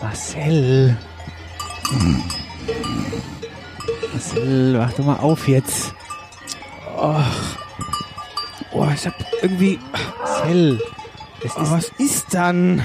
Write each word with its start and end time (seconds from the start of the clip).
Marcel. 0.00 0.96
Marcel, 4.12 4.78
wach 4.78 4.92
doch 4.92 5.04
mal 5.04 5.16
auf 5.16 5.46
jetzt. 5.46 5.94
Och. 6.96 7.22
Oh, 8.72 8.86
ich 8.92 9.06
hab 9.06 9.14
irgendwie. 9.42 9.78
Marcel. 10.18 10.80
Oh, 10.82 11.44
ist, 11.44 11.56
was 11.70 11.92
ist 11.98 12.34
dann? 12.34 12.82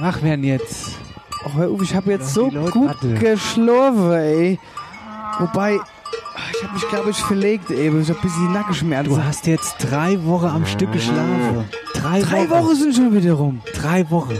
wach 0.00 0.22
werden 0.22 0.44
jetzt. 0.44 0.96
Oh, 1.44 1.80
ich 1.82 1.94
habe 1.94 2.12
jetzt 2.12 2.34
so 2.34 2.48
gut 2.48 2.96
geschlafen, 3.18 4.12
ey. 4.12 4.58
Wobei, 5.38 5.78
habe 6.70 6.78
mich, 6.78 6.88
glaube 6.88 7.10
ich, 7.10 7.16
verlegt 7.16 7.70
eben. 7.70 8.00
Ich 8.00 8.08
habe 8.08 8.18
ein 8.18 8.22
bisschen 8.22 8.52
Nackenschmerzen. 8.52 9.14
Du 9.14 9.22
hast 9.22 9.46
jetzt 9.46 9.76
drei 9.80 10.22
Wochen 10.24 10.46
am 10.46 10.66
Stück 10.66 10.92
geschlafen. 10.92 11.64
Drei, 11.94 12.20
Drei 12.22 12.50
Wochen 12.50 12.74
sind 12.76 12.94
schon 12.94 13.12
wieder 13.12 13.32
rum. 13.32 13.60
Drei 13.74 14.08
Wochen. 14.10 14.38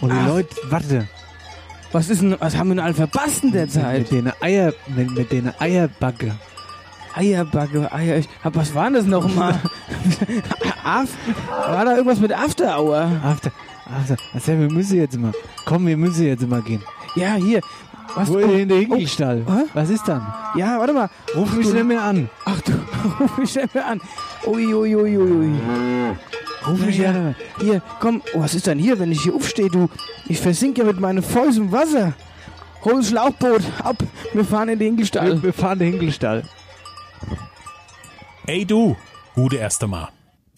Und 0.00 0.12
die 0.12 0.18
Ach. 0.20 0.28
Leute, 0.28 0.56
warte. 0.68 1.08
Was 1.90 2.08
ist 2.08 2.22
denn, 2.22 2.36
was 2.38 2.56
haben 2.56 2.68
wir 2.68 2.76
denn 2.76 2.84
alle 2.84 2.94
verpasst 2.94 3.42
in 3.42 3.52
der 3.52 3.68
Zeit? 3.68 3.98
Mit 3.98 4.10
den 4.12 4.32
Eier, 4.40 4.72
mit, 4.86 5.10
mit 5.10 5.32
den 5.32 5.52
Eierbacke. 5.58 6.34
Eierbacke, 7.14 7.92
Eier. 7.92 8.18
Ich 8.18 8.28
hab, 8.42 8.54
was 8.54 8.74
war 8.74 8.90
das 8.90 9.04
nochmal? 9.04 9.60
Af, 10.84 11.08
war 11.68 11.84
da 11.84 11.92
irgendwas 11.92 12.20
mit 12.20 12.32
After 12.32 12.78
Hour? 12.78 13.10
After, 13.22 13.50
after. 13.84 14.16
Marcel, 14.32 14.60
wir 14.60 14.72
müssen 14.72 14.96
jetzt 14.96 15.18
mal. 15.18 15.32
Komm, 15.66 15.86
wir 15.86 15.96
müssen 15.96 16.24
jetzt 16.24 16.46
mal 16.48 16.62
gehen. 16.62 16.82
Ja, 17.14 17.34
hier. 17.34 17.60
Was? 18.14 18.28
Wo 18.28 18.34
oh, 18.34 18.38
in 18.38 18.68
der 18.68 18.78
Hinkelstall? 18.78 19.44
Hä? 19.46 19.64
Was 19.74 19.90
ist 19.90 20.06
dann? 20.06 20.26
ja, 20.56 20.78
warte 20.78 20.92
mal. 20.92 21.08
Ruf 21.34 21.54
mich 21.54 21.72
nicht 21.72 21.84
mehr 21.84 22.02
an. 22.02 22.28
Ach 22.44 22.60
du, 22.60 22.72
ruf 23.18 23.38
mich 23.38 23.54
nicht 23.54 23.74
mehr 23.74 23.86
an. 23.86 24.00
Ui, 24.46 24.74
ui, 24.74 24.96
ui, 24.96 25.16
ui, 25.16 25.32
ui. 25.32 25.52
Ruf 26.66 26.78
mich 26.80 26.98
Ja, 26.98 27.12
ja. 27.12 27.34
Hier, 27.60 27.82
komm. 28.00 28.22
Oh, 28.34 28.40
was 28.40 28.54
ist 28.54 28.66
denn 28.66 28.78
hier, 28.78 28.98
wenn 28.98 29.12
ich 29.12 29.22
hier 29.22 29.34
aufstehe, 29.34 29.68
du? 29.68 29.88
Ich 30.28 30.40
versinke 30.40 30.82
ja 30.82 30.86
mit 30.86 31.00
meinen 31.00 31.22
Fäusten 31.22 31.64
im 31.64 31.72
Wasser. 31.72 32.14
Hol 32.84 32.96
das 32.96 33.08
Schlauchboot 33.08 33.62
ab. 33.82 33.96
Wir 34.32 34.44
fahren 34.44 34.68
in 34.68 34.78
den 34.78 34.88
Hinkelstall. 34.88 35.34
Wir, 35.34 35.42
wir 35.42 35.52
fahren 35.52 35.78
den 35.78 35.92
Hinkelstall. 35.92 36.42
Ey 38.46 38.64
du, 38.64 38.96
gute 39.34 39.56
erste 39.56 39.86
Mal. 39.86 40.08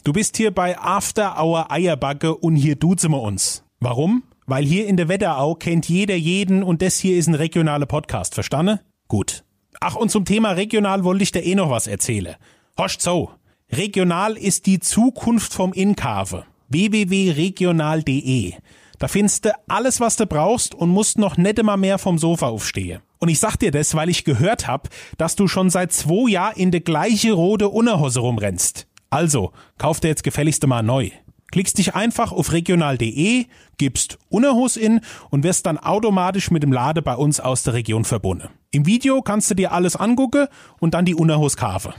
Du 0.04 0.12
bist 0.12 0.36
hier 0.36 0.50
bei 0.50 0.78
After 0.78 1.38
Hour 1.38 1.70
Eierbacke 1.70 2.34
und 2.34 2.56
hier 2.56 2.76
duzen 2.76 3.10
wir 3.10 3.20
uns. 3.20 3.62
Warum? 3.80 4.22
Weil 4.46 4.64
hier 4.64 4.86
in 4.86 4.96
der 4.96 5.08
Wetterau 5.08 5.54
kennt 5.54 5.88
jeder 5.88 6.16
jeden 6.16 6.62
und 6.62 6.82
das 6.82 6.98
hier 6.98 7.16
ist 7.16 7.28
ein 7.28 7.34
regionaler 7.34 7.86
Podcast, 7.86 8.34
verstanden? 8.34 8.80
Gut. 9.08 9.44
Ach, 9.80 9.96
und 9.96 10.10
zum 10.10 10.24
Thema 10.24 10.50
regional 10.52 11.04
wollte 11.04 11.22
ich 11.22 11.32
dir 11.32 11.42
eh 11.44 11.54
noch 11.54 11.70
was 11.70 11.86
erzählen. 11.86 12.36
Horst 12.76 13.00
so. 13.00 13.30
Regional 13.72 14.36
ist 14.36 14.66
die 14.66 14.80
Zukunft 14.80 15.54
vom 15.54 15.72
Inkave. 15.72 16.44
www.regional.de. 16.68 18.52
Da 18.98 19.08
findest 19.08 19.46
du 19.46 19.52
alles, 19.66 20.00
was 20.00 20.16
du 20.16 20.26
brauchst 20.26 20.74
und 20.74 20.90
musst 20.90 21.18
noch 21.18 21.36
nicht 21.36 21.58
immer 21.58 21.76
mehr 21.76 21.98
vom 21.98 22.18
Sofa 22.18 22.48
aufstehen. 22.48 23.00
Und 23.18 23.28
ich 23.30 23.40
sag 23.40 23.56
dir 23.56 23.70
das, 23.70 23.94
weil 23.94 24.10
ich 24.10 24.24
gehört 24.24 24.66
hab, 24.66 24.88
dass 25.16 25.36
du 25.36 25.48
schon 25.48 25.70
seit 25.70 25.92
zwei 25.92 26.30
Jahren 26.30 26.56
in 26.56 26.70
der 26.70 26.80
gleiche 26.80 27.32
rote 27.32 27.70
Unterhose 27.70 28.20
rumrennst. 28.20 28.86
Also, 29.10 29.52
kauf 29.78 30.00
dir 30.00 30.08
jetzt 30.08 30.24
gefälligst 30.24 30.66
mal 30.66 30.82
neu. 30.82 31.10
Klickst 31.54 31.78
dich 31.78 31.94
einfach 31.94 32.32
auf 32.32 32.50
regional.de, 32.50 33.46
gibst 33.78 34.18
Unterhose 34.28 34.80
in 34.80 35.00
und 35.30 35.44
wirst 35.44 35.66
dann 35.66 35.78
automatisch 35.78 36.50
mit 36.50 36.64
dem 36.64 36.72
Lade 36.72 37.00
bei 37.00 37.14
uns 37.14 37.38
aus 37.38 37.62
der 37.62 37.74
Region 37.74 38.04
verbunden. 38.04 38.48
Im 38.72 38.86
Video 38.86 39.22
kannst 39.22 39.52
du 39.52 39.54
dir 39.54 39.70
alles 39.70 39.94
angucken 39.94 40.48
und 40.80 40.94
dann 40.94 41.04
die 41.04 41.14
Unterhose 41.14 41.56
kaufen. 41.56 41.92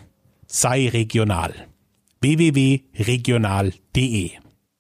Sei 0.45 0.89
regional. 0.89 1.53
www.regional.de. 2.19 4.31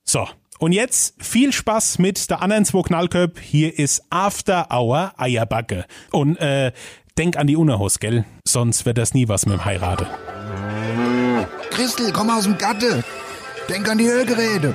So, 0.03 0.27
und 0.59 0.73
jetzt 0.73 1.23
viel 1.23 1.53
Spaß 1.53 1.99
mit 1.99 2.29
der 2.29 2.41
anderen 2.41 2.65
zwei 2.65 2.81
Knallköp. 2.81 3.39
Hier 3.39 3.79
ist 3.79 4.03
After 4.09 4.67
Hour 4.73 5.13
Eierbacke. 5.15 5.85
Und 6.11 6.35
äh, 6.41 6.73
denk 7.17 7.37
an 7.37 7.47
die 7.47 7.55
Unterhose, 7.55 7.99
gell? 7.99 8.25
Sonst 8.45 8.85
wird 8.85 8.97
das 8.97 9.13
nie 9.13 9.29
was 9.29 9.45
mit 9.45 9.57
dem 9.57 9.63
Heirate. 9.63 10.05
Christel, 11.69 12.11
komm 12.11 12.29
aus 12.29 12.43
dem 12.43 12.57
Gatte. 12.57 13.05
Denk 13.69 13.89
an 13.89 13.97
die 13.97 14.07
Ölgeräte. 14.07 14.73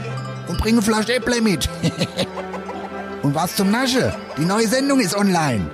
Und 0.49 0.59
bring 0.59 0.75
eine 0.75 0.83
Flasche 0.83 1.15
Äpple 1.15 1.41
mit. 1.41 1.69
und 3.23 3.35
was 3.35 3.55
zum 3.55 3.71
Nasche? 3.71 4.15
Die 4.37 4.45
neue 4.45 4.67
Sendung 4.67 5.01
ist 5.01 5.15
online. 5.15 5.71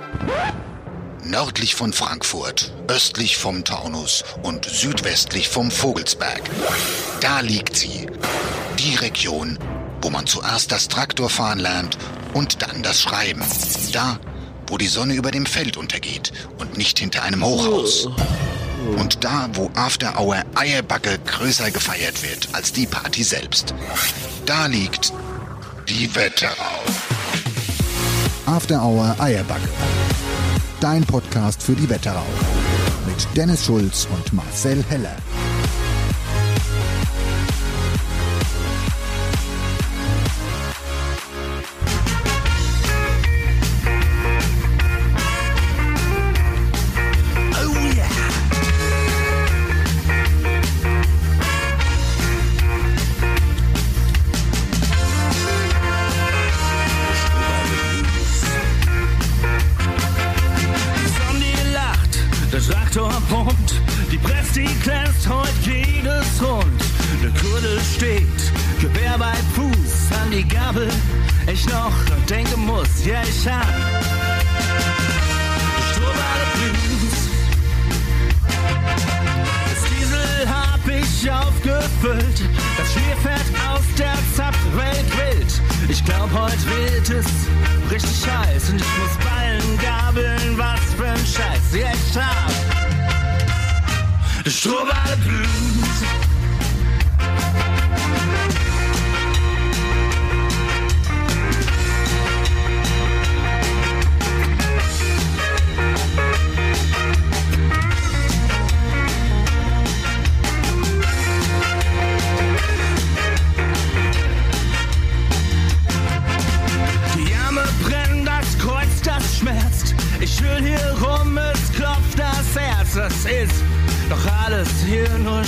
Nördlich 1.23 1.75
von 1.75 1.91
Frankfurt, 1.93 2.71
östlich 2.87 3.37
vom 3.37 3.63
Taunus 3.63 4.23
und 4.43 4.65
südwestlich 4.65 5.49
vom 5.49 5.71
Vogelsberg. 5.71 6.41
Da 7.19 7.41
liegt 7.41 7.75
sie. 7.75 8.07
Die 8.79 8.95
Region, 8.95 9.57
wo 10.01 10.09
man 10.09 10.27
zuerst 10.27 10.71
das 10.71 10.87
Traktorfahren 10.87 11.59
lernt 11.59 11.97
und 12.33 12.61
dann 12.61 12.83
das 12.83 13.01
Schreiben. 13.01 13.43
Da, 13.91 14.19
wo 14.67 14.77
die 14.77 14.87
Sonne 14.87 15.15
über 15.15 15.31
dem 15.31 15.45
Feld 15.47 15.75
untergeht 15.75 16.31
und 16.59 16.77
nicht 16.77 16.99
hinter 16.99 17.23
einem 17.23 17.43
Hochhaus. 17.43 18.07
Und 18.95 19.23
da, 19.23 19.49
wo 19.53 19.69
After 19.75 20.19
Hour 20.19 20.43
Eierbacke 20.55 21.19
größer 21.25 21.71
gefeiert 21.71 22.23
wird 22.23 22.47
als 22.53 22.71
die 22.71 22.85
Party 22.85 23.23
selbst. 23.23 23.73
Da 24.45 24.67
liegt 24.67 25.13
die 25.89 26.13
Wetterau. 26.15 26.53
After 28.45 28.81
Hour 28.81 29.15
Eierbacke. 29.19 29.67
Dein 30.79 31.03
Podcast 31.03 31.61
für 31.61 31.73
die 31.73 31.89
Wetterau. 31.89 32.25
Mit 33.05 33.27
Dennis 33.35 33.65
Schulz 33.65 34.07
und 34.15 34.33
Marcel 34.33 34.83
Heller. 34.89 35.15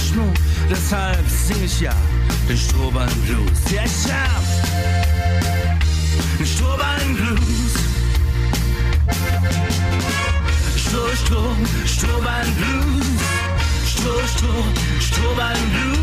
Schmuck. 0.08 0.36
Deshalb 0.70 1.28
sing 1.28 1.64
ich 1.64 1.80
ja 1.82 1.94
den 2.48 2.58
Strohballen 2.58 3.22
Blues. 3.22 3.72
Ja, 3.72 3.84
ich 3.84 4.12
hab 4.12 4.44
den 6.38 6.46
Strohballen 6.46 7.16
Blues. 7.16 7.74
Stroh, 10.78 11.16
Stroh, 11.26 11.56
Strohballen 11.86 12.56
Blues. 12.56 13.06
Stroh, 13.86 14.28
Stroh, 14.36 14.66
Strohballen 15.00 15.70
Blues. 15.72 16.00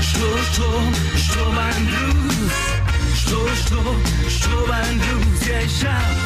Stroh, 0.00 0.42
Stroh, 0.52 0.82
Blues. 1.86 2.52
Stroh, 3.16 3.48
Stroh, 3.64 3.96
Blues. 4.98 5.46
Ja, 5.46 5.58
ich 5.64 5.84
hab 5.84 6.16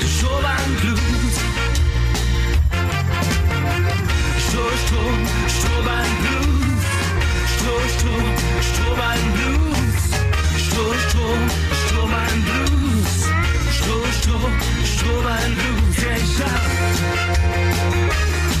den 0.00 0.08
Strohballen 0.08 0.74
Blues. 0.80 1.49
Strohballen 4.60 4.80
Stroh, 4.80 4.92
Stroh, 4.92 5.30
Strohballen 5.48 6.16
Blues. 6.22 6.84
Stroh, 7.48 7.84
Stroh, 7.96 8.20
Strohballen 8.62 9.30
Blues. 9.32 9.92
Stroh, 10.58 10.94
Stroh, 11.08 11.38
Strohballen 11.86 12.40
Blues. 12.44 13.12
Stroh, 13.72 14.06
Stroh, 14.20 14.48
Strohballen 14.84 15.52
Blues. 15.54 15.96
Ja, 16.02 16.12
ich 16.16 16.36
hab 16.44 16.62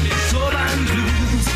den 0.02 0.18
Strohballen 0.28 0.82
Blues. 0.86 1.46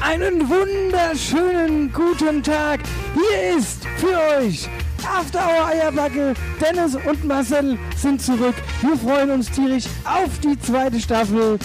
Einen 0.00 0.36
wunderschönen 0.48 1.92
guten 1.92 2.42
Tag. 2.42 2.80
Hier 3.14 3.58
ist 3.58 3.86
für 3.96 4.18
euch 4.38 4.68
After 5.06 5.38
Hour 5.38 5.66
Eierbacke. 5.66 6.34
Dennis 6.60 6.94
und 6.94 7.24
Marcel 7.24 7.78
sind 7.96 8.20
zurück. 8.20 8.54
Wir 8.80 8.96
freuen 8.96 9.30
uns 9.30 9.50
tierisch 9.50 9.84
auf 10.04 10.38
die 10.40 10.58
zweite 10.58 11.00
Staffel. 11.00 11.58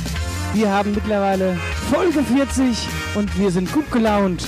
Wir 0.53 0.69
haben 0.69 0.93
mittlerweile 0.93 1.57
Folge 1.89 2.23
40 2.23 2.87
und 3.15 3.37
wir 3.39 3.51
sind 3.51 3.71
gut 3.71 3.89
gelaunt 3.91 4.45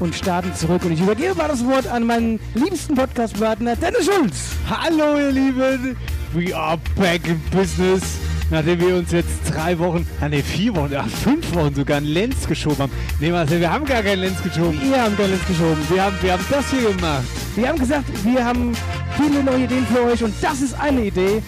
und 0.00 0.14
starten 0.14 0.54
zurück. 0.54 0.84
Und 0.84 0.92
ich 0.92 1.00
übergebe 1.00 1.34
mal 1.34 1.48
das 1.48 1.64
Wort 1.64 1.86
an 1.86 2.04
meinen 2.04 2.40
liebsten 2.54 2.94
Podcast-Partner 2.94 3.76
Dennis 3.76 4.06
Schulz. 4.06 4.36
Hallo 4.68 5.18
ihr 5.18 5.30
Lieben, 5.30 5.96
we 6.32 6.56
are 6.56 6.78
back 6.96 7.26
in 7.28 7.40
business. 7.50 8.21
Nachdem 8.52 8.80
wir 8.82 8.96
uns 8.96 9.10
jetzt 9.12 9.30
drei 9.50 9.78
Wochen, 9.78 10.06
ah 10.20 10.28
ne 10.28 10.42
vier 10.42 10.76
Wochen, 10.76 10.92
ach 10.94 11.08
fünf 11.08 11.54
Wochen 11.54 11.74
sogar 11.74 11.96
einen 11.96 12.06
Lenz 12.06 12.46
geschoben 12.46 12.80
haben. 12.80 12.92
Nee, 13.18 13.30
Marcel, 13.30 13.60
wir 13.60 13.72
haben 13.72 13.86
gar 13.86 14.02
keinen 14.02 14.20
Lenz 14.20 14.42
geschoben. 14.42 14.78
Ihr 14.90 15.02
habt 15.02 15.18
alles 15.18 15.40
geschoben. 15.46 15.78
Wir 15.88 16.04
haben, 16.04 16.16
wir 16.20 16.32
haben 16.34 16.44
das 16.50 16.70
hier 16.70 16.90
gemacht. 16.92 17.24
Wir 17.56 17.68
haben 17.68 17.78
gesagt, 17.78 18.04
wir 18.22 18.44
haben 18.44 18.74
viele 19.16 19.42
neue 19.42 19.64
Ideen 19.64 19.86
für 19.86 20.02
euch 20.02 20.22
und 20.22 20.34
das 20.42 20.60
ist 20.60 20.78
eine 20.78 21.06
Idee. 21.06 21.42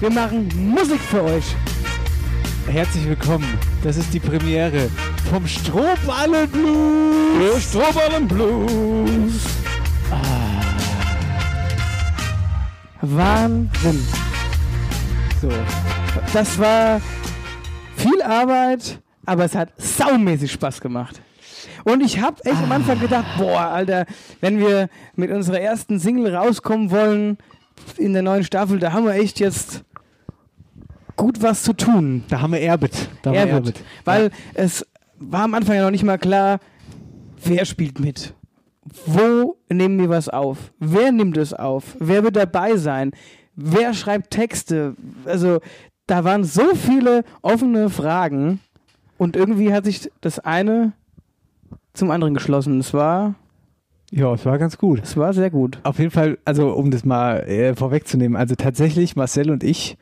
Wir 0.00 0.10
machen 0.10 0.48
Musik 0.56 1.00
für 1.00 1.22
euch. 1.22 1.44
Herzlich 2.66 3.06
willkommen. 3.06 3.46
Das 3.84 3.96
ist 3.96 4.12
die 4.12 4.20
Premiere 4.20 4.90
vom 5.30 5.46
Strohballen 5.46 6.50
Blues. 6.50 7.62
Strohballen 7.70 8.26
Blues. 8.26 9.44
Wahnsinn. 13.00 14.04
So. 15.40 15.52
Das 16.32 16.58
war 16.58 17.00
viel 17.96 18.22
Arbeit, 18.22 19.00
aber 19.26 19.44
es 19.44 19.54
hat 19.54 19.72
saumäßig 19.76 20.52
Spaß 20.52 20.80
gemacht. 20.80 21.20
Und 21.84 22.02
ich 22.02 22.20
habe 22.20 22.44
echt 22.44 22.56
am 22.56 22.72
Anfang 22.72 23.00
gedacht, 23.00 23.26
boah, 23.38 23.60
Alter, 23.60 24.06
wenn 24.40 24.58
wir 24.58 24.88
mit 25.16 25.30
unserer 25.30 25.60
ersten 25.60 25.98
Single 25.98 26.34
rauskommen 26.34 26.90
wollen 26.90 27.38
in 27.96 28.12
der 28.12 28.22
neuen 28.22 28.44
Staffel, 28.44 28.78
da 28.78 28.92
haben 28.92 29.06
wir 29.06 29.14
echt 29.14 29.40
jetzt 29.40 29.84
gut 31.16 31.42
was 31.42 31.62
zu 31.62 31.72
tun. 31.72 32.24
Da 32.28 32.40
haben 32.40 32.52
wir 32.52 32.60
Erbit. 32.60 33.08
Da 33.22 33.30
haben 33.30 33.34
wir 33.34 33.40
Erbit. 33.40 33.76
Erbit. 33.76 33.84
Weil 34.04 34.30
es 34.54 34.86
war 35.18 35.42
am 35.42 35.54
Anfang 35.54 35.76
ja 35.76 35.82
noch 35.82 35.90
nicht 35.90 36.04
mal 36.04 36.18
klar, 36.18 36.60
wer 37.44 37.64
spielt 37.64 38.00
mit. 38.00 38.34
Wo 39.06 39.56
nehmen 39.68 39.98
wir 39.98 40.08
was 40.08 40.28
auf? 40.28 40.72
Wer 40.78 41.12
nimmt 41.12 41.36
es 41.36 41.52
auf? 41.52 41.96
Wer 41.98 42.24
wird 42.24 42.36
dabei 42.36 42.76
sein? 42.76 43.12
Wer 43.54 43.92
schreibt 43.92 44.30
Texte? 44.30 44.94
Also, 45.24 45.60
da 46.08 46.24
waren 46.24 46.42
so 46.42 46.74
viele 46.74 47.24
offene 47.42 47.88
Fragen 47.90 48.58
und 49.16 49.36
irgendwie 49.36 49.72
hat 49.72 49.84
sich 49.84 50.10
das 50.20 50.40
eine 50.40 50.92
zum 51.94 52.10
anderen 52.10 52.34
geschlossen. 52.34 52.80
Es 52.80 52.92
war, 52.92 53.34
Ja, 54.10 54.32
es 54.34 54.44
war 54.44 54.58
ganz 54.58 54.76
gut. 54.78 55.00
es 55.04 55.16
war 55.16 55.32
sehr 55.32 55.50
gut. 55.50 55.78
Auf 55.84 55.98
jeden 55.98 56.10
Fall, 56.10 56.38
also 56.44 56.72
um 56.74 56.90
das 56.90 57.04
mal 57.04 57.40
äh, 57.48 57.74
vorwegzunehmen, 57.76 58.36
also 58.36 58.54
tatsächlich 58.56 59.14
Marcel 59.16 59.50
und 59.50 59.62
ich, 59.62 59.96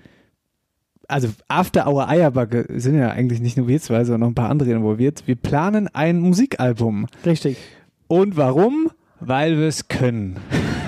also 1.09 1.29
After 1.49 1.87
Hour 1.87 2.09
Eierbacke 2.09 2.67
sind 2.81 2.99
ja 2.99 3.11
eigentlich 3.11 3.41
nicht 3.41 3.57
nur 3.57 3.69
wir 3.69 3.81
zwei, 3.81 4.05
sondern 4.05 4.21
noch 4.23 4.29
ein 4.29 4.35
paar 4.35 4.51
andere 4.51 4.71
involviert. 4.73 5.23
Wir 5.27 5.37
planen 5.37 5.89
ein 5.93 6.21
Musikalbum. 6.21 7.07
Richtig. 7.25 7.57
Und 8.09 8.37
warum? 8.37 8.91
Weil 9.21 9.57
wir 9.59 9.67
es 9.69 9.89
können. 9.89 10.37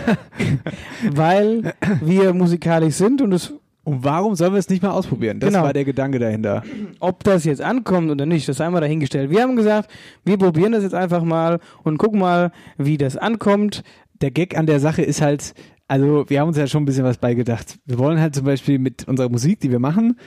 Weil 1.11 1.75
wir 2.03 2.35
musikalisch 2.35 2.94
sind 2.94 3.23
und 3.23 3.32
es 3.32 3.53
Und 3.88 4.05
warum 4.05 4.35
sollen 4.35 4.52
wir 4.52 4.58
es 4.58 4.69
nicht 4.69 4.82
mal 4.82 4.90
ausprobieren? 4.90 5.40
Das 5.40 5.50
Genau. 5.52 5.64
war 5.64 5.73
der 5.73 5.85
Gedanke 5.87 6.19
dahinter. 6.19 6.62
ob 7.00 7.25
das 7.25 7.44
jetzt 7.44 7.62
ankommt 7.62 8.11
oder 8.11 8.26
nicht, 8.26 8.46
das 8.49 8.58
sei 8.58 8.69
mal 8.69 8.81
dahingestellt. 8.81 9.31
Wir 9.31 9.40
haben 9.43 9.56
gesagt, 9.56 9.90
wir 10.25 10.37
probieren 10.37 10.73
das 10.73 10.82
jetzt 10.82 10.94
einfach 10.94 11.23
mal 11.23 11.58
und 11.85 11.96
gucken 11.96 12.20
mal, 12.20 12.52
wie 12.76 12.99
das 12.99 13.17
ankommt. 13.17 13.82
Der 14.20 14.31
Gag 14.31 14.58
an 14.58 14.67
der 14.67 14.79
Sache 14.81 15.00
ist 15.02 15.23
halt, 15.23 15.55
also 15.87 16.29
wir 16.29 16.40
haben 16.40 16.49
uns 16.49 16.58
ja 16.58 16.67
schon 16.67 16.82
ein 16.82 16.87
bisschen 16.87 17.05
was 17.05 17.17
beigedacht. 17.17 17.79
Wir 17.87 17.99
wollen 17.99 18.20
halt 18.20 18.35
zum 18.35 18.44
Beispiel 18.44 18.79
mit 18.79 19.08
unserer 19.08 19.31
Musik, 19.31 19.61
die 19.61 19.70
wir 19.70 19.79
machen, 19.79 20.19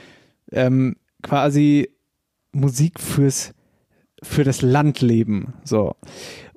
ähm, 0.51 0.95
quasi 1.21 1.89
Musik 2.53 2.99
fürs 2.99 3.53
für 4.23 4.43
das 4.43 4.61
Landleben. 4.63 5.53
So. 5.63 5.95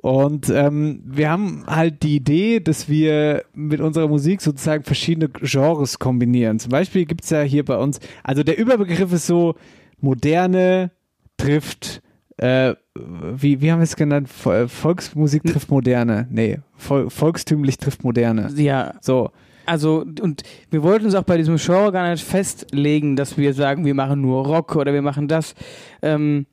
Und 0.05 0.51
ähm, 0.51 1.01
wir 1.07 1.31
haben 1.31 1.65
halt 1.67 2.03
die 2.03 2.17
Idee, 2.17 2.61
dass 2.61 2.91
wir 2.91 3.43
mit 3.55 3.81
unserer 3.81 4.07
Musik 4.07 4.43
sozusagen 4.43 4.85
verschiedene 4.85 5.31
Genres 5.31 5.99
kombinieren. 5.99 6.59
Zum 6.59 6.69
Beispiel 6.73 7.07
gibt's 7.07 7.31
ja 7.31 7.41
hier 7.41 7.65
bei 7.65 7.79
uns, 7.79 8.01
also 8.23 8.43
der 8.43 8.59
Überbegriff 8.59 9.15
ist 9.15 9.27
so, 9.27 9.55
moderne 10.03 10.91
trifft, 11.39 12.03
äh, 12.37 12.75
wie, 12.95 13.63
wie 13.63 13.73
haben 13.73 13.79
wir 13.79 13.85
es 13.85 13.97
genannt? 13.97 14.29
Vo- 14.29 14.69
Volksmusik 14.69 15.43
trifft 15.45 15.71
moderne. 15.71 16.29
Nee, 16.31 16.59
Vol 16.77 17.09
volkstümlich 17.09 17.79
trifft 17.79 18.05
moderne. 18.05 18.51
Ja, 18.57 18.97
So, 19.01 19.31
also 19.65 20.05
und 20.21 20.43
wir 20.71 20.83
wollten 20.83 21.07
uns 21.07 21.15
auch 21.15 21.23
bei 21.23 21.39
diesem 21.39 21.57
Genre 21.57 21.93
gar 21.93 22.11
nicht 22.11 22.23
festlegen, 22.23 23.17
dass 23.17 23.39
wir 23.39 23.55
sagen, 23.55 23.87
wir 23.87 23.95
machen 23.95 24.21
nur 24.21 24.45
Rock 24.45 24.77
oder 24.77 24.93
wir 24.93 25.01
machen 25.01 25.29
das. 25.29 25.55
Ähm, 26.03 26.45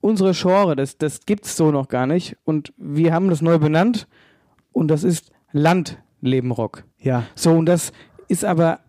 unsere 0.00 0.32
Genre, 0.32 0.76
das, 0.76 0.98
das 0.98 1.26
gibt's 1.26 1.56
so 1.56 1.70
noch 1.70 1.88
gar 1.88 2.06
nicht 2.06 2.36
und 2.44 2.72
wir 2.76 3.12
haben 3.12 3.28
das 3.28 3.42
neu 3.42 3.58
benannt 3.58 4.06
und 4.72 4.88
das 4.88 5.04
ist 5.04 5.30
Landleben 5.52 6.52
Rock. 6.52 6.84
ja. 6.98 7.24
So, 7.34 7.52
und 7.52 7.66
das 7.66 7.92
ist 8.28 8.44
aber 8.44 8.80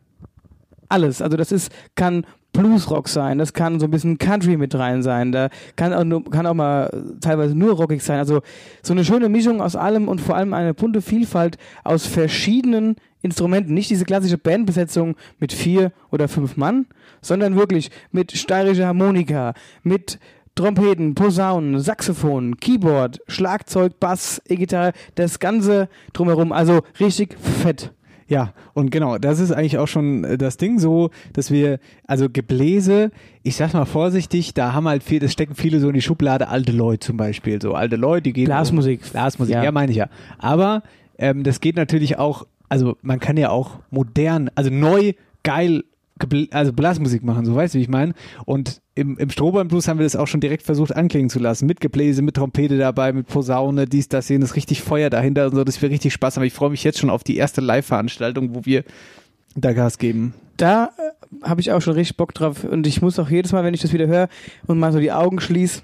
alles. 0.90 1.22
Also 1.22 1.38
das 1.38 1.52
ist, 1.52 1.72
kann 1.96 2.26
Bluesrock 2.54 3.08
sein, 3.08 3.38
das 3.38 3.54
kann 3.54 3.80
so 3.80 3.88
ein 3.88 3.92
bisschen 3.92 4.18
Country 4.18 4.58
mit 4.58 4.76
rein 4.76 5.04
sein, 5.04 5.32
da 5.32 5.50
kann 5.78 5.94
auch, 5.94 6.04
nur, 6.04 6.24
kann 6.26 6.46
auch 6.46 6.54
mal 6.54 6.90
teilweise 7.22 7.56
nur 7.56 7.74
rockig 7.74 8.02
sein. 8.04 8.20
Also 8.20 8.42
so 8.84 8.94
eine 8.94 9.06
schöne 9.06 9.30
Mischung 9.30 9.62
aus 9.62 9.76
allem 9.76 10.10
und 10.10 10.20
vor 10.20 10.36
allem 10.36 10.54
eine 10.54 10.74
bunte 10.74 11.02
Vielfalt 11.02 11.58
aus 11.84 12.06
verschiedenen 12.06 12.98
Instrumenten. 13.22 13.74
Nicht 13.74 13.90
diese 13.90 14.04
klassische 14.04 14.38
Bandbesetzung 14.38 15.16
mit 15.40 15.54
vier 15.54 15.94
oder 16.12 16.28
fünf 16.28 16.58
Mann, 16.58 16.88
sondern 17.22 17.56
wirklich 17.56 17.90
mit 18.12 18.34
steirischer 18.34 18.88
Harmonika, 18.88 19.54
mit 19.84 20.20
Trompeten, 20.56 21.16
Posaunen, 21.16 21.80
Saxophon, 21.80 22.58
Keyboard, 22.58 23.20
Schlagzeug, 23.28 24.00
Bass, 24.00 24.42
E-Gitarre, 24.48 24.92
das 25.16 25.40
Ganze 25.40 25.88
drumherum. 26.14 26.52
Also 26.52 26.82
richtig 27.00 27.38
fett. 27.40 27.94
Ja, 28.28 28.54
und 28.74 28.92
genau, 28.92 29.18
das 29.18 29.42
ist 29.42 29.52
eigentlich 29.52 29.78
auch 29.78 29.90
schon 29.90 30.24
äh, 30.24 30.38
das 30.38 30.56
Ding 30.56 30.80
so, 30.80 31.10
dass 31.34 31.52
wir, 31.52 31.80
also 32.08 32.30
Gebläse, 32.30 33.12
ich 33.44 33.58
sag 33.58 33.74
mal 33.74 33.84
vorsichtig, 33.84 34.54
da 34.54 34.72
haben 34.72 34.88
halt 34.88 35.04
viel, 35.04 35.20
das 35.20 35.34
stecken 35.34 35.54
viele 35.54 35.82
so 35.82 35.90
in 35.90 35.96
die 35.96 36.02
Schublade, 36.02 36.48
alte 36.48 36.72
Leute 36.72 37.08
zum 37.08 37.18
Beispiel, 37.18 37.62
so 37.62 37.74
alte 37.74 37.98
Leute, 37.98 38.24
die 38.24 38.34
gehen. 38.34 38.46
Blasmusik. 38.46 39.02
Blasmusik, 39.12 39.54
ja, 39.56 39.64
Ja. 39.66 39.72
meine 39.74 39.92
ich 39.92 39.98
ja. 39.98 40.08
Aber 40.38 40.82
ähm, 41.18 41.44
das 41.44 41.60
geht 41.60 41.76
natürlich 41.76 42.18
auch, 42.20 42.48
also 42.70 42.96
man 43.02 43.20
kann 43.20 43.36
ja 43.36 43.50
auch 43.50 43.80
modern, 43.90 44.50
also 44.56 44.70
neu, 44.70 45.12
geil, 45.44 45.84
also 46.52 46.74
Blasmusik 46.74 47.24
machen, 47.24 47.46
so 47.46 47.56
weißt 47.56 47.74
du, 47.74 47.80
wie 47.80 47.84
ich 47.84 47.90
meine. 47.90 48.14
Und 48.46 48.82
im, 48.96 49.18
im 49.18 49.30
Strohballen 49.30 49.68
Blues 49.68 49.88
haben 49.88 50.00
wir 50.00 50.06
das 50.06 50.16
auch 50.16 50.28
schon 50.28 50.42
direkt 50.42 50.64
versucht 50.64 50.96
anklingen 50.96 51.30
zu 51.30 51.40
lassen. 51.40 51.66
Mit 51.66 51.80
Gebläse, 51.80 52.22
mit 52.22 52.36
Trompete 52.36 52.78
dabei, 52.78 53.14
mit 53.14 53.28
Posaune, 53.28 53.86
dies, 53.86 54.10
das, 54.10 54.30
jenes, 54.30 54.56
richtig 54.56 54.82
Feuer 54.82 55.10
dahinter 55.10 55.46
und 55.48 55.56
so, 55.56 55.64
dass 55.64 55.82
wir 55.82 55.90
richtig 55.90 56.14
Spaß 56.14 56.38
haben. 56.38 56.44
Ich 56.44 56.54
freue 56.54 56.70
mich 56.70 56.84
jetzt 56.84 57.00
schon 57.00 57.10
auf 57.10 57.24
die 57.24 57.38
erste 57.38 57.62
Live-Veranstaltung, 57.62 58.56
wo 58.56 58.66
wir 58.66 58.84
da 59.56 59.74
Gas 59.74 59.98
geben. 59.98 60.34
da 60.62 60.92
äh, 60.98 61.48
habe 61.48 61.62
ich 61.62 61.72
auch 61.72 61.82
schon 61.82 61.94
richtig 61.94 62.18
Bock 62.18 62.34
drauf 62.34 62.64
und 62.64 62.86
ich 62.88 63.02
muss 63.02 63.20
auch 63.20 63.30
jedes 63.30 63.52
Mal, 63.52 63.64
wenn 63.64 63.74
ich 63.74 63.82
das 63.82 63.94
wieder 63.94 64.08
höre 64.08 64.30
und 64.68 64.80
mal 64.80 64.92
so 64.92 65.00
die 65.00 65.12
Augen 65.12 65.40
schließe, 65.40 65.82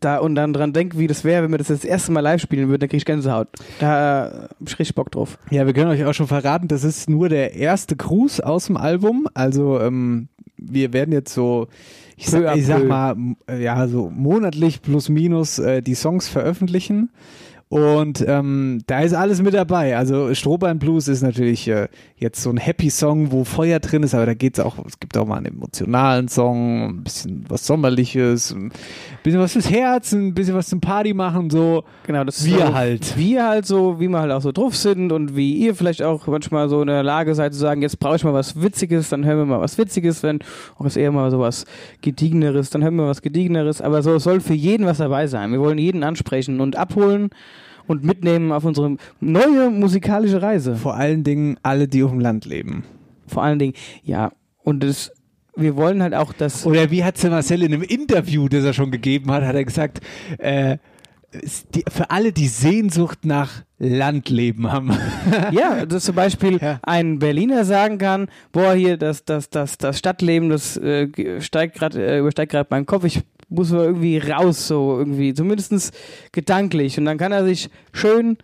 da 0.00 0.18
und 0.18 0.34
dann 0.34 0.52
dran 0.52 0.72
denke, 0.72 0.98
wie 0.98 1.06
das 1.06 1.24
wäre, 1.24 1.42
wenn 1.42 1.50
wir 1.50 1.58
das 1.58 1.68
das 1.68 1.84
erste 1.84 2.12
Mal 2.12 2.20
live 2.20 2.40
spielen 2.40 2.68
würden, 2.68 2.80
dann 2.80 2.88
kriege 2.88 2.98
ich 2.98 3.04
Gänsehaut. 3.04 3.48
Da 3.80 4.48
hab 4.48 4.68
ich 4.68 4.78
richtig 4.78 4.94
Bock 4.94 5.10
drauf. 5.10 5.38
Ja, 5.50 5.66
wir 5.66 5.72
können 5.72 5.90
euch 5.90 6.04
auch 6.04 6.14
schon 6.14 6.28
verraten, 6.28 6.68
das 6.68 6.84
ist 6.84 7.10
nur 7.10 7.28
der 7.28 7.54
erste 7.54 7.96
Gruß 7.96 8.40
aus 8.40 8.66
dem 8.66 8.76
Album. 8.76 9.26
Also 9.34 9.80
ähm, 9.80 10.28
wir 10.56 10.92
werden 10.92 11.12
jetzt 11.12 11.34
so, 11.34 11.68
ich 12.16 12.28
sag, 12.28 12.56
ich 12.56 12.66
sag 12.66 12.84
mal, 12.84 13.16
ja, 13.58 13.88
so 13.88 14.10
monatlich 14.10 14.82
plus 14.82 15.08
minus 15.08 15.58
äh, 15.58 15.82
die 15.82 15.94
Songs 15.94 16.28
veröffentlichen. 16.28 17.10
Und 17.70 18.24
ähm, 18.26 18.82
da 18.88 18.98
ist 19.02 19.14
alles 19.14 19.40
mit 19.40 19.54
dabei. 19.54 19.96
Also 19.96 20.34
Strohballen 20.34 20.80
Blues 20.80 21.06
ist 21.06 21.22
natürlich 21.22 21.68
äh, 21.68 21.86
jetzt 22.16 22.42
so 22.42 22.50
ein 22.50 22.56
Happy 22.56 22.90
Song, 22.90 23.30
wo 23.30 23.44
Feuer 23.44 23.78
drin 23.78 24.02
ist, 24.02 24.12
aber 24.12 24.26
da 24.26 24.34
geht's 24.34 24.58
auch, 24.58 24.84
es 24.84 24.98
gibt 24.98 25.16
auch 25.16 25.24
mal 25.24 25.36
einen 25.36 25.46
emotionalen 25.46 26.26
Song, 26.26 26.88
ein 26.88 27.04
bisschen 27.04 27.44
was 27.48 27.64
Sommerliches, 27.68 28.50
ein 28.50 28.72
bisschen 29.22 29.38
was 29.38 29.52
fürs 29.52 29.70
Herz, 29.70 30.10
ein 30.10 30.34
bisschen 30.34 30.56
was 30.56 30.68
zum 30.68 30.80
Party 30.80 31.14
machen, 31.14 31.48
so. 31.48 31.84
Genau, 32.08 32.24
das 32.24 32.38
ist 32.38 32.46
Wir 32.46 32.66
so, 32.66 32.74
halt. 32.74 33.16
Wir 33.16 33.46
halt 33.46 33.66
so, 33.66 34.00
wie 34.00 34.08
wir 34.08 34.18
halt 34.18 34.32
auch 34.32 34.42
so 34.42 34.50
drauf 34.50 34.74
sind 34.74 35.12
und 35.12 35.36
wie 35.36 35.54
ihr 35.54 35.76
vielleicht 35.76 36.02
auch 36.02 36.26
manchmal 36.26 36.68
so 36.68 36.80
in 36.80 36.88
der 36.88 37.04
Lage 37.04 37.36
seid 37.36 37.54
zu 37.54 37.60
sagen, 37.60 37.82
jetzt 37.82 38.00
brauche 38.00 38.16
ich 38.16 38.24
mal 38.24 38.34
was 38.34 38.60
Witziges, 38.60 39.10
dann 39.10 39.24
hören 39.24 39.38
wir 39.38 39.46
mal 39.46 39.60
was 39.60 39.78
Witziges, 39.78 40.24
wenn 40.24 40.40
auch 40.76 40.86
ist 40.86 40.96
eher 40.96 41.12
mal 41.12 41.30
so 41.30 41.38
was 41.38 41.66
Gediegeneres, 42.02 42.70
dann 42.70 42.82
hören 42.82 42.96
wir 42.96 43.06
was 43.06 43.22
Gediegeneres, 43.22 43.80
aber 43.80 44.02
so 44.02 44.16
es 44.16 44.24
soll 44.24 44.40
für 44.40 44.54
jeden 44.54 44.86
was 44.86 44.98
dabei 44.98 45.28
sein. 45.28 45.52
Wir 45.52 45.60
wollen 45.60 45.78
jeden 45.78 46.02
ansprechen 46.02 46.60
und 46.60 46.74
abholen 46.74 47.30
und 47.90 48.04
mitnehmen 48.04 48.52
auf 48.52 48.64
unsere 48.64 48.96
neue 49.20 49.68
musikalische 49.70 50.40
Reise. 50.40 50.76
Vor 50.76 50.94
allen 50.94 51.24
Dingen 51.24 51.56
alle, 51.64 51.88
die 51.88 52.04
auf 52.04 52.10
dem 52.12 52.20
Land 52.20 52.44
leben. 52.44 52.84
Vor 53.26 53.42
allen 53.42 53.58
Dingen, 53.58 53.74
ja, 54.04 54.30
und 54.62 54.84
das, 54.84 55.10
wir 55.56 55.74
wollen 55.76 56.00
halt 56.02 56.14
auch 56.14 56.32
das. 56.32 56.64
Oder 56.66 56.90
wie 56.92 57.02
hat 57.02 57.22
Marcel 57.24 57.62
in 57.64 57.74
einem 57.74 57.82
Interview, 57.82 58.48
das 58.48 58.64
er 58.64 58.72
schon 58.74 58.92
gegeben 58.92 59.30
hat, 59.32 59.42
hat 59.44 59.56
er 59.56 59.64
gesagt, 59.64 60.00
äh, 60.38 60.78
es- 61.32 61.66
die, 61.74 61.82
für 61.88 62.10
alle, 62.10 62.32
die 62.32 62.46
Sehnsucht 62.46 63.24
nach 63.24 63.62
Landleben 63.78 64.70
haben. 64.70 64.90
Ja, 65.52 65.84
dass 65.86 66.04
zum 66.04 66.14
Beispiel 66.14 66.58
Ja. 66.60 66.78
ein 66.82 67.18
Berliner 67.18 67.64
sagen 67.64 67.98
kann, 67.98 68.28
boah, 68.52 68.74
hier 68.74 68.96
das, 68.98 69.24
das, 69.24 69.50
das, 69.50 69.78
das 69.78 69.98
Stadtleben, 69.98 70.48
das 70.48 70.76
äh, 70.76 71.08
steigt 71.40 71.76
gerade, 71.76 72.04
äh, 72.04 72.18
übersteigt 72.20 72.52
gerade 72.52 72.68
meinen 72.70 72.86
Kopf, 72.86 73.04
ich 73.04 73.22
muss 73.50 73.70
mal 73.72 73.84
irgendwie 73.84 74.16
raus, 74.18 74.66
so 74.66 74.96
irgendwie, 74.98 75.34
zumindest 75.34 75.92
gedanklich. 76.32 76.98
Und 76.98 77.04
dann 77.04 77.18
kann 77.18 77.32
er 77.32 77.44
sich 77.44 77.68
schön 77.92 78.38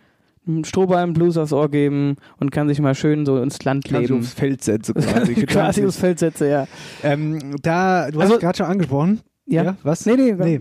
einen 0.46 0.64
Strohballen 0.64 1.12
Blues 1.12 1.36
aufs 1.36 1.52
Ohr 1.52 1.68
geben 1.70 2.16
und 2.38 2.50
kann 2.52 2.68
sich 2.68 2.80
mal 2.80 2.94
schön 2.94 3.26
so 3.26 3.40
ins 3.42 3.62
Land 3.64 3.90
leben. 3.90 4.18
aufs 4.20 4.34
Feld 4.34 4.62
setzen, 4.62 4.94
quasi. 5.00 5.34
Quasi 5.34 5.84
aufs 5.84 5.96
Feld 5.96 6.18
setze, 6.20 6.48
ja. 6.48 6.66
ähm, 7.02 7.56
da, 7.62 8.10
du 8.10 8.20
Also- 8.20 8.34
hast 8.34 8.40
gerade 8.40 8.56
schon 8.58 8.66
angesprochen. 8.66 9.20
Ja. 9.46 9.76
was? 9.82 10.06
Nee, 10.06 10.16
nee, 10.16 10.32
Nee. 10.34 10.60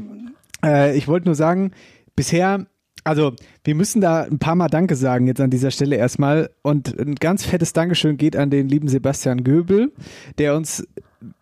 Äh, 0.64 0.98
ich 0.98 1.08
wollte 1.08 1.26
nur 1.28 1.36
sagen, 1.36 1.72
bisher, 2.16 2.66
also 3.04 3.34
wir 3.64 3.76
müssen 3.76 4.02
da 4.02 4.24
ein 4.24 4.40
paar 4.40 4.56
Mal 4.56 4.68
Danke 4.70 4.96
sagen 4.96 5.28
jetzt 5.28 5.42
an 5.42 5.50
dieser 5.52 5.70
Stelle 5.72 5.96
erstmal. 5.96 6.50
Und 6.64 7.00
ein 7.00 7.16
ganz 7.16 7.46
fettes 7.46 7.74
Dankeschön 7.74 8.18
geht 8.18 8.36
an 8.36 8.50
den 8.50 8.68
lieben 8.70 8.88
Sebastian 8.88 9.44
Göbel, 9.44 9.92
der 10.40 10.56
uns, 10.56 10.84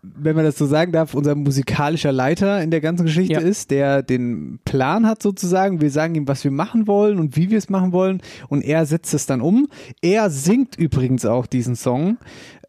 wenn 0.01 0.35
man 0.35 0.45
das 0.45 0.57
so 0.57 0.65
sagen 0.65 0.91
darf, 0.91 1.13
unser 1.13 1.35
musikalischer 1.35 2.11
Leiter 2.11 2.61
in 2.61 2.71
der 2.71 2.81
ganzen 2.81 3.05
Geschichte 3.05 3.33
Ja. 3.33 3.39
ist, 3.39 3.71
der 3.71 4.03
den 4.03 4.59
Plan 4.65 5.05
hat 5.07 5.21
sozusagen. 5.23 5.81
Wir 5.81 5.91
sagen 5.91 6.15
ihm, 6.15 6.27
was 6.27 6.43
wir 6.43 6.51
machen 6.51 6.87
wollen 6.87 7.19
und 7.19 7.35
wie 7.35 7.49
wir 7.49 7.57
es 7.57 7.69
machen 7.69 7.91
wollen. 7.91 8.21
Und 8.49 8.63
er 8.63 8.85
setzt 8.85 9.13
es 9.13 9.25
dann 9.25 9.41
um. 9.41 9.67
Er 10.01 10.29
singt 10.29 10.75
übrigens 10.77 11.25
auch 11.25 11.45
diesen 11.45 11.75
Song. 11.75 12.17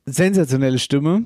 Sensationelle 0.06 0.78
Stimme 0.78 1.25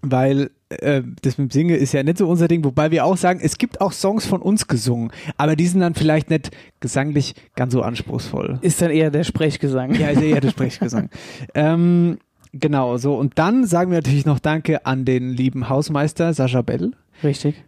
weil 0.00 0.50
äh, 0.68 1.02
das 1.22 1.38
mit 1.38 1.48
dem 1.48 1.50
Singen 1.52 1.74
ist 1.76 1.92
ja 1.92 2.04
nicht 2.04 2.18
so 2.18 2.28
unser 2.28 2.46
Ding, 2.46 2.62
wobei 2.64 2.92
wir 2.92 3.04
auch 3.04 3.16
sagen, 3.16 3.40
es 3.42 3.58
gibt 3.58 3.80
auch 3.80 3.90
Songs 3.92 4.26
von 4.26 4.40
uns 4.40 4.68
gesungen, 4.68 5.10
aber 5.36 5.56
die 5.56 5.66
sind 5.66 5.80
dann 5.80 5.96
vielleicht 5.96 6.30
nicht 6.30 6.52
gesanglich 6.78 7.34
ganz 7.56 7.72
so 7.72 7.82
anspruchsvoll. 7.82 8.60
Ist 8.62 8.80
dann 8.80 8.92
eher 8.92 9.10
der 9.10 9.24
Sprechgesang. 9.24 9.94
Ja, 9.96 10.10
ist 10.10 10.22
eher 10.22 10.40
der 10.40 10.50
Sprechgesang. 10.52 11.10
ähm, 11.56 12.18
genau, 12.52 12.96
so. 12.96 13.14
Und 13.14 13.38
dann 13.38 13.66
sagen 13.66 13.90
wir 13.90 13.98
natürlich 13.98 14.26
noch 14.26 14.38
Danke 14.38 14.86
an 14.86 15.04
den 15.04 15.30
lieben 15.30 15.68
Hausmeister 15.68 16.32
Sascha 16.32 16.62
Bell, 16.62 16.92
Richtig. 17.22 17.62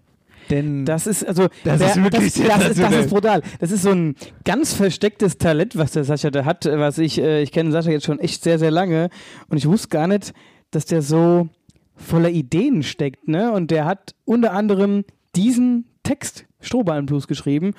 denn 0.50 0.84
Das 0.84 1.06
ist 1.06 1.26
also 1.26 1.48
Das 1.64 1.80
ist 1.80 2.02
wirklich 2.02 2.32
das, 2.34 2.46
das, 2.46 2.68
ist, 2.70 2.82
das 2.82 2.94
ist 2.94 3.10
brutal. 3.10 3.42
Das 3.58 3.70
ist 3.70 3.82
so 3.82 3.90
ein 3.90 4.16
ganz 4.44 4.72
verstecktes 4.74 5.38
Talent, 5.38 5.76
was 5.76 5.92
der 5.92 6.04
Sascha 6.04 6.30
da 6.30 6.44
hat. 6.44 6.64
Was 6.66 6.98
ich 6.98 7.18
äh, 7.20 7.42
ich 7.42 7.52
kenne 7.52 7.70
Sascha 7.72 7.90
jetzt 7.90 8.06
schon 8.06 8.18
echt 8.18 8.42
sehr 8.42 8.58
sehr 8.58 8.70
lange 8.70 9.10
und 9.48 9.56
ich 9.56 9.66
wusste 9.66 9.88
gar 9.88 10.06
nicht, 10.06 10.32
dass 10.70 10.84
der 10.86 11.02
so 11.02 11.48
voller 11.96 12.30
Ideen 12.30 12.82
steckt, 12.82 13.28
ne? 13.28 13.52
Und 13.52 13.70
der 13.70 13.84
hat 13.84 14.14
unter 14.24 14.52
anderem 14.52 15.04
diesen 15.36 15.84
Text 16.02 16.46
Strohballenblues 16.60 17.26
geschrieben 17.26 17.74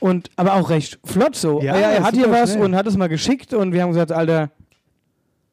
und 0.00 0.30
aber 0.36 0.54
auch 0.54 0.70
recht 0.70 0.98
flott 1.04 1.36
so. 1.36 1.60
Ja, 1.62 1.74
er, 1.74 1.92
er 1.92 2.02
hat 2.02 2.14
hier 2.14 2.30
was 2.30 2.52
schnell. 2.52 2.64
und 2.64 2.74
hat 2.74 2.86
es 2.86 2.96
mal 2.96 3.08
geschickt 3.08 3.54
und 3.54 3.72
wir 3.72 3.82
haben 3.82 3.90
gesagt, 3.90 4.12
Alter, 4.12 4.50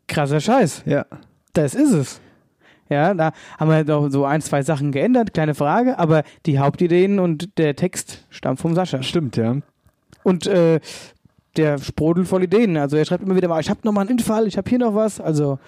krasser 0.07 0.39
Scheiß. 0.39 0.83
ja, 0.85 1.05
Das 1.53 1.75
ist 1.75 1.91
es. 1.91 2.21
Ja, 2.89 3.13
da 3.13 3.33
haben 3.59 3.69
wir 3.69 3.83
doch 3.83 4.09
so 4.09 4.23
ein, 4.23 4.41
zwei 4.41 4.61
Sachen 4.63 4.91
geändert, 4.93 5.33
kleine 5.33 5.55
Frage, 5.55 5.99
aber 5.99 6.23
die 6.45 6.57
Hauptideen 6.59 7.19
und 7.19 7.57
der 7.57 7.75
Text 7.75 8.25
stammt 8.29 8.61
vom 8.61 8.75
Sascha. 8.75 9.03
stimmt, 9.03 9.35
ja. 9.35 9.57
Und 10.23 10.47
äh, 10.47 10.79
der 11.57 11.79
sprudelt 11.79 12.27
voll 12.29 12.43
Ideen. 12.43 12.77
Also 12.77 12.95
er 12.95 13.03
schreibt 13.05 13.23
immer 13.23 13.35
wieder 13.35 13.49
mal, 13.49 13.59
ich 13.59 13.69
habe 13.69 13.81
noch 13.83 13.91
mal 13.91 14.01
einen 14.01 14.11
Infall, 14.11 14.47
ich 14.47 14.57
habe 14.57 14.69
hier 14.69 14.79
noch 14.79 14.95
was. 14.95 15.19
Also 15.19 15.59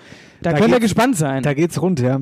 da, 0.42 0.52
Da 0.54 0.58
könnt 0.60 0.72
ihr 0.74 0.80
gespannt 0.80 1.18
sein. 1.18 1.44
Da 1.44 1.54
geht's 1.54 1.82
rund, 1.82 2.00
ja. 2.00 2.22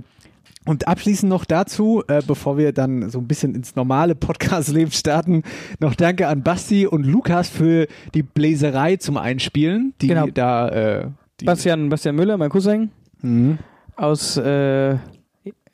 Und 0.66 0.88
abschließend 0.88 1.30
noch 1.30 1.46
dazu, 1.46 2.04
äh, 2.08 2.22
bevor 2.26 2.58
wir 2.58 2.74
dann 2.74 3.10
so 3.10 3.20
ein 3.20 3.28
bisschen 3.28 3.54
ins 3.56 3.76
normale 3.76 4.16
Podcast-Leben 4.16 4.92
starten, 4.92 5.44
noch 5.80 5.94
Danke 5.96 6.28
an 6.28 6.42
Basti 6.44 6.88
und 6.88 7.06
Lukas 7.06 7.50
für 7.50 7.88
die 8.16 8.24
Bläserei 8.24 8.96
zum 8.98 9.18
Einspielen, 9.18 9.94
die 10.02 10.08
Genau. 10.08 10.28
da 10.34 10.70
äh, 10.70 11.08
Bastian, 11.46 11.90
Bastian 11.90 12.16
Müller, 12.16 12.38
mein 12.38 12.50
Cousin, 12.50 12.92
Mhm. 13.22 13.58
aus, 13.96 14.38
äh, 14.38 14.96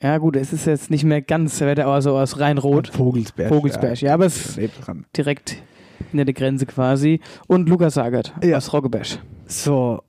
ja 0.02 0.18
gut, 0.18 0.36
es 0.36 0.52
ist 0.54 0.66
jetzt 0.66 0.90
nicht 0.92 1.04
mehr 1.04 1.22
ganz, 1.22 1.60
er 1.62 1.68
wird 1.68 1.80
aber 1.80 2.02
so 2.02 2.18
aus 2.18 2.40
Rhein-Rot. 2.40 2.90
Vogelsberg. 2.90 3.50
Vogelsberg, 3.50 4.02
ja, 4.02 4.14
aber 4.14 4.26
es 4.26 4.58
ist 4.58 4.60
direkt 5.16 5.58
hinter 6.12 6.26
der 6.26 6.34
Grenze 6.34 6.66
quasi. 6.66 7.20
Und 7.48 7.70
Lukas 7.70 7.94
Sagert 7.96 8.34
Ja. 8.44 8.58
aus 8.58 8.72
Roggeberg. 8.74 9.08
So, 9.48 10.02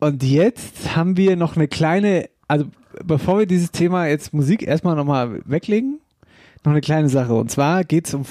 und 0.00 0.22
jetzt 0.22 0.94
haben 0.96 1.16
wir 1.16 1.36
noch 1.36 1.56
eine 1.56 1.68
kleine, 1.68 2.28
also 2.48 2.66
bevor 3.04 3.38
wir 3.40 3.46
dieses 3.46 3.70
Thema 3.72 4.06
jetzt 4.06 4.34
Musik 4.34 4.62
erstmal 4.62 4.96
nochmal 4.96 5.40
weglegen, 5.46 6.00
noch 6.64 6.72
eine 6.72 6.80
kleine 6.82 7.08
Sache. 7.08 7.34
Und 7.34 7.50
zwar 7.50 7.84
geht's 7.84 8.12
um, 8.14 8.24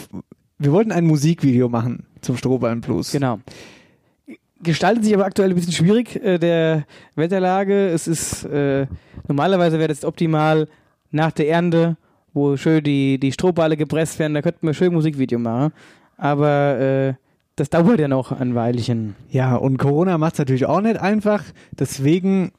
wir 0.60 0.72
wollten 0.72 0.92
ein 0.92 1.06
Musikvideo 1.06 1.70
machen 1.70 2.06
zum 2.22 2.38
Strohballen 2.38 2.82
Blues. 2.82 3.12
Genau. 3.12 3.40
Gestaltet 4.64 5.04
sich 5.04 5.14
aber 5.14 5.26
aktuell 5.26 5.50
ein 5.50 5.56
bisschen 5.56 5.74
schwierig, 5.74 6.16
äh, 6.24 6.38
der 6.38 6.86
Wetterlage. 7.16 7.88
Es 7.88 8.08
ist, 8.08 8.46
äh, 8.46 8.88
normalerweise 9.28 9.78
wäre 9.78 9.90
das 9.90 10.06
optimal 10.06 10.68
nach 11.12 11.32
der 11.32 11.50
Ernte, 11.50 11.98
wo 12.34 12.58
schön 12.58 12.84
die, 12.84 13.20
die 13.20 13.32
Strohballe 13.32 13.78
gepresst 13.78 14.20
werden, 14.20 14.34
da 14.34 14.42
könnten 14.42 14.66
wir 14.66 14.74
schön 14.74 14.88
ein 14.88 14.94
Musikvideo 14.94 15.40
machen. 15.40 15.72
Aber 16.18 16.80
äh, 16.80 17.14
das 17.56 17.70
dauert 17.70 18.00
ja 18.00 18.08
noch 18.08 18.32
ein 18.32 18.56
Weilchen. 18.56 19.16
Ja, 19.30 19.56
und 19.56 19.78
Corona 19.78 20.18
macht 20.18 20.34
es 20.34 20.40
natürlich 20.40 20.66
auch 20.66 20.82
nicht 20.82 20.98
einfach. 20.98 21.44
Deswegen 21.78 22.52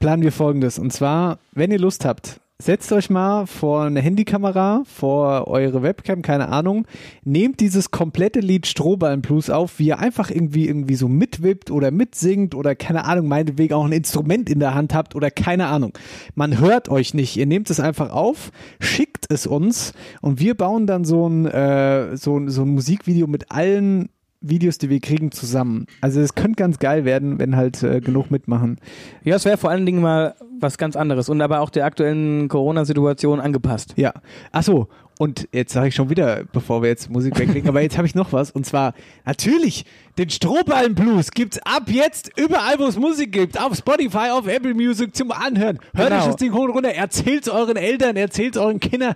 planen 0.00 0.22
wir 0.22 0.32
folgendes. 0.32 0.78
Und 0.78 0.92
zwar, 0.92 1.38
wenn 1.52 1.70
ihr 1.70 1.78
Lust 1.78 2.04
habt, 2.04 2.40
setzt 2.60 2.90
euch 2.90 3.08
mal 3.08 3.46
vor 3.46 3.84
eine 3.84 4.00
Handykamera, 4.00 4.82
vor 4.84 5.46
eure 5.46 5.80
Webcam, 5.82 6.22
keine 6.22 6.48
Ahnung, 6.48 6.88
nehmt 7.22 7.60
dieses 7.60 7.92
komplette 7.92 8.40
Lied 8.40 8.66
Strohballen 8.66 9.22
Blues 9.22 9.48
auf, 9.48 9.78
wie 9.78 9.86
ihr 9.86 10.00
einfach 10.00 10.28
irgendwie 10.28 10.66
irgendwie 10.66 10.96
so 10.96 11.06
mitwippt 11.06 11.70
oder 11.70 11.92
mitsingt 11.92 12.56
oder 12.56 12.74
keine 12.74 13.04
Ahnung, 13.04 13.28
meinetwegen 13.28 13.74
auch 13.74 13.84
ein 13.84 13.92
Instrument 13.92 14.50
in 14.50 14.58
der 14.58 14.74
Hand 14.74 14.92
habt 14.92 15.14
oder 15.14 15.30
keine 15.30 15.68
Ahnung. 15.68 15.96
Man 16.34 16.58
hört 16.58 16.88
euch 16.88 17.14
nicht. 17.14 17.36
Ihr 17.36 17.46
nehmt 17.46 17.70
es 17.70 17.78
einfach 17.78 18.10
auf, 18.10 18.50
schickt 18.80 19.26
es 19.30 19.46
uns 19.46 19.94
und 20.20 20.40
wir 20.40 20.56
bauen 20.56 20.88
dann 20.88 21.04
so 21.04 21.28
ein, 21.28 21.46
äh, 21.46 22.16
so, 22.16 22.48
so 22.48 22.62
ein 22.62 22.70
Musikvideo 22.70 23.28
mit 23.28 23.52
allen 23.52 24.08
Videos, 24.40 24.78
die 24.78 24.88
wir 24.88 25.00
kriegen, 25.00 25.32
zusammen. 25.32 25.86
Also 26.00 26.20
es 26.20 26.34
könnte 26.34 26.56
ganz 26.56 26.78
geil 26.78 27.04
werden, 27.04 27.38
wenn 27.38 27.56
halt 27.56 27.82
äh, 27.82 28.00
genug 28.00 28.30
mitmachen. 28.30 28.78
Ja, 29.24 29.36
es 29.36 29.44
wäre 29.44 29.56
vor 29.56 29.70
allen 29.70 29.84
Dingen 29.84 30.00
mal 30.00 30.34
was 30.60 30.78
ganz 30.78 30.96
anderes 30.96 31.28
und 31.28 31.40
aber 31.42 31.60
auch 31.60 31.70
der 31.70 31.84
aktuellen 31.84 32.48
Corona-Situation 32.48 33.40
angepasst. 33.40 33.94
Ja. 33.96 34.12
Ach 34.52 34.62
so. 34.62 34.88
Und 35.18 35.48
jetzt 35.50 35.72
sage 35.72 35.88
ich 35.88 35.96
schon 35.96 36.10
wieder, 36.10 36.44
bevor 36.52 36.80
wir 36.80 36.88
jetzt 36.90 37.10
Musik 37.10 37.36
weglegen, 37.40 37.68
aber 37.68 37.80
jetzt 37.82 37.96
habe 37.98 38.06
ich 38.06 38.14
noch 38.14 38.32
was. 38.32 38.52
Und 38.52 38.64
zwar 38.66 38.94
natürlich 39.24 39.84
den 40.16 40.30
Strohballen 40.30 40.94
Blues 40.94 41.32
gibt's 41.32 41.58
ab 41.64 41.84
jetzt 41.88 42.30
überall, 42.38 42.78
wo 42.78 42.84
es 42.84 42.96
Musik 42.96 43.32
gibt, 43.32 43.60
auf 43.60 43.74
Spotify, 43.76 44.30
auf 44.30 44.46
Apple 44.46 44.74
Music 44.74 45.16
zum 45.16 45.32
Anhören. 45.32 45.80
Hört 45.92 46.10
Genau. 46.10 46.20
euch 46.20 46.26
das 46.26 46.36
Ding 46.36 46.52
hoch 46.54 46.62
und 46.66 46.70
runter, 46.70 46.90
erzählt's 46.90 47.48
euren 47.48 47.76
Eltern, 47.76 48.14
erzählt's 48.14 48.56
euren 48.56 48.78
Kindern, 48.78 49.14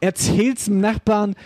erzählt's 0.00 0.64
dem 0.64 0.80
Nachbarn 0.80 1.36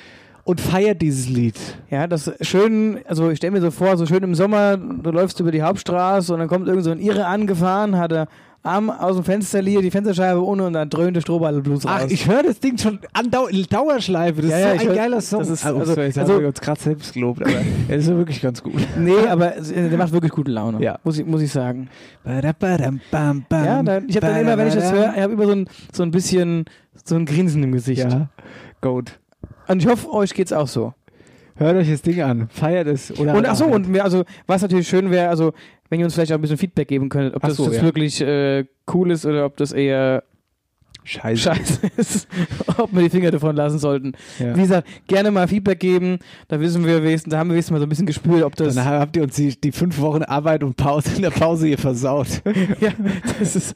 und 0.48 0.60
feiert 0.62 1.02
dieses 1.02 1.28
Lied. 1.28 1.56
Ja, 1.90 2.06
das 2.06 2.32
schön, 2.40 3.00
also 3.06 3.28
ich 3.30 3.36
stelle 3.36 3.50
mir 3.52 3.60
so 3.60 3.70
vor, 3.70 3.96
so 3.98 4.06
schön 4.06 4.22
im 4.22 4.34
Sommer, 4.34 4.78
du 4.78 5.10
läufst 5.10 5.38
über 5.40 5.52
die 5.52 5.60
Hauptstraße 5.62 6.32
und 6.32 6.38
dann 6.40 6.48
kommt 6.48 6.66
irgend 6.68 6.84
so 6.84 6.90
ein 6.90 6.98
Irre 7.00 7.26
angefahren, 7.26 7.98
hat 7.98 8.12
er 8.12 8.28
Arm 8.62 8.88
aus 8.90 9.14
dem 9.16 9.24
Fenster 9.24 9.60
liegt, 9.62 9.82
die 9.84 9.90
Fensterscheibe 9.90 10.42
ohne 10.44 10.66
und 10.66 10.72
dann 10.72 10.88
dröhnt 10.90 11.14
der 11.16 11.20
Strohballenblues 11.20 11.84
raus. 11.86 12.00
Ach, 12.04 12.10
ich 12.10 12.26
höre 12.26 12.42
das 12.42 12.58
Ding 12.60 12.76
schon 12.78 12.98
an 13.12 13.30
Dau 13.30 13.46
Dauerschleife. 13.70 14.40
Das 14.42 14.50
Ja, 14.50 14.56
ist 14.58 14.64
ja, 14.64 14.68
so 14.70 14.74
ich 14.76 14.80
ein 14.82 14.88
hör- 14.88 14.94
geiler 14.96 15.20
Song. 15.20 15.38
das 15.40 15.50
ist- 15.50 15.64
oh, 15.66 15.78
also- 15.78 15.94
sorry, 15.94 16.12
also- 16.16 16.34
uns 16.38 16.60
gerade 16.60 16.80
selbst 16.80 17.12
gelobt, 17.14 17.42
aber 17.42 17.52
er 17.88 17.96
ist 17.96 18.08
ja 18.08 18.16
wirklich 18.16 18.40
ganz 18.40 18.62
gut. 18.62 18.74
nee, 18.98 19.12
aber 19.28 19.56
es- 19.58 19.68
der 19.72 19.96
macht 19.98 20.12
wirklich 20.12 20.32
gute 20.32 20.50
Laune. 20.50 20.82
Ja. 20.82 20.98
Muss 21.04 21.18
ich, 21.18 21.26
muss 21.26 21.42
ich 21.42 21.52
sagen. 21.52 21.88
Badabadam, 22.24 23.00
bam, 23.10 23.44
bam, 23.48 23.64
Ja, 23.64 23.82
dann, 23.82 24.08
ich 24.08 24.16
habe 24.16 24.26
dann 24.26 24.40
immer, 24.40 24.56
wenn 24.58 24.68
ich 24.68 24.74
das 24.74 24.92
höre, 24.92 25.12
ich 25.14 25.22
habe 25.22 25.32
immer 25.34 25.46
so 25.46 25.52
ein, 25.52 25.68
so 25.92 26.02
ein 26.02 26.10
bisschen 26.10 26.64
so 27.04 27.14
ein 27.16 27.26
Grinsen 27.26 27.62
im 27.62 27.72
Gesicht. 27.72 28.10
Ja, 28.10 28.28
gut. 28.80 29.18
Und 29.68 29.82
ich 29.82 29.88
hoffe, 29.88 30.10
euch 30.12 30.34
geht's 30.34 30.52
auch 30.52 30.66
so. 30.66 30.94
Hört 31.56 31.76
euch 31.76 31.90
das 31.90 32.02
Ding 32.02 32.20
an, 32.22 32.48
feiert 32.50 32.86
es. 32.86 33.16
Oder 33.18 33.34
Und 33.34 33.46
ach 33.46 33.56
so, 33.56 33.66
und 33.66 33.88
mir, 33.88 34.04
also, 34.04 34.24
was 34.46 34.62
natürlich 34.62 34.88
schön 34.88 35.10
wäre, 35.10 35.28
also, 35.28 35.52
wenn 35.90 35.98
ihr 35.98 36.06
uns 36.06 36.14
vielleicht 36.14 36.32
auch 36.32 36.36
ein 36.36 36.40
bisschen 36.40 36.58
Feedback 36.58 36.88
geben 36.88 37.08
könntet, 37.08 37.34
ob 37.34 37.44
Ach 37.44 37.48
das, 37.48 37.56
so, 37.56 37.66
das 37.66 37.76
ja. 37.76 37.82
wirklich 37.82 38.20
äh, 38.20 38.64
cool 38.92 39.10
ist 39.10 39.26
oder 39.26 39.44
ob 39.44 39.56
das 39.56 39.72
eher 39.72 40.22
Scheiße. 41.08 41.42
scheiße 41.42 41.80
ist, 41.96 42.28
ob 42.76 42.92
wir 42.92 43.02
die 43.02 43.08
Finger 43.08 43.30
davon 43.30 43.56
lassen 43.56 43.78
sollten. 43.78 44.12
Ja. 44.38 44.54
Wie 44.54 44.60
gesagt, 44.60 44.86
gerne 45.06 45.30
mal 45.30 45.48
Feedback 45.48 45.80
geben, 45.80 46.18
da 46.48 46.60
wissen 46.60 46.84
wir 46.84 47.02
wenigstens, 47.02 47.30
da 47.30 47.38
haben 47.38 47.48
wir 47.48 47.54
wenigstens 47.54 47.72
mal 47.72 47.78
so 47.78 47.86
ein 47.86 47.88
bisschen 47.88 48.04
gespürt, 48.06 48.42
ob 48.42 48.54
das, 48.56 48.74
Dann 48.74 48.84
habt 48.84 49.16
ihr 49.16 49.22
uns 49.22 49.34
die, 49.34 49.58
die 49.58 49.72
fünf 49.72 49.98
Wochen 50.00 50.22
Arbeit 50.22 50.62
und 50.62 50.76
Pause 50.76 51.10
in 51.16 51.22
der 51.22 51.30
Pause 51.30 51.66
hier 51.66 51.78
versaut. 51.78 52.28
ja, 52.80 52.90
das 53.38 53.56
ist, 53.56 53.74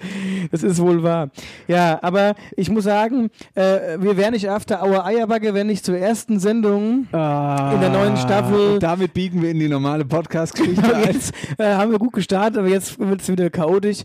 das 0.51 0.63
ist 0.63 0.79
wohl 0.79 1.03
wahr. 1.03 1.31
Ja, 1.69 1.99
aber 2.03 2.35
ich 2.57 2.71
muss 2.71 2.85
sagen, 2.85 3.31
äh, 3.55 3.99
wir 3.99 4.19
wären 4.19 4.33
nicht 4.33 4.51
after 4.51 4.83
our 4.85 5.07
Eierbacke, 5.07 5.55
wenn 5.55 5.69
nicht 5.69 5.87
zur 5.87 5.97
ersten 5.97 6.39
Sendung 6.39 7.07
in 7.13 7.81
der 7.81 7.91
neuen 7.91 8.17
Staffel- 8.19 8.75
Und 8.75 8.83
damit 8.83 9.15
biegen 9.15 9.41
wir 9.41 9.51
in 9.51 9.59
die 9.59 9.69
normale 9.69 10.05
Podcast-Geschichte 10.05 10.83
jetzt 11.07 11.33
äh, 11.59 11.65
haben 11.65 11.91
wir 11.93 11.99
gut 11.99 12.13
gestartet, 12.13 12.59
aber 12.59 12.69
jetzt 12.69 12.99
wird 12.99 13.23
es 13.23 13.29
wieder 13.29 13.49
chaotisch. 13.49 14.03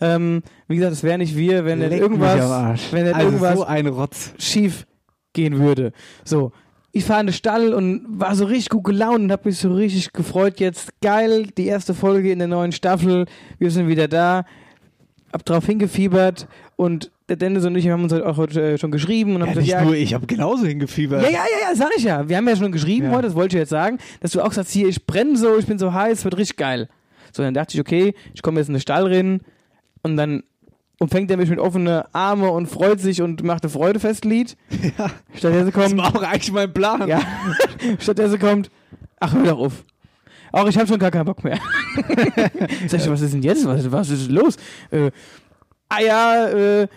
Ähm, 0.00 0.42
wie 0.70 0.76
gesagt, 0.76 0.92
es 0.92 1.02
wäre 1.02 1.18
nicht 1.18 1.36
wir, 1.36 1.64
wenn 1.64 1.82
am 1.82 1.90
irgendwas, 1.92 2.80
wenn 2.92 3.04
nicht 3.04 3.14
also 3.14 3.26
irgendwas 3.28 3.56
so 3.58 3.64
ein 3.64 3.86
Rotz. 3.86 4.32
schief 4.38 4.86
gehen 5.32 5.58
würde. 5.58 5.92
So, 6.24 6.52
ich 6.92 7.04
fahre 7.04 7.20
in 7.20 7.26
den 7.28 7.32
Stall 7.32 7.74
und 7.74 8.04
war 8.08 8.34
so 8.34 8.44
richtig 8.46 8.70
gut 8.70 8.84
gelaunt 8.84 9.20
und 9.20 9.32
habe 9.32 9.48
mich 9.48 9.58
so 9.58 9.72
richtig 9.74 10.12
gefreut. 10.12 10.58
Jetzt 10.60 10.90
geil, 11.00 11.46
die 11.56 11.66
erste 11.66 11.92
Folge 11.94 12.32
in 12.32 12.38
der 12.38 12.48
neuen 12.48 12.72
Staffel. 12.72 13.26
Wir 13.58 13.70
sind 13.70 13.88
wieder 13.88 14.08
da. 14.08 14.44
Hab 15.32 15.44
drauf 15.44 15.64
hingefiebert 15.66 16.48
und 16.74 17.12
der 17.28 17.36
Dennis 17.36 17.64
und 17.64 17.76
ich 17.76 17.88
haben 17.88 18.02
uns 18.02 18.12
heute 18.12 18.26
auch 18.28 18.36
heute 18.36 18.60
äh, 18.72 18.78
schon 18.78 18.90
geschrieben 18.90 19.36
und 19.36 19.42
haben 19.42 19.50
Ja, 19.50 19.54
gesagt, 19.54 19.66
nicht 19.66 19.72
ja, 19.74 19.84
nur 19.84 19.94
ich, 19.94 20.14
habe 20.14 20.26
genauso 20.26 20.66
hingefiebert. 20.66 21.22
ja, 21.22 21.28
ja, 21.30 21.38
ja, 21.38 21.68
ja, 21.70 21.76
sag 21.76 21.90
ich 21.96 22.02
ja. 22.02 22.28
Wir 22.28 22.36
haben 22.36 22.48
ja 22.48 22.56
schon 22.56 22.72
geschrieben 22.72 23.06
Ja. 23.06 23.12
heute, 23.12 23.28
das 23.28 23.36
wollte 23.36 23.56
ich 23.56 23.60
jetzt 23.60 23.68
sagen, 23.70 23.98
dass 24.20 24.32
du 24.32 24.40
auch 24.40 24.52
sagst, 24.52 24.72
hier, 24.72 24.88
ich 24.88 25.06
brenne 25.06 25.36
so, 25.36 25.56
ich 25.56 25.66
bin 25.66 25.78
so 25.78 25.92
heiß, 25.92 26.24
wird 26.24 26.36
richtig 26.36 26.56
geil. 26.56 26.88
So, 27.32 27.44
dann 27.44 27.54
dachte 27.54 27.74
ich, 27.74 27.80
okay, 27.80 28.14
ich 28.34 28.42
komme 28.42 28.58
jetzt 28.58 28.66
in 28.66 28.74
den 28.74 28.80
Stall 28.80 29.06
rein 29.06 29.40
und 30.02 30.16
dann 30.16 30.42
umfängt 31.02 31.30
er 31.30 31.36
mich 31.38 31.48
mit 31.50 31.58
offenen 31.58 32.02
Armen 32.12 32.48
und 32.48 32.66
freut 32.68 33.00
sich 33.00 33.22
und 33.22 33.42
macht 33.42 33.64
ein 33.64 33.70
Freudefestlied. 33.70 34.56
Ja. 34.98 35.10
Stattdessen 35.34 35.72
Das 35.72 35.74
kommt, 35.74 35.96
war 35.98 36.14
auch 36.16 36.22
eigentlich 36.22 36.52
mein 36.52 36.72
Plan. 36.72 37.08
ja, 37.08 37.20
stattdessen 37.98 38.38
kommt, 38.38 38.70
ach, 39.18 39.32
hör 39.34 39.44
doch 39.44 39.58
auf. 39.58 39.84
Auch 40.52 40.66
ich 40.68 40.76
habe 40.76 40.86
schon 40.86 40.98
gar 40.98 41.10
keinen 41.10 41.24
Bock 41.26 41.42
mehr. 41.44 41.58
Sag 42.88 43.00
ich, 43.00 43.10
was 43.10 43.20
ist 43.20 43.32
denn 43.34 43.42
jetzt? 43.42 43.64
Was, 43.66 43.90
was 43.90 44.10
ist 44.10 44.30
los? 44.30 44.56
Äh, 44.90 45.10
ah 45.88 46.00
ja, 46.00 46.48
äh, 46.48 46.88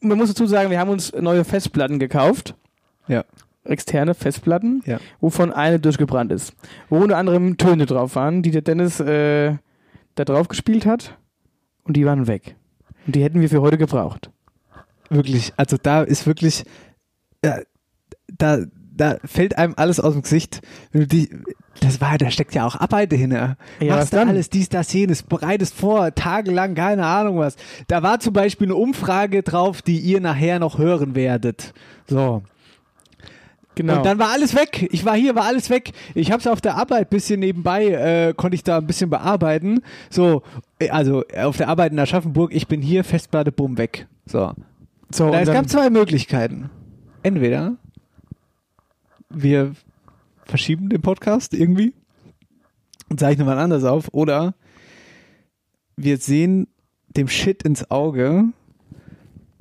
man 0.00 0.18
muss 0.18 0.28
dazu 0.28 0.46
sagen, 0.46 0.70
wir 0.70 0.78
haben 0.78 0.90
uns 0.90 1.12
neue 1.12 1.44
Festplatten 1.44 1.98
gekauft 1.98 2.54
Ja. 3.08 3.24
externe 3.64 4.14
Festplatten, 4.14 4.82
Ja. 4.86 4.98
wovon 5.20 5.52
eine 5.52 5.78
durchgebrannt 5.78 6.32
ist. 6.32 6.52
Wo 6.88 6.98
unter 6.98 7.16
anderem 7.16 7.56
Töne 7.56 7.86
drauf 7.86 8.16
waren, 8.16 8.42
die 8.42 8.50
der 8.50 8.62
Dennis 8.62 8.98
äh, 9.00 9.54
da 10.16 10.24
drauf 10.24 10.48
gespielt 10.48 10.84
hat 10.84 11.16
und 11.84 11.96
die 11.96 12.04
waren 12.06 12.26
weg. 12.26 12.56
Und 13.06 13.14
die 13.14 13.22
hätten 13.22 13.40
wir 13.40 13.48
für 13.48 13.60
heute 13.60 13.78
gebraucht. 13.78 14.30
Wirklich, 15.08 15.52
also 15.56 15.76
da 15.80 16.02
ist 16.02 16.26
wirklich, 16.26 16.64
ja, 17.44 17.60
da, 18.26 18.58
da 18.92 19.16
fällt 19.24 19.56
einem 19.56 19.74
alles 19.76 20.00
aus 20.00 20.14
dem 20.14 20.22
Gesicht. 20.22 20.62
Die, 20.92 21.30
das 21.80 22.00
war, 22.00 22.18
da 22.18 22.30
steckt 22.30 22.54
ja 22.54 22.66
auch 22.66 22.74
Arbeit 22.74 23.12
dahinter. 23.12 23.56
Ja, 23.80 23.96
Machst 23.96 24.12
dann? 24.12 24.28
alles, 24.28 24.50
dies, 24.50 24.68
das, 24.68 24.92
jenes, 24.92 25.22
bereitest 25.22 25.74
vor, 25.74 26.14
tagelang, 26.14 26.74
keine 26.74 27.06
Ahnung 27.06 27.38
was. 27.38 27.56
Da 27.86 28.02
war 28.02 28.18
zum 28.18 28.32
Beispiel 28.32 28.68
eine 28.68 28.74
Umfrage 28.74 29.42
drauf, 29.42 29.82
die 29.82 29.98
ihr 29.98 30.20
nachher 30.20 30.58
noch 30.58 30.78
hören 30.78 31.14
werdet. 31.14 31.74
So. 32.08 32.42
Genau. 33.76 33.98
Und 33.98 34.06
dann 34.06 34.18
war 34.18 34.30
alles 34.30 34.56
weg. 34.56 34.88
Ich 34.90 35.04
war 35.04 35.14
hier, 35.14 35.34
war 35.34 35.44
alles 35.44 35.68
weg. 35.68 35.92
Ich 36.14 36.32
habe 36.32 36.40
es 36.40 36.46
auf 36.46 36.62
der 36.62 36.76
Arbeit 36.76 37.10
bisschen 37.10 37.40
nebenbei, 37.40 37.86
äh, 37.88 38.34
konnte 38.34 38.54
ich 38.54 38.64
da 38.64 38.78
ein 38.78 38.86
bisschen 38.86 39.10
bearbeiten. 39.10 39.82
So, 40.08 40.42
äh, 40.78 40.88
also 40.88 41.24
äh, 41.28 41.42
auf 41.42 41.58
der 41.58 41.68
Arbeit 41.68 41.92
in 41.92 41.98
Aschaffenburg, 41.98 42.54
ich 42.54 42.68
bin 42.68 42.80
hier, 42.80 43.04
Festplatte, 43.04 43.52
bumm, 43.52 43.76
weg. 43.76 44.06
So. 44.24 44.54
so, 45.10 45.30
Da, 45.30 45.40
es 45.40 45.52
gab 45.52 45.68
zwei 45.68 45.90
Möglichkeiten. 45.90 46.70
Entweder 47.22 47.76
wir 49.28 49.72
verschieben 50.46 50.88
den 50.88 51.02
Podcast 51.02 51.52
irgendwie 51.52 51.92
und 53.10 53.20
zeichnen 53.20 53.46
mal 53.46 53.58
anders 53.58 53.84
auf, 53.84 54.08
oder 54.12 54.54
wir 55.96 56.16
sehen 56.16 56.66
dem 57.08 57.28
Shit 57.28 57.62
ins 57.62 57.90
Auge, 57.90 58.44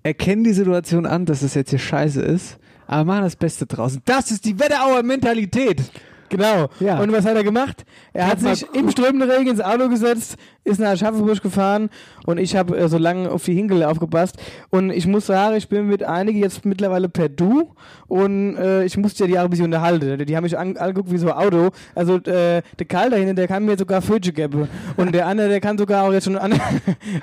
erkennen 0.03 0.45
die 0.45 0.53
Situation 0.53 1.05
an, 1.05 1.25
dass 1.25 1.41
es 1.41 1.53
jetzt 1.53 1.71
hier 1.71 1.79
scheiße 1.79 2.21
ist, 2.21 2.59
aber 2.87 3.05
machen 3.05 3.23
das 3.23 3.35
Beste 3.35 3.65
draußen. 3.65 4.01
Das 4.05 4.31
ist 4.31 4.45
die 4.45 4.59
Wetterauer 4.59 5.03
Mentalität. 5.03 5.81
genau. 6.29 6.69
Ja. 6.79 6.99
Und 6.99 7.11
was 7.11 7.25
hat 7.25 7.35
er 7.35 7.43
gemacht? 7.43 7.85
Er 8.13 8.27
hat 8.27 8.41
mal 8.41 8.55
sich 8.55 8.67
im 8.73 8.89
strömenden 8.89 9.29
Regen 9.29 9.49
ins 9.49 9.61
Auto 9.61 9.89
gesetzt, 9.89 10.37
ist 10.63 10.79
nach 10.79 10.89
Aschaffenburg 10.91 11.41
gefahren 11.41 11.89
und 12.25 12.39
ich 12.39 12.55
habe 12.55 12.77
äh, 12.77 12.87
so 12.89 12.97
lange 12.97 13.29
auf 13.29 13.45
die 13.45 13.53
Hinkel 13.53 13.83
aufgepasst. 13.83 14.37
Und 14.69 14.89
ich 14.89 15.05
muss 15.05 15.27
sagen, 15.27 15.55
ich 15.55 15.69
bin 15.69 15.87
mit 15.87 16.03
einigen 16.03 16.39
jetzt 16.39 16.65
mittlerweile 16.65 17.09
per 17.09 17.29
Du 17.29 17.73
und 18.07 18.57
äh, 18.57 18.83
ich 18.83 18.97
musste 18.97 19.23
ja 19.23 19.27
die 19.27 19.39
auch 19.39 19.43
ein 19.43 19.49
bisschen 19.49 19.65
unterhalten. 19.65 20.25
Die 20.25 20.35
haben 20.35 20.43
mich 20.43 20.57
an, 20.57 20.75
angeguckt 20.77 21.11
wie 21.11 21.17
so 21.17 21.31
ein 21.31 21.37
Auto. 21.37 21.69
Also 21.93 22.17
äh, 22.17 22.61
der 22.79 22.85
Karl 22.87 23.11
da 23.11 23.17
hinten, 23.17 23.35
der 23.35 23.47
kann 23.47 23.65
mir 23.65 23.77
sogar 23.77 24.01
Fötche 24.01 24.33
geben. 24.33 24.67
Und 24.97 25.13
der 25.13 25.27
andere, 25.27 25.49
der 25.49 25.61
kann 25.61 25.77
sogar 25.77 26.03
auch 26.03 26.13
jetzt 26.13 26.25
schon 26.25 26.37
an, 26.37 26.59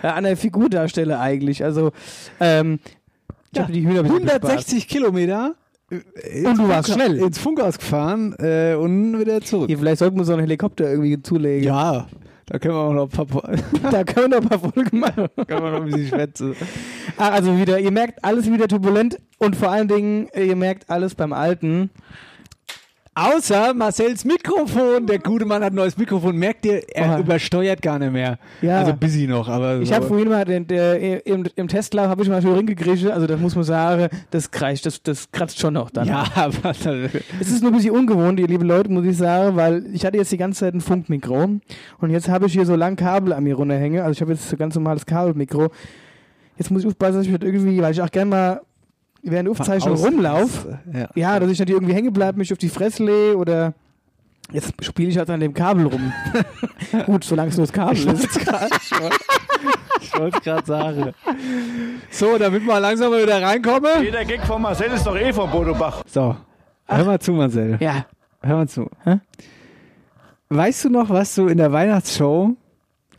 an 0.02 0.24
der 0.24 0.36
Figur 0.36 0.68
darstellen 0.70 1.12
eigentlich. 1.12 1.64
Also 1.64 1.90
ähm, 2.40 2.78
Ja, 3.54 3.64
die 3.64 3.82
Hühner 3.82 4.00
ein 4.00 4.04
bisschen 4.04 4.22
bespaßt. 4.22 4.44
160 4.44 4.88
Kilometer. 4.88 5.54
äh, 5.90 6.46
Und 6.46 6.58
du 6.58 6.68
warst 6.68 6.92
schnell. 6.92 7.16
Ins 7.18 7.38
Funkhaus 7.38 7.78
gefahren 7.78 8.34
äh, 8.38 8.74
und 8.74 9.18
wieder 9.18 9.40
zurück. 9.42 9.68
Hier, 9.68 9.78
vielleicht 9.78 9.98
sollten 9.98 10.16
wir 10.16 10.24
so 10.24 10.32
einen 10.32 10.40
Helikopter 10.42 10.90
irgendwie 10.90 11.20
zulegen. 11.22 11.64
Ja, 11.64 12.06
da 12.46 12.58
können 12.58 12.74
wir 12.74 12.80
auch 12.80 12.92
noch 12.94 13.12
ein 13.18 13.26
paar, 13.26 13.52
Da 13.90 14.04
können 14.04 14.32
wir 14.32 14.40
noch 14.40 14.50
ein 14.50 14.60
paar 14.60 14.72
Folgen 14.72 14.98
machen. 15.00 15.28
können 15.46 15.62
wir 15.64 15.70
noch 15.70 15.80
ein 15.82 15.84
bisschen 15.84 16.08
schwätzen. 16.08 16.56
Ah, 17.18 17.28
also 17.30 17.56
wieder, 17.58 17.78
ihr 17.78 17.90
merkt 17.90 18.24
alles 18.24 18.50
wieder 18.50 18.68
turbulent 18.68 19.18
und 19.38 19.54
vor 19.56 19.70
allen 19.70 19.88
Dingen, 19.88 20.28
ihr 20.34 20.56
merkt 20.56 20.88
alles 20.88 21.14
beim 21.14 21.32
Alten. 21.32 21.90
Außer 23.14 23.74
Marcells 23.74 24.24
Mikrofon. 24.24 25.06
Der 25.06 25.18
gute 25.18 25.44
Mann 25.44 25.62
hat 25.62 25.74
ein 25.74 25.76
neues 25.76 25.98
Mikrofon. 25.98 26.34
Merkt 26.34 26.64
ihr, 26.64 26.82
er 26.94 27.16
Oh. 27.16 27.20
übersteuert 27.20 27.82
gar 27.82 27.98
nicht 27.98 28.10
mehr. 28.12 28.38
Ja. 28.62 28.78
Also 28.78 28.94
busy 28.94 29.26
noch, 29.26 29.48
aber. 29.50 29.80
Ich 29.80 29.90
so. 29.90 29.94
habe 29.94 30.06
vorhin 30.06 30.30
mal 30.30 30.46
den, 30.46 30.66
der, 30.66 31.26
im, 31.26 31.44
im 31.54 31.68
Testlauf 31.68 32.06
habe 32.08 32.22
ich 32.22 32.28
mal 32.30 32.40
schön 32.40 32.54
hingekriegt, 32.56 33.06
also 33.10 33.26
das 33.26 33.38
muss 33.38 33.54
man 33.54 33.64
sagen, 33.64 34.08
das 34.30 34.50
kreischt, 34.50 34.86
das, 34.86 35.02
das 35.02 35.30
kratzt 35.30 35.58
schon 35.58 35.74
noch 35.74 35.90
dann. 35.90 36.08
Ja, 36.08 36.24
aber. 36.34 36.70
Es 36.70 37.50
ist 37.50 37.62
nur 37.62 37.70
ein 37.70 37.76
bisschen 37.76 37.94
ungewohnt, 37.94 38.40
ihr 38.40 38.48
liebe 38.48 38.64
Leute, 38.64 38.90
muss 38.90 39.04
ich 39.04 39.18
sagen, 39.18 39.56
weil 39.56 39.84
ich 39.92 40.06
hatte 40.06 40.16
jetzt 40.16 40.32
die 40.32 40.38
ganze 40.38 40.60
Zeit 40.60 40.74
ein 40.74 40.80
Funkmikro 40.80 41.60
und 42.00 42.10
jetzt 42.10 42.30
habe 42.30 42.46
ich 42.46 42.54
hier 42.54 42.64
so 42.64 42.76
lang 42.76 42.96
Kabel 42.96 43.34
an 43.34 43.44
mir 43.44 43.56
runterhängen, 43.56 44.00
also 44.00 44.12
ich 44.12 44.22
habe 44.22 44.32
jetzt 44.32 44.48
so 44.48 44.56
ganz 44.56 44.74
normales 44.74 45.04
Kabelmikro. 45.04 45.68
Jetzt 46.56 46.70
muss 46.70 46.82
ich 46.82 46.86
aufpassen, 46.88 47.16
dass 47.16 47.26
ich 47.26 47.32
nicht 47.32 47.44
irgendwie, 47.44 47.80
weil 47.82 47.92
ich 47.92 48.00
auch 48.00 48.10
gerne 48.10 48.30
mal 48.30 48.60
während 49.22 49.46
der 49.46 49.50
Aufzeichnung 49.52 49.94
Aus- 49.94 50.04
rumlauf, 50.04 50.66
Ja. 50.92 51.08
ja, 51.14 51.40
dass 51.40 51.50
ich 51.50 51.58
nicht 51.58 51.70
irgendwie 51.70 51.94
hängen 51.94 52.12
bleibe, 52.12 52.38
mich 52.38 52.52
auf 52.52 52.58
die 52.58 52.68
Fresse 52.68 53.04
lege 53.04 53.36
oder 53.36 53.74
jetzt 54.52 54.72
spiele 54.84 55.08
ich 55.10 55.18
halt 55.18 55.30
an 55.30 55.40
dem 55.40 55.54
Kabel 55.54 55.86
rum. 55.86 56.12
Gut, 57.06 57.24
solange 57.24 57.50
es 57.50 57.56
nur 57.56 57.66
das 57.66 57.72
Kabel 57.72 57.96
ist. 57.96 58.36
Ich 60.00 60.18
wollte 60.18 60.36
es 60.38 60.42
gerade 60.44 60.66
sagen. 60.66 61.12
So, 62.10 62.36
damit 62.38 62.66
wir 62.66 62.80
langsam 62.80 63.10
mal 63.12 63.22
wieder 63.22 63.40
reinkommen. 63.40 64.02
Jeder 64.02 64.24
Gag 64.24 64.44
von 64.46 64.60
Marcel 64.60 64.90
ist 64.92 65.06
doch 65.06 65.16
eh 65.16 65.32
von 65.32 65.50
Bodo 65.50 65.74
Bach. 65.74 66.02
So, 66.06 66.36
hör 66.86 67.04
mal 67.04 67.18
zu, 67.20 67.32
Marcel. 67.32 67.76
Ja, 67.80 68.06
Hör 68.44 68.56
mal 68.56 68.68
zu. 68.68 68.90
Hä? 69.04 69.20
Weißt 70.48 70.84
du 70.84 70.90
noch, 70.90 71.08
was 71.10 71.34
du 71.36 71.46
in 71.46 71.58
der 71.58 71.72
Weihnachtsshow 71.72 72.56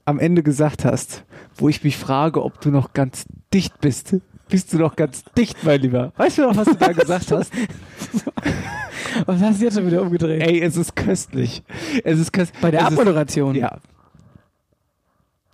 am 0.06 0.20
Ende 0.20 0.44
gesagt 0.44 0.84
hast, 0.86 1.24
wo 1.56 1.70
ich 1.70 1.84
mich 1.84 1.98
frage, 1.98 2.44
ob 2.44 2.60
du 2.60 2.70
noch 2.72 2.92
ganz 2.94 3.26
dicht 3.54 3.80
bist? 3.80 4.18
Bist 4.54 4.72
du 4.72 4.78
noch 4.78 4.96
ganz 4.96 5.24
dicht, 5.36 5.64
mein 5.64 5.82
Lieber? 5.82 6.14
Weißt 6.16 6.38
du 6.38 6.44
noch, 6.44 6.56
was 6.56 6.68
du 6.68 6.76
da 6.76 6.92
gesagt 6.92 7.32
hast? 7.32 7.52
was 9.26 9.42
hast 9.42 9.60
du 9.60 9.66
jetzt 9.66 9.74
schon 9.74 9.88
wieder 9.88 10.00
umgedreht? 10.00 10.44
Ey, 10.44 10.62
es 10.62 10.78
ist 10.78 10.96
köstlich. 10.96 11.64
Es 12.04 12.20
ist 12.20 12.32
köstlich. 12.32 12.62
Bei 12.62 12.70
der 12.70 12.82
es 12.82 12.86
ist, 12.86 12.92
Abmoderation. 12.92 13.56
Ja. 13.56 13.80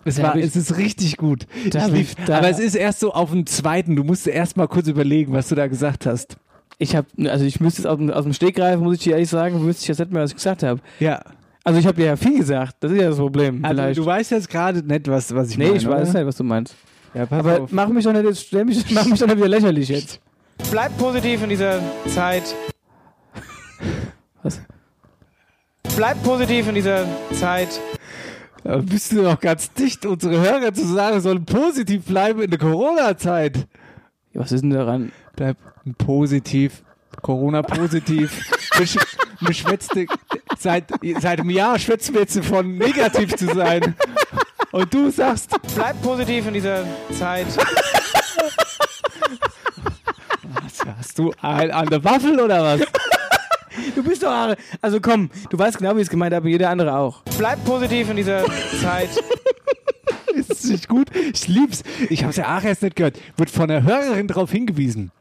Es, 0.03 0.21
war, 0.21 0.35
ich- 0.35 0.43
es 0.43 0.57
ist 0.57 0.75
richtig 0.75 1.15
gut. 1.15 1.47
Da 1.69 1.87
Ich 1.87 2.17
aber 2.27 2.49
es 2.49 2.59
ist 2.59 2.75
erst 2.75 2.99
so 2.99 3.13
auf 3.13 3.31
dem 3.31 3.45
zweiten. 3.45 3.95
Du 3.95 4.03
musst 4.03 4.27
erst 4.27 4.57
mal 4.57 4.67
kurz 4.67 4.89
überlegen, 4.89 5.31
was 5.31 5.47
du 5.47 5.55
da 5.55 5.67
gesagt 5.67 6.05
hast. 6.05 6.35
Ich 6.77 6.93
habe, 6.93 7.07
also 7.29 7.45
ich 7.45 7.61
müsste 7.61 7.83
es 7.83 7.85
aus 7.85 7.95
dem, 7.99 8.09
aus 8.09 8.25
dem 8.25 8.33
Stegreif, 8.33 8.81
muss 8.81 8.95
ich 8.97 9.03
dir 9.03 9.13
ehrlich 9.13 9.29
sagen, 9.29 9.65
wüsste 9.65 9.83
ich 9.83 9.87
jetzt 9.87 9.99
nicht 9.99 10.11
mehr, 10.11 10.23
was 10.23 10.31
ich 10.31 10.35
gesagt 10.35 10.61
habe. 10.61 10.81
Ja. 10.99 11.21
Also 11.63 11.79
ich 11.79 11.87
habe 11.87 11.95
dir 11.95 12.07
ja 12.07 12.15
viel 12.17 12.37
gesagt, 12.37 12.75
das 12.81 12.91
ist 12.91 12.99
ja 12.99 13.07
das 13.07 13.17
Problem. 13.17 13.63
Also, 13.63 13.75
vielleicht. 13.77 13.97
du 13.97 14.05
weißt 14.05 14.31
jetzt 14.31 14.49
gerade 14.49 14.85
nicht, 14.85 15.07
was, 15.07 15.33
was 15.33 15.51
ich 15.51 15.57
nee, 15.57 15.67
meine. 15.67 15.77
ich 15.77 15.87
weiß 15.87 16.09
oder? 16.09 16.19
nicht, 16.19 16.27
was 16.27 16.35
du 16.35 16.43
meinst. 16.43 16.75
Ja, 17.13 17.25
pass 17.25 17.39
Aber 17.39 17.61
auf. 17.61 17.71
mach 17.71 17.87
mich 17.89 18.05
doch 18.05 18.13
nicht, 18.13 18.25
jetzt, 18.25 18.47
stell 18.47 18.65
mich, 18.65 18.89
mach 18.91 19.05
mich 19.05 19.19
doch 19.19 19.27
nicht 19.27 19.37
wieder 19.37 19.47
lächerlich 19.47 19.89
jetzt. 19.89 20.19
Bleib 20.71 20.95
positiv 20.97 21.43
in 21.43 21.49
dieser 21.49 21.81
Zeit. 22.07 22.43
Was? 24.43 24.61
Bleib 25.95 26.21
positiv 26.23 26.67
in 26.67 26.75
dieser 26.75 27.05
Zeit. 27.33 27.69
Aber 28.63 28.81
bist 28.81 29.11
du 29.11 29.21
noch 29.21 29.39
ganz 29.39 29.71
dicht, 29.73 30.05
unsere 30.05 30.39
Hörer 30.39 30.73
zu 30.73 30.85
sagen, 30.85 31.21
sollen 31.21 31.45
positiv 31.45 32.05
bleiben 32.05 32.41
in 32.41 32.49
der 32.49 32.59
Corona-Zeit? 32.59 33.67
Was 34.33 34.51
ist 34.51 34.61
denn 34.61 34.69
daran? 34.69 35.11
Bleib 35.35 35.57
positiv, 35.97 36.83
Corona-positiv. 37.21 38.31
Schwätzt 39.51 39.91
seit, 40.57 40.85
seit 41.19 41.39
einem 41.39 41.49
Jahr 41.49 41.79
schwätzt 41.79 42.11
mir 42.13 42.19
jetzt 42.19 42.37
von 42.45 42.77
negativ 42.77 43.35
zu 43.35 43.47
sein. 43.47 43.95
Und 44.71 44.93
du 44.93 45.09
sagst, 45.09 45.49
Bleib 45.75 46.01
positiv 46.01 46.47
in 46.47 46.53
dieser 46.53 46.83
Zeit. 47.17 47.47
was 50.43 50.85
hast 50.97 51.17
du 51.17 51.33
ein 51.41 51.71
an 51.71 51.87
der 51.87 52.03
Waffel 52.03 52.39
oder 52.39 52.63
was? 52.63 52.81
Du 53.95 54.03
bist 54.03 54.21
doch 54.23 54.29
Are. 54.29 54.57
Also 54.81 54.99
komm, 55.01 55.29
du 55.49 55.57
weißt 55.57 55.77
genau, 55.77 55.95
wie 55.95 55.99
ich 56.01 56.05
es 56.05 56.09
gemeint 56.09 56.33
habe, 56.33 56.49
jeder 56.49 56.69
andere 56.69 56.95
auch. 56.95 57.21
Bleib 57.37 57.63
positiv 57.65 58.09
in 58.09 58.17
dieser 58.17 58.43
Zeit. 58.81 59.09
Ist 60.35 60.51
es 60.51 60.63
nicht 60.65 60.87
gut? 60.87 61.07
Ich 61.33 61.47
lieb's. 61.47 61.83
Ich 62.09 62.23
hab's 62.23 62.35
ja 62.37 62.57
auch 62.57 62.63
erst 62.63 62.83
nicht 62.83 62.95
gehört. 62.95 63.17
Wird 63.37 63.49
von 63.49 63.67
der 63.67 63.83
Hörerin 63.83 64.27
darauf 64.27 64.51
hingewiesen. 64.51 65.11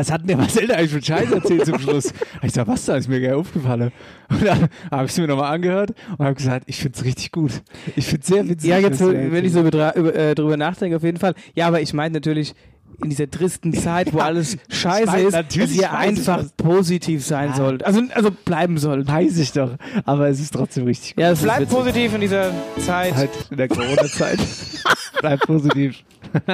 Was 0.00 0.10
hat 0.10 0.22
denn 0.22 0.28
der 0.28 0.38
Marcel 0.38 0.66
da 0.66 0.76
eigentlich 0.76 0.92
für 0.92 1.02
Scheiß 1.02 1.30
erzählt 1.30 1.66
zum 1.66 1.78
Schluss? 1.78 2.14
Ich 2.42 2.52
sag, 2.52 2.66
was 2.66 2.86
da 2.86 2.96
ist 2.96 3.06
mir 3.06 3.20
gar 3.20 3.36
aufgefallen. 3.36 3.92
Und 4.30 4.46
dann 4.46 4.68
habe 4.90 5.04
ich 5.04 5.10
es 5.10 5.18
mir 5.18 5.26
nochmal 5.26 5.52
angehört 5.52 5.90
und 6.16 6.24
habe 6.24 6.34
gesagt, 6.34 6.64
ich 6.68 6.78
find's 6.78 7.04
richtig 7.04 7.32
gut. 7.32 7.52
Ich 7.96 8.06
find's 8.06 8.28
sehr 8.28 8.48
witzig. 8.48 8.70
Ja, 8.70 8.78
jetzt, 8.78 8.98
wenn 9.00 9.44
ich 9.44 9.52
so 9.52 9.60
über, 9.60 9.94
äh, 9.94 10.34
drüber 10.34 10.56
nachdenke, 10.56 10.96
auf 10.96 11.02
jeden 11.02 11.18
Fall. 11.18 11.34
Ja, 11.54 11.66
aber 11.66 11.82
ich 11.82 11.92
meine 11.92 12.14
natürlich, 12.14 12.54
in 13.02 13.10
dieser 13.10 13.30
tristen 13.30 13.72
Zeit, 13.72 14.12
wo 14.12 14.18
alles 14.18 14.58
scheiße 14.68 15.06
weiß, 15.06 15.22
ist, 15.24 15.34
dass 15.34 15.56
ihr 15.56 15.64
ich 15.64 15.88
einfach 15.88 16.38
das. 16.42 16.52
positiv 16.52 17.24
sein 17.24 17.54
sollt. 17.54 17.84
Also, 17.84 18.02
also 18.14 18.30
bleiben 18.30 18.78
sollt. 18.78 19.08
Weiß 19.08 19.38
ich 19.38 19.52
doch. 19.52 19.70
Aber 20.04 20.28
es 20.28 20.40
ist 20.40 20.52
trotzdem 20.52 20.84
richtig 20.84 21.16
gut. 21.16 21.22
Ja, 21.22 21.32
Bleib 21.34 21.68
positiv 21.68 22.14
in 22.14 22.20
dieser 22.20 22.52
Zeit. 22.78 23.14
Halt 23.14 23.30
in 23.50 23.56
der 23.56 23.68
Corona-Zeit. 23.68 24.38
Bleib 25.20 25.40
positiv. 25.46 26.02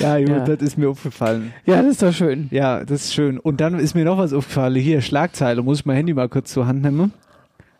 ja, 0.00 0.18
gut, 0.18 0.28
Ja. 0.28 0.44
das 0.44 0.60
ist 0.62 0.78
mir 0.78 0.88
aufgefallen. 0.88 1.52
Ja, 1.66 1.82
das 1.82 1.92
ist 1.92 2.02
doch 2.02 2.12
schön. 2.12 2.48
Ja, 2.50 2.84
das 2.84 3.04
ist 3.06 3.14
schön. 3.14 3.38
Und 3.38 3.60
dann 3.60 3.78
ist 3.78 3.94
mir 3.94 4.04
noch 4.04 4.18
was 4.18 4.32
aufgefallen. 4.32 4.74
Hier, 4.76 5.00
Schlagzeile. 5.02 5.62
Muss 5.62 5.80
ich 5.80 5.86
mein 5.86 5.96
Handy 5.96 6.14
mal 6.14 6.28
kurz 6.28 6.52
zur 6.52 6.66
Hand 6.66 6.82
nehmen? 6.82 7.12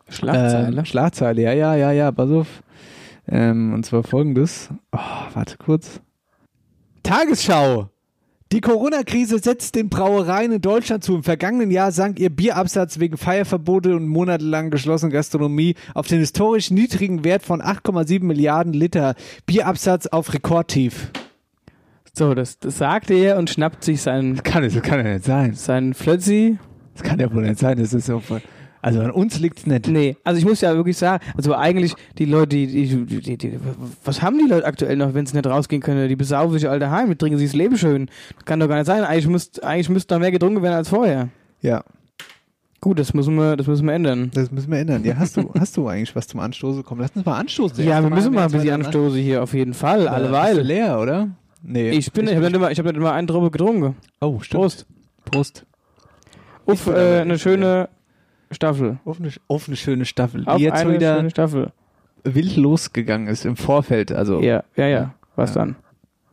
Schlagzeile. 0.09 0.77
Ähm, 0.79 0.85
Schlagzeile, 0.85 1.41
ja, 1.41 1.53
ja, 1.53 1.75
ja, 1.75 1.91
ja, 1.91 2.11
pass 2.11 2.29
auf. 2.29 2.47
Ähm, 3.27 3.73
und 3.73 3.85
zwar 3.85 4.03
folgendes. 4.03 4.69
Oh, 4.91 4.97
warte 5.33 5.57
kurz. 5.57 6.01
Tagesschau. 7.03 7.89
Die 8.51 8.59
Corona-Krise 8.59 9.39
setzt 9.39 9.75
den 9.75 9.87
Brauereien 9.87 10.51
in 10.51 10.61
Deutschland 10.61 11.05
zu. 11.05 11.15
Im 11.15 11.23
vergangenen 11.23 11.71
Jahr 11.71 11.93
sank 11.93 12.19
ihr 12.19 12.29
Bierabsatz 12.29 12.99
wegen 12.99 13.15
Feierverbote 13.15 13.95
und 13.95 14.07
monatelang 14.07 14.71
geschlossenen 14.71 15.13
Gastronomie 15.13 15.75
auf 15.93 16.07
den 16.07 16.19
historisch 16.19 16.69
niedrigen 16.69 17.23
Wert 17.23 17.43
von 17.43 17.61
8,7 17.61 18.23
Milliarden 18.25 18.73
Liter. 18.73 19.15
Bierabsatz 19.45 20.07
auf 20.07 20.33
Rekordtief. 20.33 21.11
So, 22.13 22.33
das, 22.33 22.59
das 22.59 22.77
sagte 22.77 23.13
er 23.13 23.37
und 23.37 23.49
schnappt 23.49 23.85
sich 23.85 24.01
seinen, 24.01 24.43
Kann 24.43 24.65
es, 24.65 24.79
kann 24.81 25.05
ja 25.05 25.13
nicht 25.13 25.23
sein. 25.23 25.53
seinen 25.53 25.93
Flötzi. 25.93 26.59
Das 26.93 27.03
kann 27.03 27.19
ja 27.19 27.33
wohl 27.33 27.43
nicht 27.43 27.59
sein. 27.59 27.77
Das 27.77 27.93
ist 27.93 28.05
so, 28.07 28.21
also 28.81 29.01
an 29.01 29.11
uns 29.11 29.39
liegt's 29.39 29.65
nicht. 29.65 29.87
Nee, 29.87 30.17
also 30.23 30.39
ich 30.39 30.45
muss 30.45 30.61
ja 30.61 30.73
wirklich 30.75 30.97
sagen, 30.97 31.23
also 31.35 31.55
eigentlich 31.55 31.93
die 32.17 32.25
Leute, 32.25 32.55
die, 32.55 32.67
die, 32.67 33.05
die, 33.21 33.37
die 33.37 33.59
was 34.03 34.21
haben 34.21 34.37
die 34.37 34.47
Leute 34.49 34.65
aktuell 34.65 34.95
noch, 34.95 35.13
wenn 35.13 35.25
sie 35.25 35.35
nicht 35.35 35.45
rausgehen 35.47 35.81
können? 35.81 36.09
Die 36.09 36.15
besaufen 36.15 36.53
sich 36.53 36.67
alle 36.67 36.79
daheim, 36.79 37.09
die 37.09 37.15
trinken 37.15 37.37
sich 37.37 37.49
das 37.49 37.55
Leben 37.55 37.77
schön. 37.77 38.09
Das 38.35 38.45
kann 38.45 38.59
doch 38.59 38.67
gar 38.67 38.75
nicht 38.77 38.87
sein. 38.87 39.03
Eigentlich 39.03 39.27
müsste 39.27 39.63
eigentlich 39.63 39.89
müsste 39.89 40.13
noch 40.15 40.21
mehr 40.21 40.31
getrunken 40.31 40.61
werden 40.61 40.75
als 40.75 40.89
vorher. 40.89 41.29
Ja, 41.61 41.83
Gut, 42.83 42.97
das 42.97 43.13
müssen 43.13 43.35
wir, 43.35 43.57
das 43.57 43.67
müssen 43.67 43.85
wir 43.85 43.93
ändern. 43.93 44.31
das 44.33 44.49
müssen 44.49 44.71
wir 44.71 44.79
ändern. 44.79 45.03
Ja, 45.05 45.15
hast 45.15 45.37
du, 45.37 45.51
hast 45.59 45.77
du 45.77 45.87
eigentlich 45.87 46.15
was 46.15 46.27
zum 46.27 46.39
Anstoßen? 46.39 46.83
Komm, 46.83 46.99
lass 46.99 47.11
uns 47.11 47.23
mal 47.23 47.37
anstoßen. 47.37 47.85
Ja, 47.85 48.01
wir 48.01 48.09
müssen 48.09 48.33
mal 48.33 48.45
ein 48.45 48.51
bisschen 48.51 48.65
jetzt 48.65 48.73
anstoßen 48.73 49.19
hier, 49.21 49.43
auf 49.43 49.53
jeden 49.53 49.75
Fall, 49.75 49.99
Bist 49.99 50.09
du 50.09 50.13
alleweil. 50.13 50.61
leer, 50.61 50.99
oder? 50.99 51.29
Nee. 51.61 51.91
Ich 51.91 52.11
bin, 52.11 52.27
ich 52.27 52.33
habe 52.33 52.45
nicht 52.45 52.55
immer, 52.55 52.71
ich 52.71 52.79
habe 52.79 52.89
nicht 52.89 52.97
immer 52.97 53.11
einen 53.13 53.27
Tropfen 53.27 53.51
getrunken. 53.51 53.95
Oh, 54.19 54.39
stimmt. 54.39 54.63
Prost. 54.63 54.85
Prost. 55.25 55.65
Bin 56.65 56.95
äh, 56.95 57.19
eine 57.19 57.37
schöne 57.37 57.87
Staffel. 58.51 58.99
Auf 59.05 59.19
eine, 59.19 59.31
auf 59.47 59.67
eine 59.67 59.75
schöne 59.77 60.05
Staffel, 60.05 60.43
Auf 60.45 60.57
die 60.57 60.63
jetzt 60.63 60.81
eine 60.81 60.93
wieder 60.93 61.15
schöne 61.17 61.29
Staffel. 61.29 61.71
wild 62.23 62.55
losgegangen 62.57 63.27
ist 63.27 63.45
im 63.45 63.55
Vorfeld. 63.55 64.11
Also, 64.11 64.41
Ja, 64.41 64.63
ja, 64.75 64.87
ja. 64.87 65.13
Was 65.35 65.55
Ja. 65.55 65.61
dann? 65.61 65.75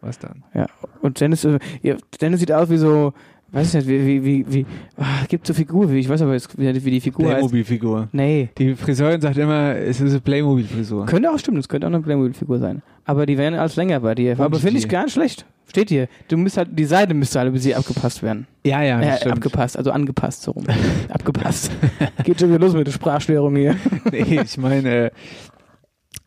was 0.00 0.18
dann? 0.18 0.44
Ja. 0.54 0.66
Und 1.02 1.20
Dennis, 1.20 1.44
äh, 1.44 1.59
ja, 1.83 1.96
Dennis 2.20 2.40
sieht 2.40 2.52
aus 2.52 2.70
wie 2.70 2.76
so, 2.76 3.12
weiß 3.50 3.68
ich 3.68 3.74
nicht, 3.74 3.88
wie, 3.88 4.04
wie, 4.07 4.24
wie, 4.24 4.52
wie 4.52 4.66
ah, 4.96 5.24
gibt 5.28 5.46
so 5.46 5.54
Figur, 5.54 5.90
wie, 5.90 5.98
ich 5.98 6.09
weiß 6.09 6.22
aber 6.22 6.35
jetzt, 6.35 6.57
wie, 6.59 6.85
wie 6.85 6.90
die 6.90 7.00
Figur 7.00 7.26
heißt. 7.26 7.37
Playmobil-Figur. 7.38 8.09
Nee. 8.12 8.48
Die 8.59 8.74
Friseurin 8.74 9.20
sagt 9.20 9.37
immer, 9.38 9.74
es 9.74 10.00
ist 10.00 10.11
eine 10.12 10.20
Playmobil-Frisur. 10.20 11.07
Könnte 11.07 11.31
auch 11.31 11.38
stimmen, 11.38 11.57
das 11.57 11.68
könnte 11.68 11.87
auch 11.87 11.92
eine 11.92 12.00
Playmobil-Figur 12.00 12.59
sein. 12.59 12.83
Aber 13.04 13.26
die 13.26 13.38
wären 13.38 13.54
als 13.54 13.74
länger 13.76 14.00
bei 14.00 14.14
dir. 14.14 14.38
Aber 14.38 14.59
finde 14.59 14.78
ich 14.78 14.88
gar 14.88 15.04
nicht 15.04 15.14
schlecht. 15.14 15.46
Steht 15.68 15.90
hier. 15.90 16.09
Du 16.28 16.37
müsst 16.37 16.57
halt, 16.57 16.70
die 16.72 16.85
Seite 16.87 17.12
müsste 17.14 17.38
halt 17.38 17.48
über 17.50 17.59
sie 17.59 17.74
abgepasst 17.74 18.22
werden. 18.22 18.46
Ja, 18.64 18.83
ja, 18.83 19.00
Äh, 19.00 19.16
stimmt. 19.18 19.33
abgepasst, 19.35 19.76
also 19.76 19.90
angepasst, 19.90 20.42
so 20.42 20.52
rum. 20.52 20.64
abgepasst. 21.11 21.70
Geht 22.24 22.40
schon 22.40 22.48
wieder 22.48 22.59
los 22.59 22.72
mit 22.74 22.87
der 22.87 22.92
Sprachstörung 22.92 23.54
hier. 23.57 23.76
nee, 24.11 24.40
ich 24.42 24.57
meine, 24.59 25.07
äh, 25.07 25.11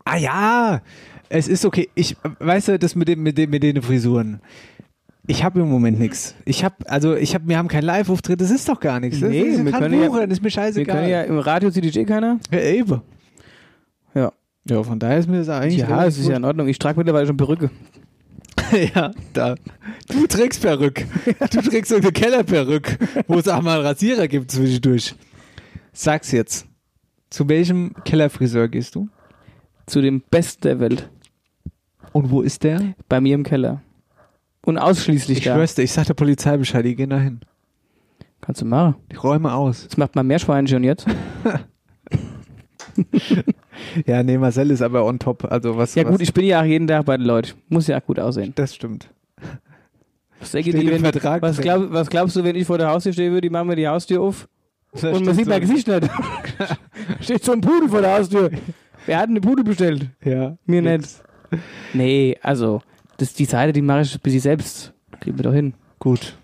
ah 0.04 0.16
ja, 0.16 0.80
es 1.28 1.48
ist 1.48 1.64
okay. 1.64 1.88
Ich, 1.94 2.16
weißt 2.38 2.68
du, 2.68 2.78
das 2.78 2.94
mit 2.94 3.08
dem, 3.08 3.22
mit 3.22 3.36
dem, 3.38 3.50
mit 3.50 3.62
den 3.62 3.82
Frisuren. 3.82 4.40
Ich 5.26 5.44
habe 5.44 5.60
im 5.60 5.68
Moment 5.68 5.98
nichts. 6.00 6.34
Ich 6.44 6.64
habe, 6.64 6.74
also 6.86 7.14
ich 7.14 7.34
habe, 7.34 7.46
wir 7.48 7.56
haben 7.56 7.68
keinen 7.68 7.84
Live-Auftritt. 7.84 8.40
Das 8.40 8.50
ist 8.50 8.68
doch 8.68 8.80
gar 8.80 8.98
nichts. 9.00 9.20
Das 9.20 9.30
Nee, 9.30 9.40
ist, 9.42 9.64
wir 9.64 9.70
können 9.72 10.00
ja- 10.00 10.08
buchen, 10.08 10.20
das 10.28 10.38
ist 10.38 10.40
mir 10.40 10.44
Wir 10.46 10.50
scheißegal. 10.50 10.96
können 10.96 11.08
ja, 11.08 11.22
im 11.22 11.38
Radio 11.38 11.70
eh 11.70 12.04
keiner. 12.04 12.38
ja, 12.50 12.58
eben. 12.60 13.02
Ja. 14.14 14.32
Ja, 14.68 14.82
von 14.82 14.98
daher 14.98 15.18
ist 15.18 15.28
mir 15.28 15.38
das 15.38 15.48
eigentlich. 15.48 15.78
Ja, 15.80 16.04
es 16.04 16.18
ist 16.18 16.28
ja 16.28 16.36
in 16.36 16.44
Ordnung. 16.44 16.68
Ich 16.68 16.78
trage 16.78 16.98
mittlerweile 16.98 17.26
schon 17.26 17.36
Perücke. 17.36 17.70
ja, 18.94 19.12
da. 19.32 19.54
Du 20.08 20.26
trägst 20.26 20.62
Perücke. 20.62 21.06
Du 21.50 21.60
trägst 21.62 21.90
so 21.90 21.96
eine 21.96 22.12
Kellerperücke, 22.12 22.98
wo 23.26 23.38
es 23.38 23.48
auch 23.48 23.62
mal 23.62 23.76
einen 23.78 23.86
Rasierer 23.86 24.28
gibt 24.28 24.50
zwischendurch. 24.50 25.14
Sag's 25.92 26.32
jetzt. 26.32 26.66
Zu 27.30 27.48
welchem 27.48 27.94
Kellerfriseur 28.04 28.68
gehst 28.68 28.94
du? 28.94 29.08
Zu 29.86 30.00
dem 30.00 30.22
Besten 30.30 30.62
der 30.62 30.80
Welt. 30.80 31.08
Und 32.12 32.30
wo 32.30 32.42
ist 32.42 32.62
der? 32.62 32.94
Bei 33.08 33.20
mir 33.20 33.34
im 33.34 33.42
Keller. 33.42 33.82
Und 34.64 34.78
ausschließlich 34.78 35.38
Ich 35.38 35.44
da. 35.44 35.54
schwör's 35.54 35.74
dir, 35.74 35.82
ich 35.82 35.92
sag 35.92 36.06
der 36.06 36.14
Polizei 36.14 36.56
Bescheid, 36.56 36.84
die 36.84 36.94
gehen 36.94 37.10
da 37.10 37.18
hin. 37.18 37.40
Kannst 38.40 38.60
du 38.60 38.64
machen. 38.66 38.96
Die 39.10 39.16
räume 39.16 39.52
aus. 39.52 39.86
Das 39.88 39.96
macht 39.96 40.14
man 40.14 40.26
Meerschweinchen 40.26 40.84
jetzt. 40.84 41.06
Ja, 44.06 44.22
nee, 44.22 44.38
Marcel 44.38 44.70
ist 44.70 44.82
aber 44.82 45.04
on 45.04 45.18
top. 45.18 45.50
Also 45.50 45.76
was. 45.76 45.94
Ja 45.94 46.04
was, 46.04 46.12
gut, 46.12 46.20
ich 46.22 46.32
bin 46.32 46.44
ja 46.44 46.60
auch 46.60 46.64
jeden 46.64 46.86
Tag 46.86 47.04
bei 47.04 47.16
den 47.16 47.26
Leuten. 47.26 47.52
Muss 47.68 47.86
ja 47.86 47.98
auch 47.98 48.04
gut 48.04 48.18
aussehen. 48.18 48.52
Das 48.54 48.74
stimmt. 48.74 49.08
Was, 50.40 50.50
die, 50.50 50.90
wenn, 50.90 51.00
Vertrag 51.02 51.40
was, 51.40 51.60
glaub, 51.60 51.92
was 51.92 52.10
glaubst 52.10 52.34
du, 52.34 52.42
wenn 52.42 52.56
ich 52.56 52.66
vor 52.66 52.76
der 52.76 52.88
Haustür 52.88 53.12
stehe 53.12 53.30
würde, 53.30 53.42
die 53.42 53.50
machen 53.50 53.68
mir 53.68 53.76
die 53.76 53.86
Haustür 53.86 54.20
auf 54.20 54.48
Das 54.92 55.04
und 55.04 55.24
man 55.24 55.36
sieht 55.36 55.46
mein 55.46 55.64
so. 55.64 55.68
Gesicht 55.68 55.86
nicht. 55.86 56.10
Steht 57.20 57.44
so 57.44 57.52
ein 57.52 57.60
Pudel 57.60 57.88
vor 57.88 58.00
der 58.00 58.18
Haustür. 58.18 58.50
Wer 59.06 59.18
hat 59.18 59.28
eine 59.28 59.40
Pudel 59.40 59.64
bestellt? 59.64 60.08
Ja. 60.24 60.56
Mir 60.66 60.82
nicht. 60.82 61.22
Nee, 61.92 62.36
also, 62.42 62.82
das, 63.18 63.34
die 63.34 63.44
Seite, 63.44 63.72
die 63.72 63.82
mache 63.82 64.00
ich 64.02 64.20
bis 64.20 64.34
ich 64.34 64.42
selbst. 64.42 64.92
Kriegen 65.20 65.38
wir 65.38 65.44
doch 65.44 65.52
hin. 65.52 65.74
Gut. 66.00 66.36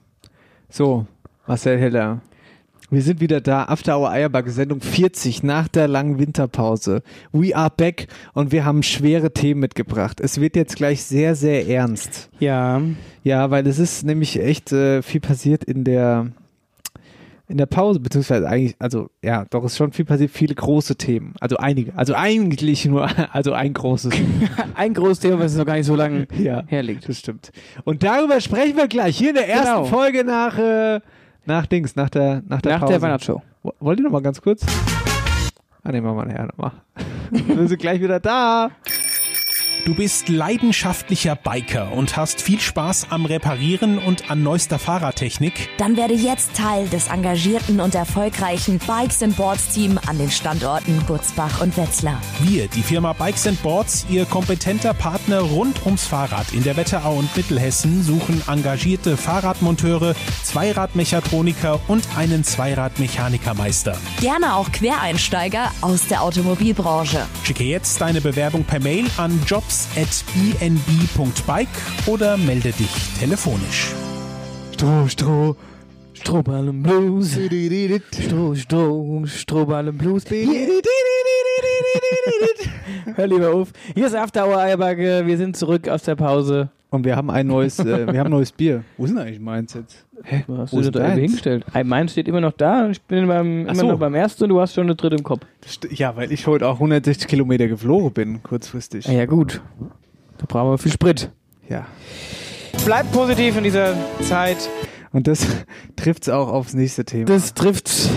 So, 0.69 1.07
Marcel 1.47 1.79
Heller. 1.79 2.21
Wir 2.91 3.03
sind 3.03 3.21
wieder 3.21 3.43
da. 3.43 3.65
After 3.65 3.99
Hour 3.99 4.11
Eierbacke 4.11 4.51
Sendung 4.51 4.81
40 4.81 5.43
nach 5.43 5.69
der 5.69 5.89
langen 5.89 6.19
Winterpause. 6.19 7.03
We 7.33 7.55
are 7.55 7.71
back 7.77 8.07
und 8.33 8.51
wir 8.51 8.65
haben 8.65 8.83
schwere 8.83 9.31
Themen 9.31 9.61
mitgebracht. 9.61 10.21
Es 10.23 10.41
wird 10.41 10.57
jetzt 10.57 10.77
gleich 10.77 11.03
sehr, 11.03 11.35
sehr 11.35 11.69
ernst. 11.69 12.31
Ja. 12.39 12.81
Ja, 13.25 13.51
weil 13.51 13.67
es 13.67 13.79
ist 13.79 14.07
nämlich 14.07 14.41
echt 14.41 14.73
äh, 14.73 15.03
viel 15.03 15.21
passiert 15.21 15.65
in 15.65 15.85
der 15.85 16.29
in 17.47 17.57
der 17.57 17.67
Pause, 17.67 18.01
beziehungsweise 18.01 18.47
eigentlich, 18.49 18.77
also 18.79 19.09
ja, 19.23 19.47
doch 19.47 19.65
ist 19.65 19.77
schon 19.77 19.93
viel 19.93 20.05
passiert, 20.05 20.31
viele 20.31 20.55
große 20.55 20.97
Themen. 20.97 21.35
Also 21.41 21.57
einige, 21.57 21.95
also 21.97 22.15
eigentlich 22.15 22.85
nur, 22.85 23.09
also 23.35 23.53
ein 23.53 23.73
großes. 23.73 24.15
Ein 24.75 24.95
großes 24.95 25.21
Thema, 25.21 25.41
was 25.41 25.57
noch 25.57 25.67
gar 25.67 25.75
nicht 25.75 25.87
so 25.87 25.97
lange 25.97 26.29
ja. 26.39 26.63
herliegt. 26.67 27.09
Das 27.09 27.19
stimmt. 27.19 27.51
Und 27.85 28.03
darüber 28.03 28.41
sprechen 28.41 28.77
wir 28.77 28.87
gleich 28.87 29.19
hier 29.19 29.31
in 29.31 29.35
der 29.35 29.49
ersten 29.49 29.75
Genau. 29.75 29.85
Folge 29.87 30.25
nach, 30.25 30.57
äh, 30.59 31.01
nach 31.49 31.67
Dings, 31.67 31.97
nach 31.97 32.11
der, 32.11 32.43
nach 32.47 32.63
der 32.63 32.73
Nach 32.75 32.81
Pause. 32.81 32.93
der 32.93 33.03
Weihnachtsshow. 33.03 33.43
Wo- 33.63 33.73
Wollt 33.81 33.99
ihr 33.99 34.05
noch 34.05 34.13
mal 34.13 34.23
ganz 34.23 34.41
kurz? 34.41 34.65
Ah, 35.83 35.91
nehmen 35.91 36.07
wir 36.07 36.13
mal 36.15 36.27
nachher 36.27 36.47
nochmal. 36.47 36.73
wir 37.31 37.67
sind 37.69 37.81
gleich 37.81 38.01
wieder 38.01 38.21
da. 38.21 38.71
Du 39.89 39.95
bist 39.95 40.29
leidenschaftlicher 40.29 41.35
Biker 41.35 41.93
und 41.93 42.15
hast 42.15 42.43
viel 42.43 42.61
Spaß 42.61 43.07
am 43.09 43.25
Reparieren 43.25 43.97
und 43.97 44.31
an 44.31 44.43
neuester 44.43 44.79
Fahrradtechnik. 44.79 45.71
Dann 45.79 45.97
werde 45.97 46.13
jetzt 46.13 46.53
Teil 46.53 46.87
des 46.91 47.09
engagierten 47.09 47.81
und 47.81 47.95
erfolgreichen 47.95 48.81
Bikes 48.81 49.23
and 49.23 49.35
Boards 49.35 49.69
Team 49.69 49.99
an 50.05 50.19
den 50.19 50.31
Standorten 50.31 50.99
Butzbach 51.07 51.63
und 51.63 51.75
Wetzlar. 51.79 52.21
Wir, 52.41 52.69
die 52.69 52.83
Firma 52.83 53.15
Bikes 53.15 53.47
and 53.47 53.63
Boards, 53.63 54.05
ihr 54.11 54.27
kompetenter 54.27 54.93
Partner 54.93 55.41
rund 55.41 55.87
ums 55.87 56.05
Fahrrad 56.05 56.53
in 56.53 56.65
der 56.65 56.77
Wetterau 56.77 57.15
und 57.15 57.35
Mittelhessen, 57.35 58.03
suchen 58.03 58.43
engagierte 58.47 59.17
Fahrradmonteure, 59.17 60.15
Zweiradmechatroniker 60.45 61.81
und 61.89 62.07
einen 62.15 62.45
Zweiradmechanikermeister. 62.45 63.97
Gerne 64.21 64.55
auch 64.55 64.71
Quereinsteiger 64.71 65.73
aus 65.81 66.09
der 66.09 66.23
Automobilbranche. 66.23 67.23
Schicke 67.43 67.65
jetzt 67.65 68.03
deine 68.03 68.21
Bewerbung 68.21 68.65
per 68.65 68.81
Mail 68.81 69.07
an 69.17 69.41
jobs@bnb.bike 69.79 71.69
oder 72.07 72.37
melde 72.37 72.73
dich 72.73 72.91
telefonisch. 73.19 73.93
Stroh, 74.73 75.07
Stroh, 75.09 75.57
Strohballen 76.15 76.83
Blues. 76.83 77.39
Stroh, 78.13 78.55
Stroh, 78.55 79.27
Strohballen 79.27 79.97
Blues. 79.97 80.25
Hör 83.15 83.27
lieber 83.27 83.55
auf. 83.55 83.69
Hier 83.95 84.07
ist 84.07 84.15
After 84.15 84.47
Hour 84.47 84.59
Eierbacke. 84.59 85.27
Wir 85.27 85.37
sind 85.37 85.57
zurück 85.57 85.89
aus 85.89 86.03
der 86.03 86.17
Pause. 86.17 86.71
Und 86.91 87.05
wir 87.05 87.17
haben 87.17 87.31
ein 87.31 87.47
neues, 87.47 87.79
äh, 87.79 87.85
wir 88.13 88.19
haben 88.19 88.29
ein 88.29 88.31
neues 88.31 88.53
Bier. 88.53 88.83
Wo 88.97 89.05
ist 89.05 89.11
denn 89.11 89.19
eigentlich 89.19 89.41
meins 89.41 89.75
jetzt? 89.75 90.07
Hä? 90.25 90.45
Wo 90.47 90.59
hast 90.59 90.73
Wo 90.73 90.81
du 90.81 90.91
da 90.91 91.01
deins? 91.01 91.21
hingestellt? 91.21 91.65
Ein 91.73 91.87
Meins 91.87 92.13
steht 92.13 92.29
immer 92.29 92.41
noch 92.41 92.53
da 92.53 92.87
und 92.87 92.93
ich 92.93 93.03
bin 93.03 93.27
beim, 93.29 93.67
immer 93.67 93.75
so. 93.75 93.87
noch 93.87 93.99
beim 93.99 94.15
ersten 94.15 94.45
und 94.45 94.51
du 94.51 94.61
hast 94.61 94.75
schon 94.75 94.89
das 94.89 94.97
dritte 94.97 95.17
im 95.17 95.23
Kopf. 95.23 95.43
Ja, 95.91 96.17
weil 96.17 96.33
ich 96.33 96.47
heute 96.47 96.67
auch 96.67 96.75
160 96.75 97.29
Kilometer 97.29 97.69
geflogen 97.69 98.13
bin, 98.13 98.43
kurzfristig. 98.43 99.07
Ja, 99.07 99.13
ja 99.13 99.27
gut. 99.27 99.61
Da 100.39 100.47
brauchen 100.47 100.71
wir 100.71 100.79
viel 100.79 100.93
Sprit. 100.93 101.31
Ja. 101.69 101.87
Bleibt 102.85 103.13
positiv 103.13 103.57
in 103.59 103.65
dieser 103.65 103.95
Zeit. 104.23 104.57
Und 105.13 105.27
das 105.27 105.47
trifft 105.97 106.23
es 106.23 106.29
auch 106.29 106.49
aufs 106.49 106.75
nächste 106.75 107.05
Thema. 107.05 107.27
Das 107.27 107.55
trifft 107.55 108.11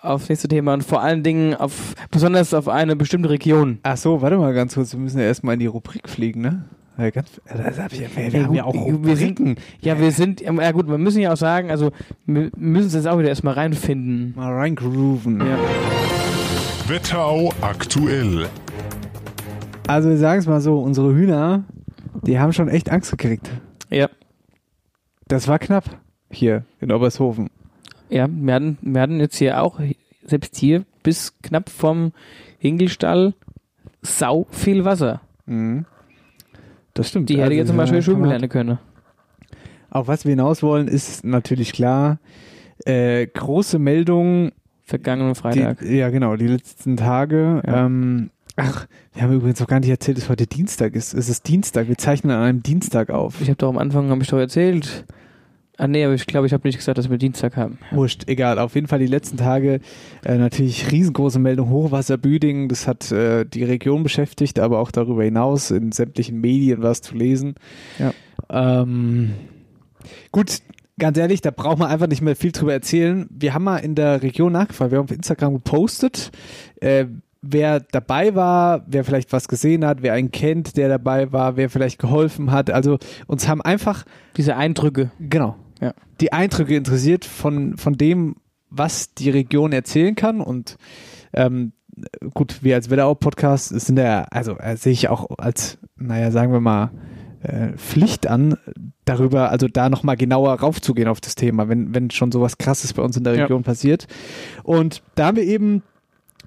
aufs 0.00 0.28
nächste 0.28 0.48
Thema 0.48 0.74
und 0.74 0.84
vor 0.84 1.02
allen 1.02 1.22
Dingen 1.22 1.54
auf, 1.54 1.94
besonders 2.10 2.54
auf 2.54 2.68
eine 2.68 2.96
bestimmte 2.96 3.30
Region. 3.30 3.78
Ach 3.82 3.96
so, 3.96 4.22
warte 4.22 4.38
mal 4.38 4.54
ganz 4.54 4.74
kurz. 4.74 4.92
Wir 4.92 5.00
müssen 5.00 5.18
ja 5.18 5.26
erstmal 5.26 5.54
in 5.54 5.60
die 5.60 5.66
Rubrik 5.66 6.08
fliegen, 6.08 6.40
ne? 6.40 6.64
Ja, 6.98 7.10
ganz, 7.10 7.40
ja, 7.48 7.56
das 7.62 7.78
hab 7.78 7.92
ich, 7.92 8.00
ja- 8.00 8.08
wir, 8.32 8.44
haben 8.44 8.54
ja 8.54 8.62
gut, 8.64 8.74
auch 8.74 8.86
wir 9.04 9.16
sind- 9.16 9.38
Rubriken. 9.40 9.56
Ja, 9.80 9.98
wir 10.00 10.10
sind, 10.10 10.40
ja 10.40 10.72
gut, 10.72 10.88
wir 10.88 10.98
müssen 10.98 11.20
ja 11.22 11.32
auch 11.32 11.36
sagen, 11.36 11.70
also 11.70 11.92
wir 12.26 12.50
müssen 12.56 12.86
uns 12.86 12.94
jetzt 12.94 13.06
auch 13.06 13.18
wieder 13.18 13.28
erstmal 13.28 13.54
reinfinden. 13.54 14.32
Mal 14.36 14.52
reingrooven. 14.52 15.38
Ja. 15.40 15.58
Wetterau 16.88 17.52
aktuell. 17.60 18.46
Also 19.86 20.08
wir 20.08 20.18
sagen 20.18 20.40
es 20.40 20.46
mal 20.46 20.60
so, 20.60 20.80
unsere 20.80 21.14
Hühner, 21.14 21.64
die 22.22 22.38
haben 22.38 22.52
schon 22.52 22.68
echt 22.68 22.90
Angst 22.90 23.10
gekriegt. 23.12 23.48
Ja. 23.90 24.08
Das 25.28 25.46
war 25.48 25.58
knapp 25.58 25.84
hier 26.30 26.64
in 26.80 26.90
Obershofen. 26.90 27.48
Ja, 28.10 28.26
wir 28.30 28.54
hatten, 28.54 28.78
wir 28.82 29.00
hatten 29.00 29.20
jetzt 29.20 29.36
hier 29.36 29.62
auch, 29.62 29.78
selbst 30.24 30.56
hier, 30.56 30.84
bis 31.02 31.34
knapp 31.42 31.68
vom 31.70 32.12
Hinkelstall 32.58 33.34
sau 34.02 34.46
viel 34.50 34.84
Wasser. 34.84 35.20
Mhm. 35.46 35.84
Das 36.98 37.08
stimmt. 37.10 37.28
Die 37.28 37.34
hätte 37.34 37.44
Also, 37.44 37.54
jetzt 37.54 37.68
zum 37.68 37.76
Beispiel 37.76 37.98
ja, 37.98 38.02
schwimmen 38.02 38.24
lernen 38.24 38.48
können. 38.48 38.78
Auf 39.88 40.08
was 40.08 40.24
wir 40.24 40.30
hinaus 40.30 40.64
wollen, 40.64 40.88
ist 40.88 41.24
natürlich 41.24 41.72
klar. 41.72 42.18
Äh, 42.84 43.28
große 43.28 43.78
Meldung, 43.78 44.50
Vergangenen 44.82 45.36
Freitag. 45.36 45.78
Die, 45.78 45.96
ja, 45.96 46.10
genau, 46.10 46.34
die 46.34 46.48
letzten 46.48 46.96
Tage. 46.96 47.62
Ja. 47.64 47.86
Ähm, 47.86 48.30
ach, 48.56 48.86
wir 49.14 49.22
haben 49.22 49.32
übrigens 49.32 49.60
noch 49.60 49.68
gar 49.68 49.78
nicht 49.78 49.90
erzählt, 49.90 50.18
dass 50.18 50.28
heute 50.28 50.48
Dienstag 50.48 50.96
ist. 50.96 51.14
Es 51.14 51.28
ist 51.28 51.46
Dienstag. 51.46 51.86
Wir 51.86 51.98
zeichnen 51.98 52.34
an 52.34 52.42
einem 52.42 52.62
Dienstag 52.64 53.10
auf. 53.10 53.40
Ich 53.40 53.48
habe 53.48 53.58
doch 53.58 53.68
am 53.68 53.78
Anfang, 53.78 54.10
habe 54.10 54.22
ich 54.22 54.28
doch 54.28 54.38
erzählt. 54.38 55.04
Ah 55.80 55.86
nee, 55.86 56.04
aber 56.04 56.14
ich 56.14 56.26
glaube, 56.26 56.48
ich 56.48 56.52
habe 56.52 56.66
nicht 56.66 56.76
gesagt, 56.76 56.98
dass 56.98 57.08
wir 57.08 57.18
Dienstag 57.18 57.56
haben. 57.56 57.78
Wurscht, 57.92 58.24
egal. 58.26 58.58
Auf 58.58 58.74
jeden 58.74 58.88
Fall 58.88 58.98
die 58.98 59.06
letzten 59.06 59.36
Tage 59.36 59.78
äh, 60.24 60.36
natürlich 60.36 60.90
riesengroße 60.90 61.38
Meldung 61.38 61.70
Hochwasser 61.70 62.18
Büdingen. 62.18 62.68
Das 62.68 62.88
hat 62.88 63.12
äh, 63.12 63.44
die 63.44 63.62
Region 63.62 64.02
beschäftigt, 64.02 64.58
aber 64.58 64.80
auch 64.80 64.90
darüber 64.90 65.22
hinaus 65.22 65.70
in 65.70 65.92
sämtlichen 65.92 66.40
Medien 66.40 66.82
was 66.82 67.00
zu 67.00 67.14
lesen. 67.14 67.54
Ja. 68.00 68.12
Ähm, 68.50 69.34
gut, 70.32 70.58
ganz 70.98 71.16
ehrlich, 71.16 71.42
da 71.42 71.52
braucht 71.52 71.78
man 71.78 71.88
einfach 71.90 72.08
nicht 72.08 72.22
mehr 72.22 72.34
viel 72.34 72.50
drüber 72.50 72.72
erzählen. 72.72 73.28
Wir 73.30 73.54
haben 73.54 73.62
mal 73.62 73.76
in 73.76 73.94
der 73.94 74.20
Region 74.20 74.50
nachgefragt, 74.50 74.90
wir 74.90 74.98
haben 74.98 75.04
auf 75.04 75.12
Instagram 75.12 75.54
gepostet, 75.54 76.32
äh, 76.80 77.06
wer 77.40 77.78
dabei 77.78 78.34
war, 78.34 78.84
wer 78.88 79.04
vielleicht 79.04 79.32
was 79.32 79.46
gesehen 79.46 79.84
hat, 79.84 80.02
wer 80.02 80.12
einen 80.12 80.32
kennt, 80.32 80.76
der 80.76 80.88
dabei 80.88 81.30
war, 81.30 81.56
wer 81.56 81.70
vielleicht 81.70 82.00
geholfen 82.00 82.50
hat. 82.50 82.68
Also 82.68 82.98
uns 83.28 83.46
haben 83.46 83.62
einfach 83.62 84.04
Diese 84.36 84.56
Eindrücke. 84.56 85.12
Genau. 85.20 85.56
Ja. 85.80 85.94
Die 86.20 86.32
Eindrücke 86.32 86.76
interessiert 86.76 87.24
von, 87.24 87.76
von 87.76 87.94
dem, 87.94 88.36
was 88.70 89.14
die 89.14 89.30
Region 89.30 89.72
erzählen 89.72 90.14
kann 90.14 90.40
und 90.40 90.76
ähm, 91.32 91.72
gut, 92.34 92.62
wir 92.62 92.74
als 92.74 92.90
Wetterau-Podcast 92.90 93.68
sind 93.68 93.98
ja, 93.98 94.24
also 94.30 94.56
äh, 94.58 94.76
sehe 94.76 94.92
ich 94.92 95.08
auch 95.08 95.28
als, 95.38 95.78
naja, 95.96 96.30
sagen 96.30 96.52
wir 96.52 96.60
mal, 96.60 96.90
äh, 97.42 97.76
Pflicht 97.76 98.26
an, 98.26 98.56
darüber, 99.04 99.50
also 99.50 99.68
da 99.68 99.88
nochmal 99.88 100.16
genauer 100.16 100.60
raufzugehen 100.60 101.08
auf 101.08 101.20
das 101.20 101.34
Thema, 101.34 101.68
wenn, 101.68 101.94
wenn 101.94 102.10
schon 102.10 102.32
sowas 102.32 102.58
krasses 102.58 102.92
bei 102.92 103.02
uns 103.02 103.16
in 103.16 103.24
der 103.24 103.34
Ja. 103.34 103.42
Region 103.42 103.62
passiert. 103.62 104.06
Und 104.64 105.02
da 105.14 105.26
haben 105.26 105.36
wir 105.36 105.44
eben 105.44 105.82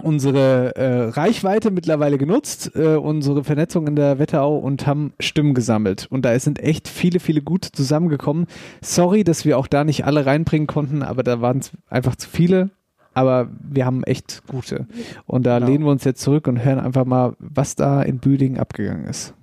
unsere 0.02 0.76
äh, 0.76 1.10
Reichweite 1.10 1.72
mittlerweile 1.72 2.18
genutzt, 2.18 2.72
äh, 2.76 2.96
unsere 2.96 3.44
Vernetzung 3.44 3.88
in 3.88 3.96
der 3.96 4.20
Wetterau 4.20 4.58
und 4.58 4.86
haben 4.88 5.14
Stimmen 5.20 5.54
gesammelt. 5.54 6.08
Und 6.10 6.26
da 6.26 6.38
sind 6.40 6.60
echt 6.60 6.88
viele, 6.88 7.20
viele 7.20 7.42
gute 7.42 7.72
zusammengekommen. 7.72 8.48
Sorry, 8.82 9.24
dass 9.24 9.46
wir 9.46 9.58
auch 9.58 9.68
da 9.68 9.84
nicht 9.84 10.06
alle 10.06 10.26
reinbringen 10.26 10.68
konnten, 10.68 11.04
aber 11.04 11.24
da 11.24 11.42
waren 11.42 11.60
es 11.60 11.72
einfach 11.90 12.16
zu 12.16 12.30
viele. 12.30 12.70
Aber 13.14 13.50
wir 13.70 13.86
haben 13.86 14.04
echt 14.06 14.42
gute. 14.48 14.88
Und 15.26 15.46
da 15.46 15.58
Genau. 15.60 15.70
lehnen 15.70 15.84
wir 15.84 15.92
uns 15.92 16.06
jetzt 16.06 16.22
zurück 16.22 16.48
und 16.48 16.64
hören 16.64 16.80
einfach 16.80 17.04
mal, 17.06 17.36
was 17.40 17.76
da 17.76 18.02
in 18.02 18.20
Büdingen 18.20 18.58
abgegangen 18.58 19.06
ist. 19.06 19.34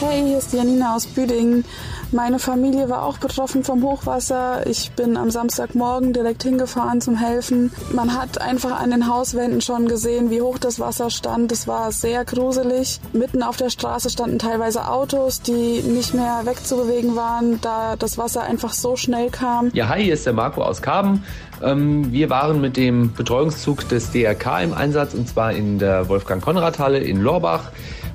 Hey, 0.00 0.22
hier 0.24 0.38
ist 0.38 0.52
Janina 0.52 0.94
aus 0.96 1.06
Büdingen. 1.06 1.64
Meine 2.12 2.40
Familie 2.40 2.88
war 2.88 3.04
auch 3.04 3.18
betroffen 3.18 3.62
vom 3.62 3.84
Hochwasser. 3.84 4.66
Ich 4.66 4.90
bin 4.92 5.16
am 5.16 5.30
Samstagmorgen 5.30 6.12
direkt 6.12 6.42
hingefahren 6.42 7.00
zum 7.00 7.16
Helfen. 7.16 7.70
Man 7.92 8.18
hat 8.18 8.40
einfach 8.40 8.80
an 8.80 8.90
den 8.90 9.06
Hauswänden 9.06 9.60
schon 9.60 9.86
gesehen, 9.86 10.30
wie 10.30 10.40
hoch 10.40 10.58
das 10.58 10.80
Wasser 10.80 11.10
stand. 11.10 11.52
Es 11.52 11.68
war 11.68 11.92
sehr 11.92 12.24
gruselig. 12.24 13.00
Mitten 13.12 13.44
auf 13.44 13.56
der 13.56 13.70
Straße 13.70 14.10
standen 14.10 14.40
teilweise 14.40 14.88
Autos, 14.88 15.40
die 15.40 15.82
nicht 15.82 16.12
mehr 16.12 16.40
wegzubewegen 16.44 17.14
waren, 17.14 17.60
da 17.60 17.94
das 17.96 18.18
Wasser 18.18 18.42
einfach 18.42 18.72
so 18.72 18.96
schnell 18.96 19.30
kam. 19.30 19.70
Ja, 19.72 19.88
hi, 19.88 20.02
hier 20.02 20.14
ist 20.14 20.26
der 20.26 20.32
Marco 20.32 20.62
aus 20.62 20.82
Karben. 20.82 21.22
Ähm, 21.62 22.10
wir 22.10 22.28
waren 22.28 22.60
mit 22.60 22.76
dem 22.76 23.12
Betreuungszug 23.12 23.88
des 23.88 24.10
DRK 24.10 24.62
im 24.62 24.74
Einsatz 24.74 25.14
und 25.14 25.28
zwar 25.28 25.52
in 25.52 25.78
der 25.78 26.08
Wolfgang-Konrad-Halle 26.08 26.98
in 26.98 27.20
Lorbach. 27.20 27.70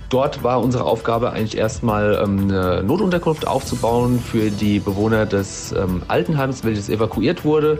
Dort 0.09 0.43
war 0.43 0.61
unsere 0.61 0.83
Aufgabe 0.83 1.31
eigentlich 1.31 1.57
erstmal 1.57 2.19
ähm, 2.23 2.43
eine 2.43 2.83
Notunterkunft 2.83 3.47
aufzubauen 3.47 4.19
für 4.19 4.51
die 4.51 4.79
Bewohner 4.79 5.25
des 5.25 5.71
ähm, 5.71 6.03
Altenheims, 6.07 6.63
welches 6.63 6.89
evakuiert 6.89 7.43
wurde. 7.43 7.79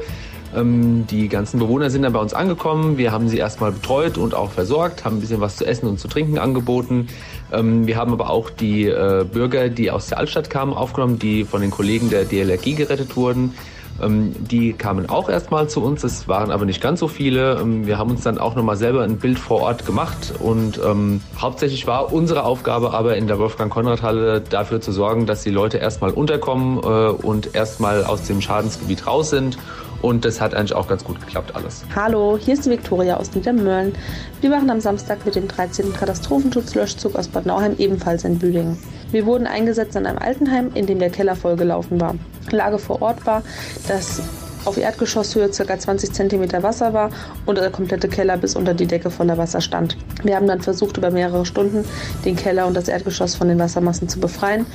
Ähm, 0.55 1.05
die 1.07 1.27
ganzen 1.27 1.59
Bewohner 1.59 1.89
sind 1.89 2.03
dann 2.03 2.13
bei 2.13 2.19
uns 2.19 2.33
angekommen. 2.33 2.97
Wir 2.97 3.11
haben 3.11 3.27
sie 3.29 3.38
erstmal 3.38 3.71
betreut 3.71 4.17
und 4.17 4.33
auch 4.33 4.51
versorgt, 4.51 5.05
haben 5.05 5.17
ein 5.17 5.19
bisschen 5.19 5.41
was 5.41 5.57
zu 5.57 5.65
essen 5.65 5.88
und 5.88 5.99
zu 5.99 6.07
trinken 6.07 6.38
angeboten. 6.38 7.07
Ähm, 7.51 7.85
wir 7.88 7.97
haben 7.97 8.13
aber 8.13 8.29
auch 8.29 8.49
die 8.49 8.85
äh, 8.85 9.25
Bürger, 9.31 9.69
die 9.69 9.91
aus 9.91 10.07
der 10.07 10.17
Altstadt 10.17 10.49
kamen, 10.49 10.73
aufgenommen, 10.73 11.19
die 11.19 11.43
von 11.43 11.61
den 11.61 11.71
Kollegen 11.71 12.09
der 12.09 12.25
DLRG 12.25 12.75
gerettet 12.75 13.15
wurden. 13.15 13.53
Ähm, 14.01 14.36
die 14.39 14.73
kamen 14.73 15.10
auch 15.10 15.29
erstmal 15.29 15.69
zu 15.69 15.81
uns, 15.81 16.03
es 16.03 16.27
waren 16.27 16.51
aber 16.51 16.65
nicht 16.65 16.81
ganz 16.81 16.99
so 16.99 17.08
viele. 17.08 17.60
Ähm, 17.60 17.86
wir 17.88 17.97
haben 17.97 18.12
uns 18.12 18.21
dann 18.23 18.38
auch 18.38 18.55
nochmal 18.55 18.75
selber 18.75 19.03
ein 19.03 19.17
Bild 19.17 19.39
vor 19.39 19.62
Ort 19.62 19.86
gemacht 19.86 20.34
und 20.39 20.79
ähm, 20.84 21.21
hauptsächlich 21.39 21.88
war 21.88 22.12
unsere 22.12 22.43
Aufgabe 22.43 22.93
aber 22.93 23.15
in 23.15 23.27
der 23.27 23.39
Wolfgang-Konrad-Halle 23.39 24.41
dafür 24.41 24.81
zu 24.81 24.91
sorgen, 24.91 25.25
dass 25.25 25.43
die 25.43 25.49
Leute 25.49 25.77
erstmal 25.77 26.12
unterkommen 26.12 26.77
äh, 26.79 27.10
und 27.10 27.55
erstmal 27.55 28.03
aus 28.03 28.23
dem 28.23 28.41
Schadensgebiet 28.41 29.08
raus 29.08 29.29
sind. 29.29 29.58
Und 30.01 30.23
das 30.23 30.39
hat 30.39 30.53
eigentlich 30.53 30.75
auch 30.75 30.88
ganz 30.88 31.03
gut 31.03 31.19
geklappt 31.19 31.55
alles. 31.55 31.84
Hallo, 31.95 32.38
hier 32.39 32.53
ist 32.53 32.65
die 32.65 32.69
Viktoria 32.69 33.17
aus 33.17 33.34
Niedermölln. 33.34 33.95
Wir 34.41 34.51
waren 34.51 34.69
am 34.69 34.79
Samstag 34.79 35.25
mit 35.25 35.36
dem 35.36 35.47
13. 35.47 35.93
Katastrophenschutzlöschzug 35.93 37.15
aus 37.15 37.27
Bad 37.27 37.47
Nauheim 37.47 37.75
ebenfalls 37.79 38.23
in 38.23 38.38
Büdingen. 38.38 38.77
Wir 39.15 39.25
wurden 39.25 39.47
eingesetzt 39.47 39.95
in 39.95 40.06
einem 40.06 40.17
Altenheim, 40.17 40.71
in 40.73 40.88
dem 40.88 40.99
der 40.99 41.10
Keller 41.10 41.38
vollgelaufen 41.38 42.01
war. 42.01 42.15
Lage 42.51 42.78
vor 42.78 43.01
Ort 43.01 43.25
war, 43.25 43.43
dass 43.88 44.21
auf 44.65 44.78
Erdgeschosshöhe 44.78 45.47
ca. 45.47 45.80
20 45.80 46.12
cm 46.12 46.51
Wasser 46.62 46.91
war 46.91 47.12
und 47.45 47.58
der 47.58 47.69
komplette 47.69 48.10
Keller 48.10 48.36
bis 48.36 48.58
unter 48.58 48.73
die 48.73 48.88
Decke 48.88 49.10
voller 49.10 49.38
Wasser 49.38 49.62
stand. 49.62 49.95
Wir 50.23 50.36
haben 50.36 50.47
dann 50.47 50.60
versucht, 50.60 50.97
über 50.97 51.12
mehrere 51.12 51.45
Stunden 51.45 51.86
den 52.25 52.36
Keller 52.36 52.67
und 52.67 52.75
das 52.75 52.89
Erdgeschoss 52.89 53.36
von 53.36 53.47
den 53.47 53.58
Wassermassen 53.58 54.10
zu 54.10 54.19
befreien. 54.19 54.65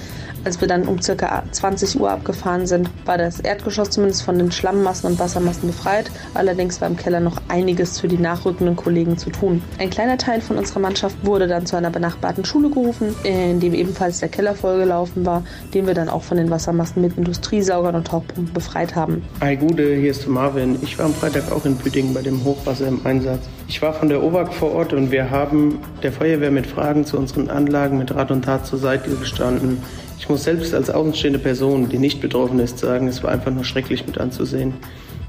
Als 0.43 0.59
wir 0.59 0.69
dann 0.69 0.89
um 0.89 0.99
ca. 1.01 1.43
20 1.51 2.01
Uhr 2.01 2.11
abgefahren 2.11 2.67
sind, 2.67 2.89
war 3.05 3.19
das 3.19 3.41
Erdgeschoss 3.41 3.91
zumindest 3.91 4.23
von 4.23 4.39
den 4.39 4.51
Schlammmassen 4.51 5.11
und 5.11 5.19
Wassermassen 5.19 5.69
befreit. 5.69 6.11
Allerdings 6.33 6.81
war 6.81 6.89
im 6.89 6.97
Keller 6.97 7.21
noch 7.21 7.37
einiges 7.49 8.01
für 8.01 8.09
die 8.09 8.17
nachrückenden 8.17 8.75
Kollegen 8.75 9.19
zu 9.19 9.29
tun. 9.29 9.63
Ein 9.79 9.91
kleiner 9.91 10.17
Teil 10.17 10.41
von 10.41 10.57
unserer 10.57 10.81
Mannschaft 10.81 11.17
wurde 11.27 11.47
dann 11.47 11.67
zu 11.67 11.77
einer 11.77 11.91
benachbarten 11.91 12.47
Schule 12.47 12.71
gerufen, 12.71 13.15
in 13.23 13.61
dem 13.61 13.75
ebenfalls 13.75 14.21
der 14.21 14.31
Keller 14.31 14.55
vollgelaufen 14.55 15.27
war, 15.27 15.43
den 15.75 15.87
wir 15.87 15.93
dann 15.93 16.09
auch 16.09 16.23
von 16.23 16.39
den 16.39 16.49
Wassermassen 16.49 17.03
mit 17.03 17.19
Industriesaugern 17.19 17.95
und 17.95 18.07
Tauchpumpen 18.07 18.55
befreit 18.55 18.95
haben. 18.97 19.23
Hi 19.43 19.57
Gude, 19.57 19.95
hier 19.95 20.11
ist 20.11 20.27
Marvin. 20.27 20.79
Ich 20.81 20.99
war 20.99 21.05
am 21.05 21.15
Freitag 21.15 21.53
auch 21.53 21.67
in 21.67 21.77
Büdingen 21.77 22.15
bei 22.15 22.23
dem 22.23 22.43
Hochwasser 22.45 22.89
im 22.89 23.05
Einsatz. 23.05 23.47
Ich 23.69 23.83
war 23.83 23.93
von 23.93 24.09
der 24.09 24.23
OWAG 24.23 24.55
vor 24.55 24.73
Ort 24.73 24.95
und 24.95 25.11
wir 25.11 25.31
haben 25.31 25.81
der 26.03 26.13
Feuerwehr 26.13 26.51
mit 26.51 26.67
Fragen 26.67 27.05
zu 27.05 27.19
unseren 27.19 27.51
Anlagen 27.51 27.99
mit 27.99 28.15
Rat 28.15 28.31
und 28.31 28.47
Tat 28.47 28.67
zur 28.67 28.79
Seite 28.79 29.11
gestanden. 29.11 29.83
Ich 30.21 30.29
muss 30.29 30.45
selbst 30.45 30.75
als 30.75 30.91
außenstehende 30.91 31.39
Person, 31.39 31.89
die 31.89 31.99
nicht 31.99 32.21
betroffen 32.21 32.59
ist, 32.59 32.79
sagen, 32.79 33.09
es 33.09 33.23
war 33.23 33.31
einfach 33.31 33.51
nur 33.51 33.65
schrecklich 33.65 34.07
mit 34.07 34.19
anzusehen. 34.19 34.75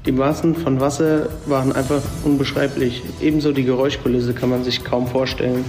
Die 0.04 0.12
Massen 0.12 0.54
von 0.54 0.80
Wasser 0.80 1.30
waren 1.46 1.72
einfach 1.72 2.02
unbeschreiblich. 2.24 3.02
Ebenso 3.22 3.52
die 3.52 3.64
Geräuschkulisse 3.64 4.34
kann 4.34 4.50
man 4.50 4.64
sich 4.64 4.84
kaum 4.84 5.06
vorstellen. 5.06 5.64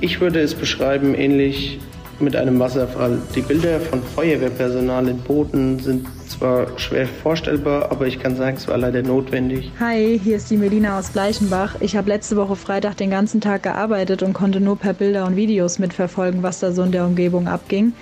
Ich 0.00 0.20
würde 0.20 0.40
es 0.40 0.54
beschreiben 0.54 1.14
ähnlich 1.14 1.78
mit 2.18 2.34
einem 2.34 2.58
Wasserfall. 2.58 3.18
Die 3.36 3.42
Bilder 3.42 3.78
von 3.78 4.02
Feuerwehrpersonal 4.02 5.06
in 5.06 5.18
Booten 5.18 5.78
sind 5.78 6.08
war 6.42 6.78
schwer 6.78 7.06
vorstellbar, 7.06 7.90
aber 7.90 8.06
ich 8.06 8.18
kann 8.18 8.36
sagen, 8.36 8.56
es 8.56 8.66
war 8.68 8.76
leider 8.76 9.02
notwendig. 9.02 9.70
Hi, 9.78 10.20
hier 10.22 10.36
ist 10.36 10.50
die 10.50 10.56
Melina 10.56 10.98
aus 10.98 11.12
Gleichenbach. 11.12 11.76
Ich 11.80 11.96
habe 11.96 12.08
letzte 12.08 12.36
Woche 12.36 12.56
Freitag 12.56 12.96
den 12.96 13.10
ganzen 13.10 13.40
Tag 13.40 13.62
gearbeitet 13.62 14.22
und 14.22 14.32
konnte 14.32 14.60
nur 14.60 14.76
per 14.76 14.92
Bilder 14.92 15.24
und 15.26 15.36
Videos 15.36 15.78
mitverfolgen, 15.78 16.42
was 16.42 16.58
da 16.58 16.72
so 16.72 16.82
in 16.82 16.90
der 16.90 17.06
Umgebung 17.06 17.46
abging. 17.46 17.92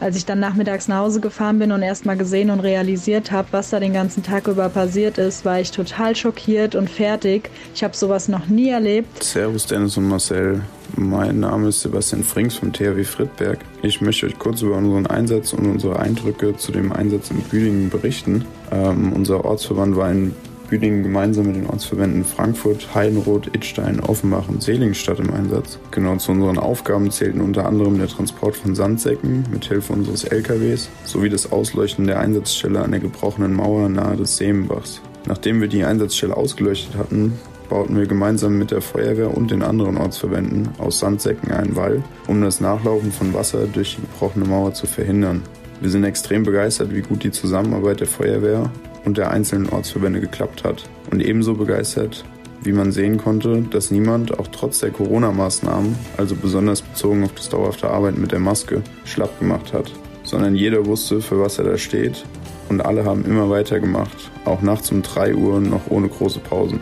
Als 0.00 0.16
ich 0.16 0.24
dann 0.24 0.40
nachmittags 0.40 0.88
nach 0.88 1.00
Hause 1.00 1.20
gefahren 1.20 1.58
bin 1.58 1.72
und 1.72 1.82
erst 1.82 2.06
mal 2.06 2.16
gesehen 2.16 2.48
und 2.48 2.60
realisiert 2.60 3.30
habe, 3.30 3.48
was 3.50 3.68
da 3.68 3.78
den 3.78 3.92
ganzen 3.92 4.22
Tag 4.22 4.48
über 4.48 4.70
passiert 4.70 5.18
ist, 5.18 5.44
war 5.44 5.60
ich 5.60 5.72
total 5.72 6.16
schockiert 6.16 6.74
und 6.74 6.88
fertig. 6.88 7.50
Ich 7.74 7.84
habe 7.84 7.94
sowas 7.94 8.26
noch 8.26 8.46
nie 8.46 8.70
erlebt. 8.70 9.22
Servus 9.22 9.66
Dennis 9.66 9.98
und 9.98 10.08
Marcel. 10.08 10.62
Mein 10.96 11.40
Name 11.40 11.68
ist 11.68 11.82
Sebastian 11.82 12.24
Frings 12.24 12.56
vom 12.56 12.72
THW 12.72 13.04
Friedberg. 13.04 13.58
Ich 13.82 14.00
möchte 14.00 14.24
euch 14.24 14.38
kurz 14.38 14.62
über 14.62 14.76
unseren 14.76 15.06
Einsatz 15.06 15.52
und 15.52 15.66
unsere 15.66 15.98
Eindrücke 16.00 16.56
zu 16.56 16.72
dem 16.72 16.92
Einsatz 16.92 17.30
in 17.30 17.42
Büdingen 17.42 17.90
berichten. 17.90 18.46
Ähm, 18.72 19.12
unser 19.12 19.44
Ortsverband 19.44 19.96
war 19.96 20.10
in 20.10 20.34
Büdingen 20.70 21.02
gemeinsam 21.02 21.46
mit 21.46 21.56
den 21.56 21.66
Ortsverbänden 21.66 22.24
Frankfurt, 22.24 22.94
Heidenroth, 22.94 23.48
Idstein, 23.48 23.98
Offenbach 23.98 24.48
und 24.48 24.62
Seligenstadt 24.62 25.18
im 25.18 25.34
Einsatz. 25.34 25.80
Genau 25.90 26.16
zu 26.16 26.30
unseren 26.30 26.58
Aufgaben 26.58 27.10
zählten 27.10 27.40
unter 27.40 27.66
anderem 27.66 27.98
der 27.98 28.06
Transport 28.06 28.54
von 28.54 28.76
Sandsäcken 28.76 29.44
mit 29.52 29.64
Hilfe 29.64 29.92
unseres 29.92 30.22
LKWs 30.22 30.88
sowie 31.04 31.28
das 31.28 31.50
Ausleuchten 31.50 32.06
der 32.06 32.20
Einsatzstelle 32.20 32.80
an 32.80 32.92
der 32.92 33.00
gebrochenen 33.00 33.52
Mauer 33.52 33.88
nahe 33.88 34.16
des 34.16 34.36
Seemenbachs. 34.36 35.02
Nachdem 35.26 35.60
wir 35.60 35.68
die 35.68 35.84
Einsatzstelle 35.84 36.36
ausgeleuchtet 36.36 36.96
hatten, 36.96 37.32
bauten 37.68 37.96
wir 37.96 38.06
gemeinsam 38.06 38.56
mit 38.56 38.70
der 38.70 38.80
Feuerwehr 38.80 39.36
und 39.36 39.50
den 39.50 39.62
anderen 39.62 39.96
Ortsverbänden 39.96 40.68
aus 40.78 41.00
Sandsäcken 41.00 41.50
einen 41.50 41.74
Wall, 41.74 42.02
um 42.28 42.40
das 42.42 42.60
Nachlaufen 42.60 43.10
von 43.10 43.34
Wasser 43.34 43.66
durch 43.66 43.96
die 43.96 44.02
gebrochene 44.02 44.44
Mauer 44.44 44.72
zu 44.72 44.86
verhindern. 44.86 45.42
Wir 45.80 45.90
sind 45.90 46.04
extrem 46.04 46.44
begeistert, 46.44 46.94
wie 46.94 47.02
gut 47.02 47.24
die 47.24 47.30
Zusammenarbeit 47.32 48.00
der 48.00 48.06
Feuerwehr 48.06 48.70
und 49.04 49.18
der 49.18 49.30
einzelnen 49.30 49.68
Ortsverbände 49.68 50.20
geklappt 50.20 50.64
hat. 50.64 50.88
Und 51.10 51.20
ebenso 51.20 51.54
begeistert, 51.54 52.24
wie 52.62 52.72
man 52.72 52.92
sehen 52.92 53.16
konnte, 53.18 53.62
dass 53.62 53.90
niemand, 53.90 54.38
auch 54.38 54.48
trotz 54.48 54.80
der 54.80 54.90
Corona-Maßnahmen, 54.90 55.96
also 56.18 56.34
besonders 56.36 56.82
bezogen 56.82 57.24
auf 57.24 57.32
das 57.34 57.48
dauerhafte 57.48 57.88
Arbeiten 57.88 58.20
mit 58.20 58.32
der 58.32 58.38
Maske, 58.40 58.82
schlapp 59.04 59.38
gemacht 59.38 59.72
hat, 59.72 59.90
sondern 60.24 60.54
jeder 60.54 60.84
wusste, 60.86 61.20
für 61.22 61.40
was 61.40 61.58
er 61.58 61.64
da 61.64 61.78
steht 61.78 62.24
und 62.68 62.84
alle 62.84 63.04
haben 63.04 63.24
immer 63.24 63.48
weitergemacht, 63.48 64.30
auch 64.44 64.60
nachts 64.60 64.92
um 64.92 65.02
3 65.02 65.34
Uhr 65.34 65.60
noch 65.60 65.88
ohne 65.88 66.08
große 66.08 66.40
Pausen. 66.40 66.80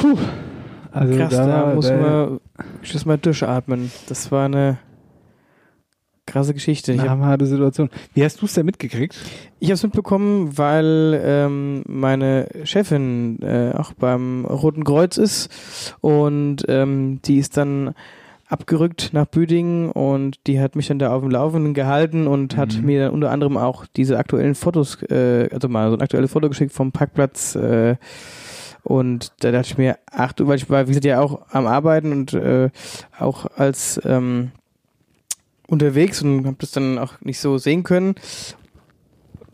Puh. 0.00 0.16
Also 0.92 1.16
Krass, 1.16 1.30
da 1.30 1.46
da, 1.46 1.74
muss 1.74 1.86
da- 1.86 1.96
man 1.96 2.40
muss 2.80 3.04
mal 3.06 3.18
durchatmen. 3.18 3.90
Das 4.08 4.32
war 4.32 4.46
eine 4.46 4.78
krasse 6.28 6.54
Geschichte. 6.54 6.92
Ich 6.92 7.00
Eine 7.00 7.10
habe 7.10 7.24
harte 7.24 7.46
Situation. 7.46 7.90
Wie 8.14 8.24
hast 8.24 8.40
du 8.40 8.46
es 8.46 8.54
denn 8.54 8.66
mitgekriegt? 8.66 9.16
ich 9.60 9.70
es 9.70 9.82
mitbekommen, 9.82 10.56
weil 10.56 11.20
ähm, 11.24 11.82
meine 11.88 12.46
Chefin 12.64 13.40
äh, 13.42 13.72
auch 13.76 13.92
beim 13.94 14.44
Roten 14.44 14.84
Kreuz 14.84 15.16
ist 15.16 15.94
und 16.00 16.64
ähm, 16.68 17.20
die 17.24 17.38
ist 17.38 17.56
dann 17.56 17.94
abgerückt 18.48 19.10
nach 19.12 19.26
Büdingen 19.26 19.90
und 19.90 20.38
die 20.46 20.58
hat 20.60 20.74
mich 20.76 20.86
dann 20.86 20.98
da 20.98 21.12
auf 21.12 21.20
dem 21.22 21.30
Laufenden 21.30 21.74
gehalten 21.74 22.26
und 22.26 22.56
hat 22.56 22.76
Mhm. 22.78 22.86
mir 22.86 23.00
dann 23.04 23.12
unter 23.12 23.30
anderem 23.30 23.56
auch 23.58 23.84
diese 23.96 24.16
aktuellen 24.18 24.54
Fotos, 24.54 25.02
äh, 25.10 25.48
also 25.52 25.68
mal 25.68 25.90
so 25.90 25.96
ein 25.96 26.00
aktuelles 26.02 26.30
Foto 26.32 26.48
geschickt 26.48 26.72
vom 26.72 26.90
Parkplatz 26.92 27.56
äh, 27.56 27.96
und 28.84 29.32
da 29.40 29.50
dachte 29.52 29.66
ich 29.72 29.76
mir, 29.78 29.98
ach 30.10 30.32
du, 30.32 30.46
weil 30.46 30.56
ich 30.56 30.70
war, 30.70 30.84
wie 30.86 30.90
gesagt, 30.92 31.04
ja 31.04 31.20
auch 31.20 31.42
am 31.50 31.66
Arbeiten 31.66 32.12
und 32.12 32.32
äh, 32.32 32.70
auch 33.18 33.44
als 33.56 34.00
ähm, 34.04 34.52
unterwegs 35.68 36.22
und 36.22 36.46
habe 36.46 36.56
das 36.58 36.72
dann 36.72 36.98
auch 36.98 37.20
nicht 37.20 37.38
so 37.38 37.58
sehen 37.58 37.84
können. 37.84 38.16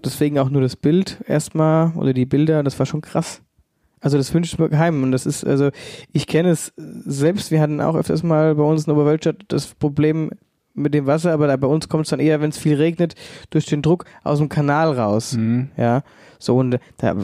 Deswegen 0.03 0.39
auch 0.39 0.49
nur 0.49 0.63
das 0.63 0.77
Bild 0.77 1.19
erstmal 1.27 1.93
oder 1.97 2.13
die 2.13 2.27
Bilder, 2.27 2.63
das 2.63 2.79
war 2.79 2.87
schon 2.87 3.01
krass. 3.03 3.43
Also 4.01 4.19
das 4.19 4.33
wünsche 4.35 4.53
ich 4.53 4.59
mir 4.59 4.69
geheim 4.69 5.03
und 5.03 5.13
das 5.13 5.25
ist, 5.27 5.45
also 5.45 5.71
ich 6.13 6.27
kenne 6.27 6.51
es 6.51 6.73
selbst, 6.77 7.51
wir 7.51 7.61
hatten 7.61 7.81
auch 7.81 7.97
öfters 7.97 8.23
mal 8.23 8.55
bei 8.55 8.63
uns 8.63 8.87
in 8.87 8.93
Oberwölstadt 8.93 9.45
das 9.49 9.75
Problem 9.75 10.31
mit 10.75 10.93
dem 10.93 11.07
Wasser, 11.07 11.33
aber 11.33 11.47
da 11.47 11.57
bei 11.57 11.69
uns 11.69 11.89
kommt 11.89 12.05
es 12.05 12.11
dann 12.11 12.21
eher, 12.21 12.41
wenn 12.41 12.51
es 12.51 12.59
viel 12.59 12.75
regnet, 12.75 13.15
durch 13.51 13.65
den 13.65 13.81
Druck 13.81 14.05
aus 14.23 14.39
dem 14.39 14.51
Kanal 14.51 14.93
raus. 14.93 15.39
Ja, 15.79 16.03
so 16.39 16.57
und 16.59 16.79
da, 16.99 17.15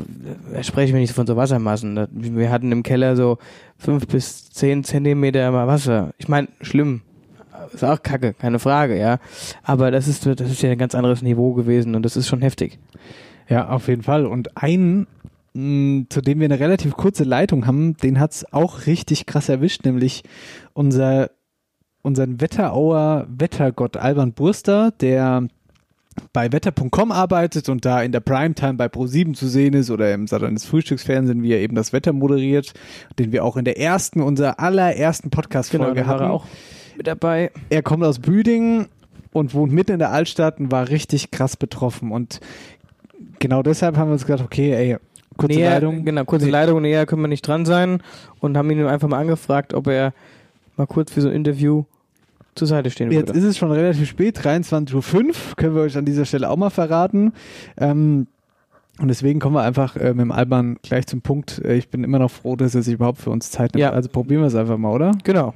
da 0.54 0.62
sprechen 0.62 0.94
wir 0.94 1.00
nicht 1.00 1.12
von 1.12 1.26
so 1.26 1.36
Wassermassen. 1.36 2.08
Wir 2.12 2.50
hatten 2.50 2.72
im 2.72 2.82
Keller 2.82 3.14
so 3.14 3.36
fünf 3.76 4.06
bis 4.06 4.48
zehn 4.48 4.82
Zentimeter 4.82 5.50
mal 5.50 5.66
Wasser. 5.66 6.14
Ich 6.16 6.28
meine, 6.28 6.48
schlimm. 6.62 7.02
Ist 7.72 7.84
auch 7.84 8.02
kacke, 8.02 8.34
keine 8.34 8.58
Frage, 8.58 8.98
ja. 8.98 9.18
Aber 9.62 9.90
das 9.90 10.08
ist, 10.08 10.26
das 10.26 10.40
ist 10.50 10.62
ja 10.62 10.70
ein 10.70 10.78
ganz 10.78 10.94
anderes 10.94 11.22
Niveau 11.22 11.52
gewesen 11.54 11.94
und 11.94 12.02
das 12.04 12.16
ist 12.16 12.28
schon 12.28 12.42
heftig. 12.42 12.78
Ja, 13.48 13.68
auf 13.68 13.88
jeden 13.88 14.02
Fall. 14.02 14.26
Und 14.26 14.56
einen, 14.56 15.06
mh, 15.54 16.04
zu 16.10 16.20
dem 16.20 16.38
wir 16.40 16.44
eine 16.46 16.60
relativ 16.60 16.94
kurze 16.96 17.24
Leitung 17.24 17.66
haben, 17.66 17.96
den 17.96 18.20
hat's 18.20 18.44
auch 18.52 18.86
richtig 18.86 19.26
krass 19.26 19.48
erwischt, 19.48 19.84
nämlich 19.84 20.22
unser, 20.72 21.30
unseren 22.02 22.40
Wetterauer 22.40 23.26
Wettergott 23.28 23.96
Alban 23.96 24.32
Burster, 24.32 24.92
der 25.00 25.48
bei 26.32 26.52
wetter.com 26.52 27.12
arbeitet 27.12 27.68
und 27.68 27.84
da 27.84 28.02
in 28.02 28.12
der 28.12 28.20
Primetime 28.20 28.74
bei 28.74 28.86
Pro7 28.86 29.32
zu 29.34 29.46
sehen 29.48 29.74
ist 29.74 29.90
oder 29.90 30.12
im 30.12 30.26
Satanis 30.26 30.64
Frühstücksfernsehen, 30.64 31.42
wie 31.42 31.52
er 31.52 31.60
eben 31.60 31.76
das 31.76 31.92
Wetter 31.92 32.12
moderiert, 32.12 32.74
den 33.18 33.32
wir 33.32 33.44
auch 33.44 33.56
in 33.56 33.64
der 33.64 33.78
ersten, 33.78 34.20
unserer 34.20 34.58
allerersten 34.60 35.30
Podcast-Folge 35.30 35.94
Genau, 35.94 36.06
hatten. 36.06 36.24
auch 36.24 36.46
mit 37.00 37.06
dabei. 37.06 37.50
Er 37.70 37.82
kommt 37.82 38.04
aus 38.04 38.18
Büdingen 38.18 38.86
und 39.32 39.54
wohnt 39.54 39.72
mitten 39.72 39.92
in 39.92 39.98
der 40.00 40.10
Altstadt 40.12 40.60
und 40.60 40.70
war 40.70 40.90
richtig 40.90 41.30
krass 41.30 41.56
betroffen. 41.56 42.12
Und 42.12 42.40
genau 43.38 43.62
deshalb 43.62 43.96
haben 43.96 44.08
wir 44.08 44.12
uns 44.12 44.26
gedacht, 44.26 44.44
okay, 44.44 44.72
ey, 44.74 44.96
kurze 45.38 45.58
näher, 45.58 45.70
Leitung. 45.70 46.04
Genau, 46.04 46.24
kurze 46.26 46.44
Nee. 46.44 46.50
Leitung, 46.52 46.82
näher 46.82 47.06
können 47.06 47.22
wir 47.22 47.28
nicht 47.28 47.46
dran 47.46 47.64
sein 47.64 48.02
und 48.40 48.56
haben 48.58 48.70
ihn 48.70 48.84
einfach 48.84 49.08
mal 49.08 49.18
angefragt, 49.18 49.72
ob 49.72 49.86
er 49.86 50.12
mal 50.76 50.86
kurz 50.86 51.10
für 51.10 51.22
so 51.22 51.28
ein 51.28 51.34
Interview 51.34 51.84
zur 52.54 52.66
Seite 52.68 52.90
stehen 52.90 53.10
Jetzt 53.10 53.28
würde. 53.28 53.38
ist 53.38 53.44
es 53.46 53.56
schon 53.56 53.70
relativ 53.72 54.06
spät, 54.06 54.38
23.05 54.38 54.94
Uhr, 54.94 55.32
können 55.56 55.74
wir 55.74 55.82
euch 55.82 55.96
an 55.96 56.04
dieser 56.04 56.26
Stelle 56.26 56.50
auch 56.50 56.56
mal 56.56 56.68
verraten. 56.68 57.32
Ähm, 57.78 58.26
und 59.00 59.08
deswegen 59.08 59.40
kommen 59.40 59.54
wir 59.56 59.62
einfach 59.62 59.96
äh, 59.96 60.10
mit 60.10 60.20
dem 60.20 60.32
Alban 60.32 60.76
gleich 60.82 61.06
zum 61.06 61.22
Punkt. 61.22 61.62
Äh, 61.64 61.76
ich 61.76 61.88
bin 61.88 62.04
immer 62.04 62.18
noch 62.18 62.30
froh, 62.30 62.56
dass 62.56 62.74
er 62.74 62.82
sich 62.82 62.94
überhaupt 62.94 63.18
für 63.18 63.30
uns 63.30 63.50
Zeit 63.50 63.72
nimmt. 63.72 63.80
Ja. 63.80 63.92
Also 63.92 64.10
probieren 64.10 64.42
wir 64.42 64.48
es 64.48 64.54
einfach 64.54 64.76
mal, 64.76 64.92
oder? 64.92 65.12
Genau. 65.24 65.54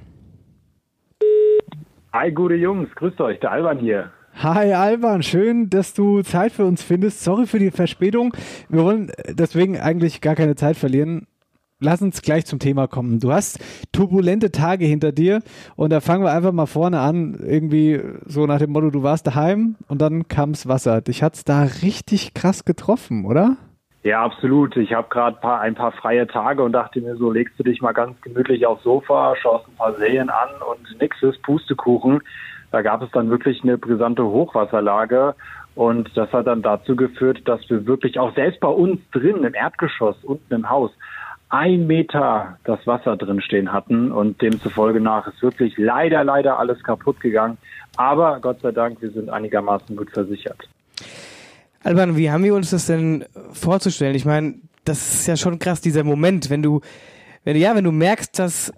Hi, 2.14 2.30
gute 2.30 2.54
Jungs, 2.54 2.88
grüßt 2.94 3.20
euch, 3.22 3.40
der 3.40 3.50
Alban 3.50 3.80
hier. 3.80 4.12
Hi 4.36 4.72
Alban, 4.72 5.24
schön, 5.24 5.68
dass 5.68 5.94
du 5.94 6.22
Zeit 6.22 6.52
für 6.52 6.64
uns 6.64 6.80
findest. 6.80 7.24
Sorry 7.24 7.48
für 7.48 7.58
die 7.58 7.72
Verspätung. 7.72 8.36
Wir 8.68 8.84
wollen 8.84 9.10
deswegen 9.30 9.80
eigentlich 9.80 10.20
gar 10.20 10.36
keine 10.36 10.54
Zeit 10.54 10.76
verlieren. 10.76 11.26
Lass 11.80 12.02
uns 12.02 12.22
gleich 12.22 12.46
zum 12.46 12.60
Thema 12.60 12.86
kommen. 12.86 13.18
Du 13.18 13.32
hast 13.32 13.58
turbulente 13.90 14.52
Tage 14.52 14.84
hinter 14.84 15.10
dir 15.10 15.40
und 15.74 15.90
da 15.90 16.00
fangen 16.00 16.22
wir 16.22 16.30
einfach 16.30 16.52
mal 16.52 16.66
vorne 16.66 17.00
an, 17.00 17.36
irgendwie 17.44 18.00
so 18.26 18.46
nach 18.46 18.60
dem 18.60 18.70
Motto, 18.70 18.90
du 18.90 19.02
warst 19.02 19.26
daheim 19.26 19.74
und 19.88 20.00
dann 20.00 20.28
kam's 20.28 20.68
Wasser. 20.68 21.00
Dich 21.00 21.20
hat's 21.20 21.42
da 21.42 21.64
richtig 21.82 22.32
krass 22.32 22.64
getroffen, 22.64 23.24
oder? 23.24 23.56
Ja, 24.04 24.22
absolut. 24.22 24.76
Ich 24.76 24.92
habe 24.92 25.08
gerade 25.08 25.38
paar, 25.40 25.62
ein 25.62 25.74
paar 25.74 25.90
freie 25.90 26.26
Tage 26.26 26.62
und 26.62 26.72
dachte 26.72 27.00
mir 27.00 27.16
so, 27.16 27.32
legst 27.32 27.58
du 27.58 27.62
dich 27.62 27.80
mal 27.80 27.92
ganz 27.92 28.20
gemütlich 28.20 28.66
aufs 28.66 28.82
Sofa, 28.82 29.34
schaust 29.40 29.66
ein 29.66 29.76
paar 29.76 29.94
Serien 29.94 30.28
an 30.28 30.50
und 30.70 31.00
nix 31.00 31.22
ist 31.22 31.42
Pustekuchen. 31.42 32.20
Da 32.70 32.82
gab 32.82 33.00
es 33.00 33.10
dann 33.12 33.30
wirklich 33.30 33.62
eine 33.62 33.78
brisante 33.78 34.22
Hochwasserlage 34.22 35.34
und 35.74 36.14
das 36.18 36.30
hat 36.34 36.46
dann 36.46 36.60
dazu 36.60 36.96
geführt, 36.96 37.48
dass 37.48 37.60
wir 37.70 37.86
wirklich 37.86 38.18
auch 38.18 38.34
selbst 38.34 38.60
bei 38.60 38.68
uns 38.68 39.00
drin 39.10 39.42
im 39.42 39.54
Erdgeschoss 39.54 40.22
unten 40.22 40.52
im 40.52 40.68
Haus 40.68 40.90
ein 41.48 41.86
Meter 41.86 42.58
das 42.64 42.86
Wasser 42.86 43.16
drin 43.16 43.40
stehen 43.40 43.72
hatten 43.72 44.12
und 44.12 44.42
demzufolge 44.42 45.00
nach 45.00 45.28
ist 45.28 45.42
wirklich 45.42 45.78
leider, 45.78 46.24
leider 46.24 46.58
alles 46.58 46.82
kaputt 46.82 47.20
gegangen. 47.20 47.56
Aber 47.96 48.38
Gott 48.40 48.60
sei 48.60 48.72
Dank, 48.72 49.00
wir 49.00 49.12
sind 49.12 49.30
einigermaßen 49.30 49.96
gut 49.96 50.10
versichert. 50.10 50.68
Alban, 51.84 52.16
wie 52.16 52.30
haben 52.30 52.42
wir 52.42 52.54
uns 52.54 52.70
das 52.70 52.86
denn 52.86 53.26
vorzustellen? 53.52 54.14
Ich 54.14 54.24
meine, 54.24 54.54
das 54.86 55.20
ist 55.20 55.26
ja 55.26 55.36
schon 55.36 55.58
krass, 55.58 55.82
dieser 55.82 56.02
Moment, 56.02 56.48
wenn 56.48 56.62
du, 56.62 56.80
wenn 57.44 57.54
du, 57.54 57.60
ja, 57.60 57.76
wenn 57.76 57.84
du 57.84 57.92
merkst, 57.92 58.38
dass 58.38 58.72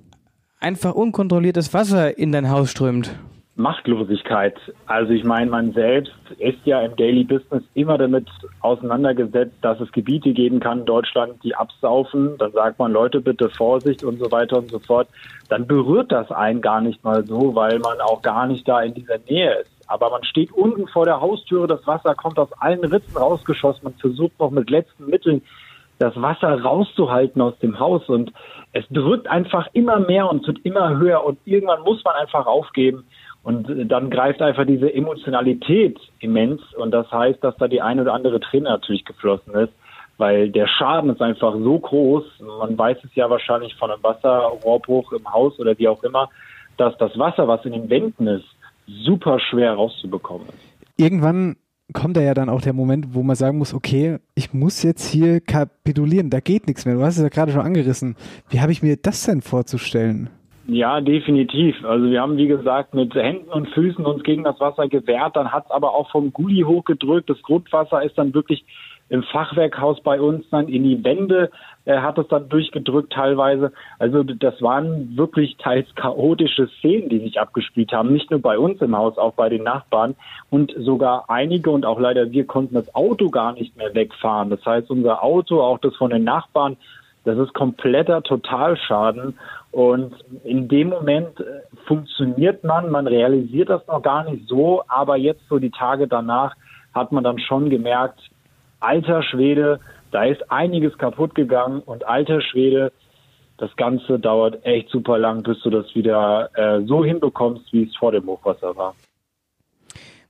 einfach 0.58 0.92
unkontrolliertes 0.92 1.72
Wasser 1.72 2.18
in 2.18 2.32
dein 2.32 2.50
Haus 2.50 2.72
strömt. 2.72 3.16
Machtlosigkeit. 3.54 4.54
Also 4.86 5.12
ich 5.12 5.24
meine, 5.24 5.50
man 5.50 5.72
selbst 5.72 6.12
ist 6.38 6.58
ja 6.64 6.82
im 6.82 6.94
Daily 6.96 7.24
Business 7.24 7.62
immer 7.74 7.96
damit 7.96 8.28
auseinandergesetzt, 8.60 9.54
dass 9.62 9.80
es 9.80 9.90
Gebiete 9.92 10.32
geben 10.32 10.60
kann 10.60 10.80
in 10.80 10.84
Deutschland, 10.84 11.42
die 11.42 11.54
absaufen. 11.54 12.36
Dann 12.38 12.52
sagt 12.52 12.78
man, 12.78 12.92
Leute, 12.92 13.20
bitte 13.20 13.48
Vorsicht 13.48 14.04
und 14.04 14.18
so 14.18 14.30
weiter 14.30 14.58
und 14.58 14.70
so 14.70 14.78
fort. 14.80 15.08
Dann 15.48 15.66
berührt 15.66 16.12
das 16.12 16.30
einen 16.32 16.60
gar 16.60 16.82
nicht 16.82 17.02
mal 17.02 17.24
so, 17.24 17.54
weil 17.54 17.78
man 17.78 18.00
auch 18.00 18.20
gar 18.20 18.46
nicht 18.46 18.68
da 18.68 18.82
in 18.82 18.92
dieser 18.92 19.18
Nähe 19.26 19.60
ist. 19.60 19.75
Aber 19.86 20.10
man 20.10 20.24
steht 20.24 20.52
unten 20.52 20.88
vor 20.88 21.04
der 21.04 21.20
Haustüre, 21.20 21.66
das 21.66 21.86
Wasser 21.86 22.14
kommt 22.14 22.38
aus 22.38 22.52
allen 22.60 22.84
Ritzen 22.84 23.16
rausgeschossen, 23.16 23.84
man 23.84 23.94
versucht 23.94 24.38
noch 24.38 24.50
mit 24.50 24.70
letzten 24.70 25.06
Mitteln 25.06 25.42
das 25.98 26.20
Wasser 26.20 26.60
rauszuhalten 26.60 27.40
aus 27.40 27.58
dem 27.58 27.78
Haus. 27.78 28.08
Und 28.08 28.32
es 28.72 28.84
drückt 28.90 29.28
einfach 29.28 29.68
immer 29.72 29.98
mehr 29.98 30.30
und 30.30 30.46
wird 30.46 30.58
immer 30.64 30.98
höher. 30.98 31.24
Und 31.24 31.38
irgendwann 31.44 31.82
muss 31.82 32.04
man 32.04 32.14
einfach 32.14 32.46
aufgeben. 32.46 33.04
Und 33.42 33.90
dann 33.90 34.10
greift 34.10 34.42
einfach 34.42 34.66
diese 34.66 34.92
Emotionalität 34.92 35.98
immens. 36.18 36.60
Und 36.74 36.90
das 36.90 37.10
heißt, 37.10 37.42
dass 37.42 37.56
da 37.56 37.68
die 37.68 37.80
eine 37.80 38.02
oder 38.02 38.12
andere 38.12 38.40
Träne 38.40 38.68
natürlich 38.68 39.04
geflossen 39.04 39.54
ist, 39.54 39.72
weil 40.18 40.50
der 40.50 40.66
Schaden 40.66 41.10
ist 41.10 41.22
einfach 41.22 41.54
so 41.54 41.78
groß. 41.78 42.24
Man 42.58 42.76
weiß 42.76 42.98
es 43.04 43.14
ja 43.14 43.30
wahrscheinlich 43.30 43.74
von 43.76 43.90
einem 43.90 44.02
Wasserrohrbruch 44.02 45.12
im 45.12 45.32
Haus 45.32 45.58
oder 45.58 45.78
wie 45.78 45.88
auch 45.88 46.02
immer, 46.02 46.28
dass 46.76 46.96
das 46.98 47.16
Wasser, 47.18 47.48
was 47.48 47.64
in 47.64 47.72
den 47.72 47.88
Wänden 47.88 48.26
ist, 48.26 48.48
super 48.86 49.38
schwer 49.40 49.74
rauszubekommen 49.74 50.48
ist. 50.48 50.56
Irgendwann 50.96 51.56
kommt 51.92 52.16
da 52.16 52.20
ja 52.20 52.34
dann 52.34 52.48
auch 52.48 52.60
der 52.60 52.72
Moment, 52.72 53.14
wo 53.14 53.22
man 53.22 53.36
sagen 53.36 53.58
muss, 53.58 53.74
okay, 53.74 54.18
ich 54.34 54.52
muss 54.52 54.82
jetzt 54.82 55.08
hier 55.08 55.40
kapitulieren, 55.40 56.30
da 56.30 56.40
geht 56.40 56.66
nichts 56.66 56.84
mehr. 56.84 56.94
Du 56.94 57.02
hast 57.02 57.16
es 57.16 57.22
ja 57.22 57.28
gerade 57.28 57.52
schon 57.52 57.60
angerissen. 57.60 58.16
Wie 58.48 58.60
habe 58.60 58.72
ich 58.72 58.82
mir 58.82 58.96
das 58.96 59.24
denn 59.24 59.42
vorzustellen? 59.42 60.30
Ja, 60.68 61.00
definitiv. 61.00 61.76
Also 61.84 62.10
wir 62.10 62.20
haben, 62.20 62.36
wie 62.36 62.48
gesagt, 62.48 62.92
mit 62.92 63.14
Händen 63.14 63.50
und 63.50 63.68
Füßen 63.68 64.04
uns 64.04 64.24
gegen 64.24 64.42
das 64.42 64.58
Wasser 64.58 64.88
gewehrt. 64.88 65.36
Dann 65.36 65.52
hat 65.52 65.66
es 65.66 65.70
aber 65.70 65.94
auch 65.94 66.10
vom 66.10 66.32
Gully 66.32 66.62
hochgedrückt. 66.62 67.30
Das 67.30 67.40
Grundwasser 67.42 68.02
ist 68.02 68.18
dann 68.18 68.34
wirklich 68.34 68.64
im 69.08 69.22
Fachwerkhaus 69.22 70.00
bei 70.02 70.20
uns 70.20 70.44
dann 70.50 70.66
in 70.68 70.82
die 70.82 71.04
Wände 71.04 71.50
äh, 71.84 71.98
hat 71.98 72.18
es 72.18 72.26
dann 72.26 72.48
durchgedrückt 72.48 73.12
teilweise. 73.12 73.72
Also 74.00 74.24
das 74.24 74.60
waren 74.60 75.16
wirklich 75.16 75.56
teils 75.58 75.86
chaotische 75.94 76.66
Szenen, 76.78 77.08
die 77.08 77.20
sich 77.20 77.38
abgespielt 77.38 77.92
haben. 77.92 78.12
Nicht 78.12 78.32
nur 78.32 78.40
bei 78.40 78.58
uns 78.58 78.82
im 78.82 78.96
Haus, 78.96 79.16
auch 79.16 79.34
bei 79.34 79.48
den 79.48 79.62
Nachbarn. 79.62 80.16
Und 80.50 80.74
sogar 80.76 81.30
einige 81.30 81.70
und 81.70 81.86
auch 81.86 82.00
leider 82.00 82.32
wir 82.32 82.44
konnten 82.44 82.74
das 82.74 82.92
Auto 82.96 83.30
gar 83.30 83.52
nicht 83.52 83.76
mehr 83.76 83.94
wegfahren. 83.94 84.50
Das 84.50 84.66
heißt, 84.66 84.90
unser 84.90 85.22
Auto, 85.22 85.62
auch 85.62 85.78
das 85.78 85.94
von 85.94 86.10
den 86.10 86.24
Nachbarn, 86.24 86.76
das 87.26 87.38
ist 87.38 87.54
kompletter 87.54 88.22
Totalschaden. 88.22 89.36
Und 89.76 90.14
in 90.42 90.68
dem 90.68 90.88
Moment 90.88 91.38
äh, 91.38 91.60
funktioniert 91.86 92.64
man, 92.64 92.90
man 92.90 93.06
realisiert 93.06 93.68
das 93.68 93.86
noch 93.86 94.00
gar 94.00 94.24
nicht 94.24 94.48
so, 94.48 94.82
aber 94.88 95.18
jetzt 95.18 95.46
so 95.50 95.58
die 95.58 95.70
Tage 95.70 96.08
danach 96.08 96.56
hat 96.94 97.12
man 97.12 97.22
dann 97.22 97.38
schon 97.38 97.68
gemerkt, 97.68 98.18
alter 98.80 99.22
Schwede, 99.22 99.78
da 100.12 100.24
ist 100.24 100.50
einiges 100.50 100.96
kaputt 100.96 101.34
gegangen 101.34 101.82
und 101.84 102.08
alter 102.08 102.40
Schwede, 102.40 102.90
das 103.58 103.76
Ganze 103.76 104.18
dauert 104.18 104.64
echt 104.64 104.88
super 104.88 105.18
lang, 105.18 105.42
bis 105.42 105.60
du 105.60 105.68
das 105.68 105.94
wieder 105.94 106.48
äh, 106.54 106.80
so 106.86 107.04
hinbekommst, 107.04 107.70
wie 107.74 107.82
es 107.82 107.94
vor 107.96 108.12
dem 108.12 108.26
Hochwasser 108.28 108.74
war. 108.76 108.94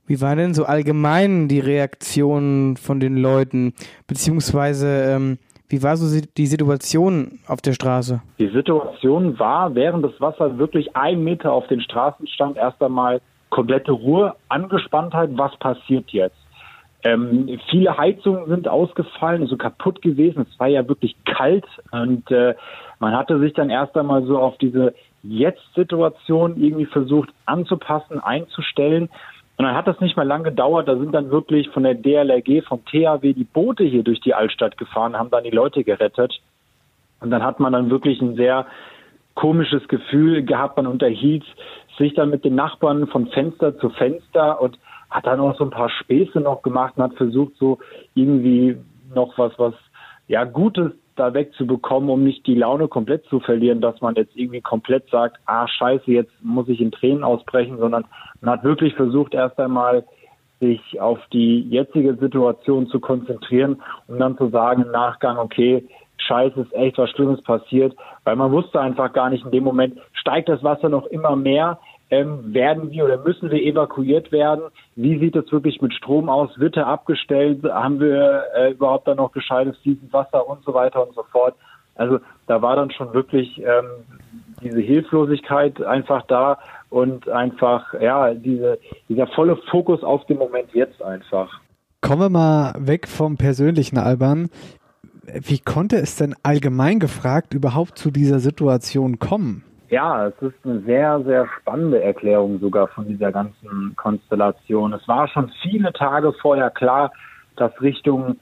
Wie 0.07 0.19
war 0.19 0.35
denn 0.35 0.55
so 0.55 0.65
allgemein 0.65 1.47
die 1.47 1.61
Reaktion 1.61 2.75
von 2.75 2.99
den 2.99 3.15
Leuten, 3.15 3.73
beziehungsweise 4.07 5.03
ähm, 5.15 5.37
wie 5.69 5.83
war 5.83 5.97
so 5.97 6.21
die 6.37 6.45
Situation 6.45 7.39
auf 7.47 7.61
der 7.61 7.73
Straße? 7.73 8.21
Die 8.39 8.49
Situation 8.49 9.37
war, 9.37 9.75
während 9.75 10.03
das 10.05 10.19
Wasser 10.19 10.57
wirklich 10.57 10.95
ein 10.95 11.23
Meter 11.23 11.51
auf 11.51 11.67
den 11.67 11.81
Straßen 11.81 12.27
stand, 12.27 12.57
erst 12.57 12.81
einmal 12.81 13.21
komplette 13.49 13.91
Ruhe, 13.91 14.35
Angespanntheit, 14.49 15.29
was 15.33 15.55
passiert 15.57 16.09
jetzt? 16.11 16.37
Ähm, 17.03 17.59
viele 17.69 17.97
Heizungen 17.97 18.47
sind 18.47 18.67
ausgefallen, 18.67 19.43
also 19.43 19.55
kaputt 19.55 20.01
gewesen. 20.01 20.45
Es 20.49 20.59
war 20.59 20.67
ja 20.67 20.87
wirklich 20.87 21.15
kalt 21.25 21.65
und 21.91 22.29
äh, 22.31 22.55
man 22.99 23.15
hatte 23.15 23.39
sich 23.39 23.53
dann 23.53 23.69
erst 23.69 23.95
einmal 23.95 24.25
so 24.25 24.39
auf 24.39 24.57
diese 24.57 24.93
Jetzt-Situation 25.23 26.61
irgendwie 26.61 26.85
versucht 26.85 27.29
anzupassen, 27.45 28.19
einzustellen. 28.19 29.09
Und 29.57 29.65
dann 29.65 29.75
hat 29.75 29.87
das 29.87 29.99
nicht 29.99 30.15
mehr 30.15 30.25
lange 30.25 30.45
gedauert. 30.45 30.87
Da 30.87 30.95
sind 30.97 31.13
dann 31.13 31.31
wirklich 31.31 31.69
von 31.69 31.83
der 31.83 31.95
DLRG, 31.95 32.63
vom 32.67 32.85
THW 32.85 33.33
die 33.33 33.43
Boote 33.43 33.83
hier 33.83 34.03
durch 34.03 34.19
die 34.21 34.35
Altstadt 34.35 34.77
gefahren, 34.77 35.17
haben 35.17 35.31
dann 35.31 35.43
die 35.43 35.49
Leute 35.49 35.83
gerettet. 35.83 36.39
Und 37.19 37.31
dann 37.31 37.43
hat 37.43 37.59
man 37.59 37.73
dann 37.73 37.89
wirklich 37.89 38.21
ein 38.21 38.35
sehr 38.35 38.67
komisches 39.33 39.87
Gefühl 39.87 40.43
gehabt. 40.43 40.77
Man 40.77 40.85
unterhielt 40.85 41.43
sich 41.97 42.13
dann 42.13 42.29
mit 42.29 42.45
den 42.45 42.53
Nachbarn 42.53 43.07
von 43.07 43.27
Fenster 43.27 43.77
zu 43.79 43.89
Fenster 43.89 44.61
und 44.61 44.77
hat 45.09 45.25
dann 45.25 45.39
auch 45.39 45.57
so 45.57 45.63
ein 45.63 45.71
paar 45.71 45.89
Späße 45.89 46.39
noch 46.39 46.61
gemacht 46.61 46.93
und 46.95 47.03
hat 47.03 47.15
versucht, 47.15 47.53
so 47.57 47.79
irgendwie 48.13 48.77
noch 49.15 49.37
was, 49.37 49.57
was 49.57 49.73
ja 50.27 50.43
Gutes 50.43 50.91
da 51.19 51.33
wegzubekommen, 51.33 52.09
um 52.09 52.23
nicht 52.23 52.45
die 52.47 52.55
Laune 52.55 52.87
komplett 52.87 53.25
zu 53.25 53.39
verlieren, 53.39 53.81
dass 53.81 53.99
man 54.01 54.15
jetzt 54.15 54.35
irgendwie 54.35 54.61
komplett 54.61 55.09
sagt, 55.09 55.37
ah 55.45 55.67
scheiße, 55.67 56.11
jetzt 56.11 56.31
muss 56.41 56.69
ich 56.69 56.79
in 56.79 56.91
Tränen 56.91 57.23
ausbrechen, 57.23 57.77
sondern 57.77 58.05
man 58.41 58.53
hat 58.53 58.63
wirklich 58.63 58.95
versucht, 58.95 59.33
erst 59.33 59.59
einmal 59.59 60.05
sich 60.59 60.99
auf 60.99 61.19
die 61.31 61.61
jetzige 61.61 62.15
Situation 62.15 62.87
zu 62.87 62.99
konzentrieren 62.99 63.81
und 64.07 64.19
dann 64.19 64.37
zu 64.37 64.49
sagen 64.49 64.83
im 64.83 64.91
Nachgang, 64.91 65.37
okay, 65.37 65.87
scheiße, 66.17 66.61
ist 66.61 66.73
echt 66.73 66.97
was 66.97 67.09
Schlimmes 67.11 67.41
passiert, 67.43 67.95
weil 68.23 68.35
man 68.35 68.51
wusste 68.51 68.79
einfach 68.79 69.13
gar 69.13 69.29
nicht 69.29 69.45
in 69.45 69.51
dem 69.51 69.63
Moment, 69.63 69.99
steigt 70.13 70.49
das 70.49 70.63
Wasser 70.63 70.89
noch 70.89 71.05
immer 71.07 71.35
mehr, 71.35 71.79
ähm, 72.09 72.53
werden 72.53 72.91
wir 72.91 73.05
oder 73.05 73.17
müssen 73.17 73.51
wir 73.51 73.61
evakuiert 73.61 74.31
werden? 74.31 74.63
Wie 74.95 75.19
sieht 75.19 75.35
es 75.35 75.51
wirklich 75.51 75.81
mit 75.81 75.93
Strom 75.93 76.29
aus? 76.29 76.57
Wird 76.57 76.77
er 76.77 76.87
abgestellt? 76.87 77.63
Haben 77.63 77.99
wir 77.99 78.43
äh, 78.55 78.71
überhaupt 78.71 79.07
dann 79.07 79.17
noch 79.17 79.31
gescheites 79.31 79.77
fließendes 79.79 80.13
Wasser 80.13 80.47
und 80.47 80.63
so 80.63 80.73
weiter 80.73 81.05
und 81.05 81.13
so 81.15 81.23
fort? 81.31 81.55
Also 81.95 82.19
da 82.45 82.61
war 82.61 82.75
dann 82.75 82.91
schon 82.91 83.13
wirklich 83.13 83.59
ähm, 83.59 84.05
diese 84.61 84.79
Hilflosigkeit 84.79 85.81
einfach 85.83 86.23
da 86.27 86.59
und 86.89 87.27
einfach, 87.27 87.93
ja, 87.99 88.33
diese, 88.33 88.79
dieser 89.09 89.27
volle 89.27 89.57
Fokus 89.69 90.03
auf 90.03 90.25
den 90.25 90.37
Moment 90.37 90.73
jetzt 90.73 91.01
einfach. 91.01 91.59
Kommen 92.01 92.21
wir 92.21 92.29
mal 92.29 92.73
weg 92.77 93.07
vom 93.07 93.37
persönlichen 93.37 93.97
Alban. 93.97 94.49
Wie 95.33 95.59
konnte 95.59 95.97
es 95.97 96.15
denn 96.15 96.35
allgemein 96.43 96.99
gefragt 96.99 97.53
überhaupt 97.53 97.97
zu 97.97 98.11
dieser 98.11 98.39
Situation 98.39 99.19
kommen? 99.19 99.63
Ja, 99.89 100.27
es 100.27 100.41
ist 100.41 100.55
eine 100.65 100.81
sehr, 100.81 101.21
sehr 101.23 101.47
spannende 101.59 102.01
Erklärung 102.03 102.59
sogar 102.59 102.87
von 102.89 103.07
dieser 103.07 103.31
ganzen 103.31 103.95
Konstellation. 103.95 104.91
Es 104.93 105.07
war 105.07 105.27
schon 105.29 105.49
viele 105.61 105.93
Tage 105.93 106.33
vorher 106.33 106.69
klar, 106.69 107.11
dass 107.55 107.71
Richtung 107.81 108.35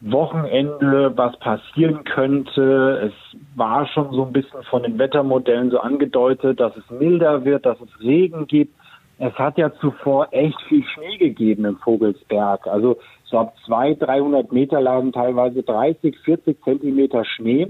Wochenende 0.00 1.12
was 1.14 1.38
passieren 1.40 2.04
könnte. 2.04 3.10
Es 3.10 3.38
war 3.54 3.86
schon 3.88 4.10
so 4.12 4.24
ein 4.24 4.32
bisschen 4.32 4.62
von 4.64 4.82
den 4.82 4.98
Wettermodellen 4.98 5.70
so 5.70 5.78
angedeutet, 5.78 6.58
dass 6.58 6.74
es 6.74 6.90
milder 6.90 7.44
wird, 7.44 7.66
dass 7.66 7.78
es 7.80 8.00
Regen 8.00 8.46
gibt. 8.46 8.74
Es 9.18 9.34
hat 9.34 9.58
ja 9.58 9.70
zuvor 9.80 10.28
echt 10.30 10.58
viel 10.62 10.82
Schnee 10.84 11.18
gegeben 11.18 11.66
im 11.66 11.76
Vogelsberg. 11.76 12.66
Also 12.66 12.96
so 13.24 13.38
ab 13.38 13.54
200, 13.66 14.08
300 14.08 14.52
Meter 14.52 14.80
lagen 14.80 15.12
teilweise 15.12 15.62
30, 15.62 16.18
40 16.20 16.64
Zentimeter 16.64 17.26
Schnee. 17.26 17.68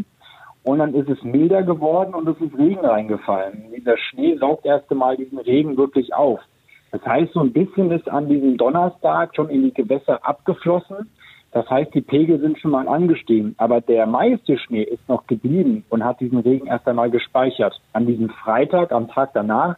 Und 0.62 0.78
dann 0.78 0.94
ist 0.94 1.08
es 1.08 1.22
milder 1.22 1.62
geworden 1.62 2.14
und 2.14 2.28
es 2.28 2.40
ist 2.40 2.56
Regen 2.58 2.84
reingefallen. 2.84 3.72
Dieser 3.74 3.96
Schnee 3.96 4.36
saugt 4.36 4.66
erst 4.66 4.90
einmal 4.90 5.16
diesen 5.16 5.38
Regen 5.38 5.76
wirklich 5.76 6.12
auf. 6.14 6.40
Das 6.92 7.04
heißt, 7.06 7.32
so 7.32 7.40
ein 7.40 7.52
bisschen 7.52 7.90
ist 7.90 8.08
an 8.08 8.28
diesem 8.28 8.56
Donnerstag 8.56 9.34
schon 9.34 9.48
in 9.48 9.62
die 9.62 9.74
Gewässer 9.74 10.24
abgeflossen. 10.26 11.08
Das 11.52 11.68
heißt, 11.68 11.94
die 11.94 12.00
Pegel 12.00 12.40
sind 12.40 12.58
schon 12.58 12.72
mal 12.72 12.88
angestiegen. 12.88 13.54
Aber 13.58 13.80
der 13.80 14.06
meiste 14.06 14.58
Schnee 14.58 14.82
ist 14.82 15.08
noch 15.08 15.26
geblieben 15.26 15.84
und 15.88 16.04
hat 16.04 16.20
diesen 16.20 16.38
Regen 16.38 16.66
erst 16.66 16.86
einmal 16.86 17.10
gespeichert. 17.10 17.80
An 17.92 18.06
diesem 18.06 18.28
Freitag, 18.28 18.92
am 18.92 19.08
Tag 19.08 19.30
danach, 19.34 19.76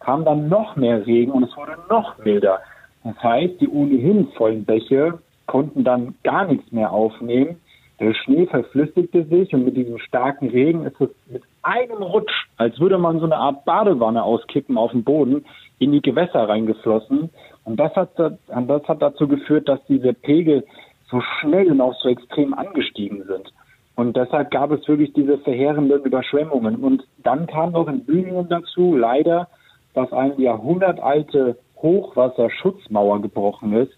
kam 0.00 0.24
dann 0.24 0.48
noch 0.48 0.76
mehr 0.76 1.06
Regen 1.06 1.32
und 1.32 1.44
es 1.44 1.56
wurde 1.56 1.76
noch 1.88 2.18
milder. 2.24 2.60
Das 3.04 3.22
heißt, 3.22 3.60
die 3.60 3.68
ohnehin 3.68 4.28
vollen 4.36 4.64
Bäche 4.64 5.18
konnten 5.46 5.84
dann 5.84 6.14
gar 6.22 6.46
nichts 6.46 6.70
mehr 6.72 6.92
aufnehmen. 6.92 7.60
Der 8.00 8.14
Schnee 8.14 8.46
verflüssigte 8.46 9.24
sich 9.24 9.52
und 9.52 9.66
mit 9.66 9.76
diesem 9.76 9.98
starken 9.98 10.48
Regen 10.48 10.86
ist 10.86 10.98
es 11.00 11.10
mit 11.28 11.42
einem 11.62 12.02
Rutsch, 12.02 12.32
als 12.56 12.80
würde 12.80 12.96
man 12.96 13.18
so 13.20 13.26
eine 13.26 13.36
Art 13.36 13.66
Badewanne 13.66 14.22
auskippen 14.22 14.78
auf 14.78 14.92
dem 14.92 15.04
Boden, 15.04 15.44
in 15.78 15.92
die 15.92 16.00
Gewässer 16.00 16.48
reingeflossen. 16.48 17.28
Und 17.64 17.76
das 17.76 17.94
hat, 17.94 18.18
das 18.18 18.88
hat 18.88 19.02
dazu 19.02 19.28
geführt, 19.28 19.68
dass 19.68 19.84
diese 19.86 20.14
Pegel 20.14 20.64
so 21.10 21.20
schnell 21.20 21.70
und 21.70 21.82
auch 21.82 21.94
so 22.00 22.08
extrem 22.08 22.54
angestiegen 22.54 23.24
sind. 23.24 23.52
Und 23.96 24.16
deshalb 24.16 24.50
gab 24.50 24.70
es 24.70 24.88
wirklich 24.88 25.12
diese 25.12 25.36
verheerenden 25.36 26.02
Überschwemmungen. 26.02 26.76
Und 26.76 27.06
dann 27.18 27.46
kam 27.46 27.72
noch 27.72 27.86
in 27.86 28.06
Bühningen 28.06 28.48
dazu, 28.48 28.96
leider, 28.96 29.48
dass 29.92 30.10
eine 30.10 30.40
jahrhundertalte 30.40 31.58
Hochwasserschutzmauer 31.76 33.20
gebrochen 33.20 33.74
ist 33.74 33.92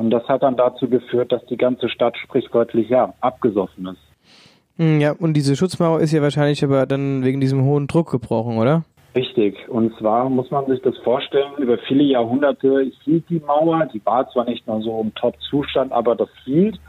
und 0.00 0.08
das 0.08 0.26
hat 0.28 0.42
dann 0.42 0.56
dazu 0.56 0.88
geführt, 0.88 1.30
dass 1.30 1.44
die 1.44 1.58
ganze 1.58 1.90
Stadt 1.90 2.16
sprichwörtlich 2.16 2.88
ja 2.88 3.12
abgesoffen 3.20 3.86
ist. 3.88 4.00
Hm, 4.78 4.98
ja, 4.98 5.12
und 5.12 5.34
diese 5.34 5.54
Schutzmauer 5.56 6.00
ist 6.00 6.12
ja 6.12 6.22
wahrscheinlich 6.22 6.64
aber 6.64 6.86
dann 6.86 7.22
wegen 7.22 7.38
diesem 7.38 7.66
hohen 7.66 7.86
Druck 7.86 8.10
gebrochen, 8.10 8.56
oder? 8.56 8.84
Richtig. 9.14 9.68
Und 9.68 9.94
zwar 9.98 10.30
muss 10.30 10.50
man 10.50 10.64
sich 10.68 10.80
das 10.80 10.96
vorstellen, 11.04 11.52
über 11.58 11.76
viele 11.86 12.04
Jahrhunderte 12.04 12.90
hielt 13.04 13.28
die 13.28 13.40
Mauer, 13.40 13.90
die 13.92 14.00
war 14.06 14.26
zwar 14.30 14.46
nicht 14.46 14.66
mehr 14.66 14.80
so 14.80 15.02
im 15.02 15.14
Top-Zustand, 15.16 15.92
aber 15.92 16.16
das 16.16 16.30
hielt. 16.44 16.80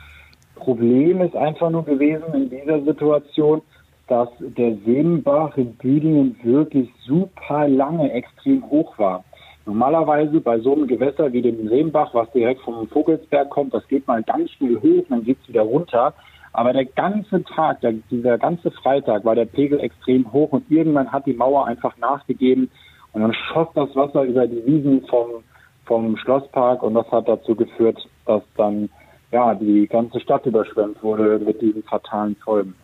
Problem 0.55 1.19
ist 1.19 1.35
einfach 1.35 1.69
nur 1.69 1.83
gewesen 1.83 2.33
in 2.33 2.49
dieser 2.49 2.81
Situation, 2.83 3.61
dass 4.07 4.29
der 4.39 4.77
Seenbach 4.85 5.57
in 5.57 5.73
Büdingen 5.73 6.37
wirklich 6.43 6.89
super 7.05 7.67
lange 7.67 8.09
extrem 8.13 8.69
hoch 8.69 8.97
war. 8.97 9.25
Normalerweise 9.65 10.41
bei 10.41 10.59
so 10.59 10.73
einem 10.73 10.87
Gewässer 10.87 11.31
wie 11.33 11.41
dem 11.41 11.67
Rehmbach, 11.67 12.13
was 12.13 12.31
direkt 12.31 12.61
vom 12.61 12.87
Vogelsberg 12.87 13.49
kommt, 13.49 13.73
das 13.73 13.87
geht 13.87 14.07
mal 14.07 14.23
ganz 14.23 14.49
schnell 14.51 14.77
hoch, 14.81 15.05
dann 15.09 15.23
geht's 15.23 15.47
wieder 15.47 15.61
runter. 15.61 16.13
Aber 16.53 16.73
der 16.73 16.85
ganze 16.85 17.43
Tag, 17.43 17.81
der, 17.81 17.93
dieser 18.09 18.37
ganze 18.37 18.71
Freitag 18.71 19.23
war 19.23 19.35
der 19.35 19.45
Pegel 19.45 19.79
extrem 19.79 20.31
hoch 20.33 20.51
und 20.51 20.69
irgendwann 20.69 21.11
hat 21.11 21.25
die 21.25 21.33
Mauer 21.33 21.65
einfach 21.65 21.97
nachgegeben 21.97 22.69
Und 23.13 23.21
dann 23.21 23.33
schoss 23.33 23.67
das 23.75 23.95
Wasser 23.95 24.23
über 24.23 24.47
die 24.47 24.65
Wiesen 24.65 25.05
vom, 25.07 25.43
vom 25.85 26.17
Schlosspark 26.17 26.83
und 26.83 26.95
das 26.95 27.09
hat 27.11 27.27
dazu 27.27 27.55
geführt, 27.55 27.97
dass 28.25 28.43
dann 28.57 28.89
ja 29.31 29.53
die 29.55 29.87
ganze 29.87 30.19
Stadt 30.19 30.45
überschwemmt 30.45 31.01
wurde 31.03 31.39
mit 31.39 31.61
diesen 31.61 31.83
fatalen 31.83 32.35
Folgen. 32.37 32.75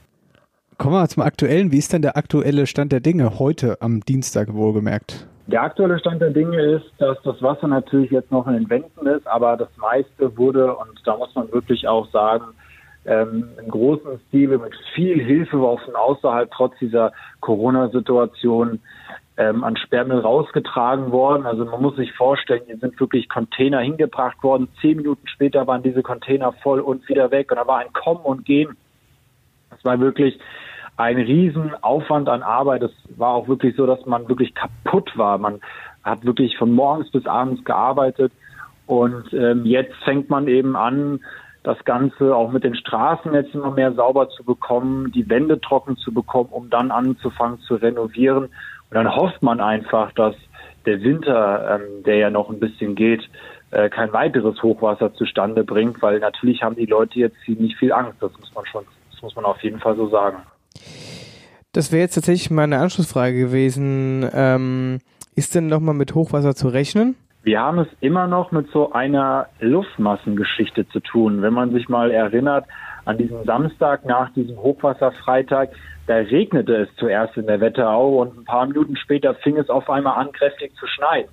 Kommen 0.78 0.94
wir 0.94 1.00
mal 1.00 1.10
zum 1.10 1.24
Aktuellen. 1.24 1.72
Wie 1.72 1.80
ist 1.80 1.92
denn 1.92 2.04
der 2.04 2.18
aktuelle 2.18 2.68
Stand 2.68 2.92
der 2.92 3.00
Dinge 3.00 3.40
heute 3.40 3.82
am 3.82 4.02
Dienstag 4.02 4.54
wohlgemerkt? 4.54 5.28
Der 5.48 5.64
aktuelle 5.64 5.98
Stand 5.98 6.22
der 6.22 6.32
Dinge 6.32 6.60
ist, 6.62 6.91
dass 6.98 7.22
das 7.24 7.41
Wasser 7.41 7.68
natürlich 7.70 8.12
jetzt 8.12 8.32
noch 8.32 8.48
in 8.48 8.54
den 8.54 8.70
Wänden 8.70 9.08
ist, 9.08 9.26
aber 9.28 9.56
das 9.56 9.70
meiste 9.78 10.38
wurde, 10.38 10.76
und 10.76 11.00
da 11.06 11.16
muss 11.16 11.34
man 11.36 11.52
wirklich 11.54 11.88
auch 11.88 12.10
sagen, 12.12 12.45
ähm, 13.06 13.48
im 13.58 13.72
großen 13.72 14.20
Stile 14.28 14.58
mit 14.58 14.74
viel 14.93 15.24
Hilfe 15.24 15.58
von 15.58 15.95
außerhalb 15.95 16.52
trotz 16.52 16.78
dieser 16.80 17.14
Corona-Situation 17.39 18.82
ähm, 19.38 19.64
an 19.64 19.78
Sperrmüll 19.78 20.20
rausgetragen 20.20 21.14
worden. 21.14 21.45
Also 21.45 21.64
man 21.64 21.82
muss 21.82 21.95
sich 21.95 22.12
vorstellen, 22.12 22.64
hier 22.66 22.78
sind 22.78 23.00
wirklich 23.00 23.30
Container 23.30 23.80
hingebracht 23.80 24.43
worden. 24.43 24.68
Zehn 24.82 24.98
Minuten 24.98 25.26
später 25.28 25.66
waren 25.66 25.84
diese 25.84 26.04
Container 26.04 26.52
voll 26.62 26.82
und 26.82 27.08
wieder 27.08 27.32
weg 27.32 27.52
und 27.52 27.58
da 27.58 27.66
war 27.66 27.80
ein 27.80 27.93
Kommen 27.93 28.26
und 28.26 28.43
Gehen. 28.43 28.76
Das 29.70 29.86
war 29.86 29.98
wirklich 30.02 30.38
ein 30.98 31.18
Riesenaufwand 31.18 32.28
an 32.28 32.43
Arbeit. 32.43 32.84
Es 32.84 32.91
war 33.16 33.30
auch 33.30 33.48
wirklich 33.48 33.76
so, 33.76 33.86
dass 33.86 34.06
man 34.06 34.28
wirklich 34.28 34.54
kaputt 34.56 35.12
war. 35.16 35.38
Man 35.38 35.62
hat 36.04 36.26
wirklich 36.26 36.58
von 36.58 36.72
morgens 36.74 37.10
bis 37.12 37.26
abends 37.26 37.64
gearbeitet 37.64 38.32
und 38.88 39.32
ähm, 39.34 39.66
jetzt 39.66 39.95
fängt 40.04 40.30
man 40.30 40.48
eben 40.48 40.76
an, 40.76 41.20
das 41.64 41.84
Ganze 41.84 42.34
auch 42.34 42.52
mit 42.52 42.64
den 42.64 42.76
Straßen 42.76 43.34
jetzt 43.34 43.54
immer 43.54 43.72
mehr 43.72 43.91
sauber 43.91 44.30
zu 44.30 44.43
bekommen, 44.43 45.12
die 45.12 45.30
Wände 45.30 45.60
trocken 45.60 45.98
zu 45.98 46.14
bekommen, 46.14 46.50
um 46.52 46.70
dann 46.70 46.91
anzufangen 46.91 47.60
zu 47.60 47.76
renovieren. 47.76 48.45
Und 48.45 48.93
dann 48.93 49.14
hofft 49.14 49.43
man 49.43 49.60
einfach, 49.60 50.14
dass 50.14 50.34
der 50.86 51.02
Winter, 51.02 51.76
ähm, 51.76 52.04
der 52.06 52.16
ja 52.16 52.30
noch 52.30 52.50
ein 52.50 52.62
bisschen 52.62 52.95
geht, 52.95 53.30
äh, 53.72 53.89
kein 53.89 54.14
weiteres 54.14 54.64
Hochwasser 54.64 55.14
zustande 55.14 55.66
bringt, 55.66 56.02
weil 56.02 56.20
natürlich 56.20 56.64
haben 56.64 56.78
die 56.78 56.86
Leute 56.86 57.20
jetzt 57.20 57.36
ziemlich 57.45 57.76
viel 57.76 57.91
Angst. 57.91 58.16
Das 58.22 58.32
muss 58.39 58.56
man 58.56 58.66
schon, 58.66 58.86
das 59.12 59.22
muss 59.22 59.36
man 59.36 59.43
auf 59.43 59.62
jeden 59.62 59.80
Fall 59.80 59.98
so 59.98 60.08
sagen. 60.08 60.38
Das 61.74 61.92
wäre 61.92 62.02
jetzt 62.02 62.16
tatsächlich 62.16 62.50
meine 62.50 62.80
Anschlussfrage 62.80 63.38
gewesen. 63.38 64.28
Ähm, 64.34 65.00
ist 65.36 65.54
denn 65.54 65.68
nochmal 65.68 65.94
mit 65.96 66.16
Hochwasser 66.16 66.56
zu 66.56 66.70
rechnen? 66.70 67.16
Wir 67.44 67.62
haben 67.62 67.80
es 67.80 67.88
immer 68.02 68.28
noch 68.28 68.52
mit 68.52 68.70
so 68.72 68.92
einer 68.92 69.48
Luftmassengeschichte 69.60 70.88
zu 70.90 71.00
tun. 71.00 71.42
Wenn 71.42 71.54
man 71.54 71.72
sich 71.72 71.88
mal 71.88 72.12
erinnert 72.12 72.66
an 73.06 73.18
diesen 73.18 73.46
Samstag 73.46 74.06
nach 74.06 74.34
diesem 74.34 74.58
Hochwasserfreitag, 74.58 75.70
da 76.08 76.16
regnete 76.16 76.76
es 76.76 76.90
zuerst 76.98 77.38
in 77.38 77.48
der 77.48 77.62
Wetterau 77.62 78.22
und 78.22 78.38
ein 78.38 78.46
paar 78.46 78.66
Minuten 78.66 78.98
später 78.98 79.36
fing 79.36 79.58
es 79.58 79.70
auf 79.70 79.90
einmal 79.90 80.20
an, 80.20 80.32
kräftig 80.32 80.76
zu 80.76 80.88
schneien. 80.88 81.28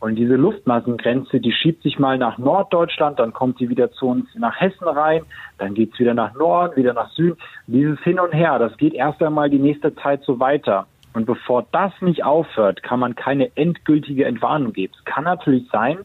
Und 0.00 0.16
diese 0.16 0.36
Luftmassengrenze, 0.36 1.40
die 1.40 1.52
schiebt 1.52 1.82
sich 1.82 1.98
mal 1.98 2.16
nach 2.16 2.38
Norddeutschland, 2.38 3.18
dann 3.18 3.34
kommt 3.34 3.58
sie 3.58 3.68
wieder 3.68 3.92
zu 3.92 4.06
uns 4.06 4.26
nach 4.34 4.58
Hessen 4.58 4.88
rein, 4.88 5.22
dann 5.58 5.74
geht's 5.74 5.98
wieder 5.98 6.14
nach 6.14 6.34
Norden, 6.34 6.76
wieder 6.76 6.94
nach 6.94 7.10
Süden. 7.10 7.36
Dieses 7.66 8.00
Hin 8.00 8.18
und 8.18 8.32
Her, 8.32 8.58
das 8.58 8.76
geht 8.78 8.94
erst 8.94 9.22
einmal 9.22 9.50
die 9.50 9.58
nächste 9.58 9.94
Zeit 9.96 10.22
so 10.24 10.40
weiter. 10.40 10.86
Und 11.12 11.26
bevor 11.26 11.66
das 11.72 11.92
nicht 12.00 12.24
aufhört, 12.24 12.82
kann 12.82 12.98
man 12.98 13.14
keine 13.14 13.54
endgültige 13.56 14.24
Entwarnung 14.24 14.72
geben. 14.72 14.94
Es 14.96 15.04
kann 15.04 15.24
natürlich 15.24 15.68
sein, 15.70 15.98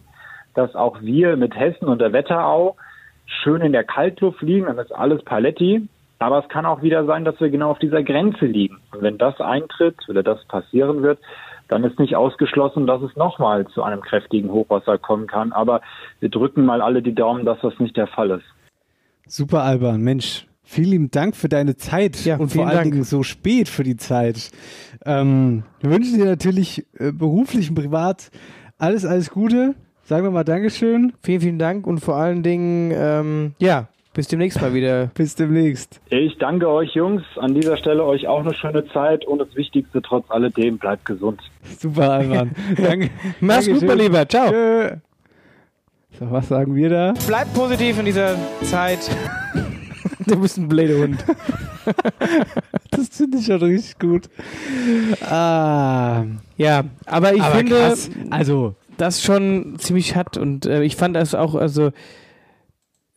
dass 0.56 0.76
auch 0.76 1.02
wir 1.02 1.38
mit 1.38 1.56
Hessen 1.56 1.88
und 1.88 2.00
der 2.00 2.12
Wetterau 2.12 2.76
schön 3.26 3.62
in 3.62 3.72
der 3.72 3.84
Kaltluft 3.84 4.41
liegen, 4.41 4.66
dann 4.66 4.78
ist 4.78 4.93
alles 4.93 5.24
Paletti. 5.24 5.88
Aber 6.20 6.39
es 6.39 6.50
kann 6.50 6.66
auch 6.66 6.82
wieder 6.82 7.06
sein, 7.06 7.26
dass 7.26 7.39
wir 7.39 7.50
genau 7.50 7.72
auf 7.72 7.80
dieser 7.80 8.02
Grenze 8.02 8.46
liegen. 8.46 8.80
Und 8.93 9.02
wenn 9.02 9.18
das 9.18 9.39
eintritt 9.41 9.98
oder 10.08 10.24
das 10.24 10.43
passieren 10.46 11.04
wird, 11.04 11.20
dann 11.68 11.84
ist 11.84 11.99
nicht 11.99 12.16
ausgeschlossen, 12.16 12.88
dass 12.88 13.01
es 13.01 13.16
nochmal 13.16 13.68
zu 13.68 13.84
einem 13.84 14.01
kräftigen 14.01 14.51
Hochwasser 14.51 14.97
kommen 14.97 15.28
kann. 15.28 15.51
Aber 15.51 15.82
wir 16.20 16.30
drücken 16.30 16.66
mal 16.66 16.82
alle 16.82 17.01
die 17.01 17.16
Daumen, 17.16 17.45
dass 17.45 17.59
das 17.61 17.74
nicht 17.80 17.97
der 17.97 18.07
Fall 18.07 18.32
ist. 18.32 18.45
Super, 19.28 19.63
Alban. 19.63 20.01
Mensch, 20.01 20.47
vielen 20.63 20.89
lieben 20.89 21.11
Dank 21.11 21.36
für 21.36 21.49
deine 21.49 21.76
Zeit 21.76 22.24
Ja, 22.26 22.36
und 22.36 22.49
vor 22.49 22.49
vielen 22.49 22.68
allen 22.68 22.78
Dank. 22.78 22.91
Dingen 22.91 23.03
so 23.03 23.24
spät 23.24 23.68
für 23.68 23.84
die 23.84 23.97
Zeit. 23.97 24.51
Ähm, 25.05 25.63
wir 25.82 25.91
wünschen 25.91 26.20
dir 26.20 26.26
natürlich 26.26 26.86
äh, 26.99 27.11
beruflich 27.11 27.70
und 27.70 27.76
privat 27.76 28.30
alles, 28.78 29.05
alles 29.05 29.32
Gute. 29.32 29.76
Sagen 30.03 30.24
wir 30.24 30.32
mal 30.32 30.43
Dankeschön. 30.43 31.13
Vielen, 31.24 31.41
vielen 31.41 31.59
Dank 31.59 31.88
und 31.88 31.99
vor 31.99 32.16
allen 32.16 32.43
Dingen, 32.43 32.91
ähm, 32.95 33.55
ja, 33.57 33.88
bis 34.16 34.30
demnächst 34.30 34.59
mal 34.61 34.74
wieder. 34.74 35.07
Bis 35.13 35.36
demnächst. 35.36 35.99
Ich 36.09 36.38
danke 36.38 36.70
euch 36.70 36.95
Jungs. 36.95 37.22
An 37.36 37.53
dieser 37.53 37.78
Stelle 37.78 38.03
euch 38.03 38.28
auch 38.28 38.39
eine 38.39 38.53
schöne 38.55 38.88
Zeit 38.88 39.26
und 39.26 39.39
das 39.39 39.53
Wichtigste 39.55 40.01
trotz 40.01 40.26
alledem, 40.32 40.78
bleibt 40.80 41.05
gesund. 41.05 41.41
Super, 41.78 42.13
Alban. 42.13 42.51
Danke. 42.78 43.11
Mach's 43.41 43.68
gut, 43.68 43.82
mein 43.84 43.99
Lieber. 43.99 44.28
Ciao. 44.28 44.49
Tschö. 44.49 44.95
So, 46.18 46.32
was 46.32 46.47
sagen 46.47 46.74
wir 46.76 46.89
da? 46.89 47.13
Bleib 47.28 47.53
positiv 47.53 47.99
in 47.99 48.05
dieser 48.05 48.38
Zeit. 48.63 48.99
du 50.26 50.39
bist 50.39 50.57
ein 50.57 50.70
blöder 50.70 50.97
Hund. 50.97 51.24
Das 52.91 53.09
finde 53.09 53.38
ich 53.38 53.45
schon 53.45 53.61
richtig 53.61 53.99
gut. 53.99 54.30
Ah. 55.30 56.24
Ja, 56.55 56.86
aber 57.05 57.34
ich 57.34 57.41
Aber 57.41 57.55
finde, 57.55 57.76
krass. 57.76 58.09
Also, 58.30 58.76
das 58.95 59.22
schon 59.22 59.76
ziemlich 59.78 60.16
hat 60.16 60.38
und 60.38 60.66
äh, 60.66 60.84
ich 60.84 60.95
fand 60.95 61.18
das 61.18 61.36
auch 61.36 61.53
also 61.55 61.91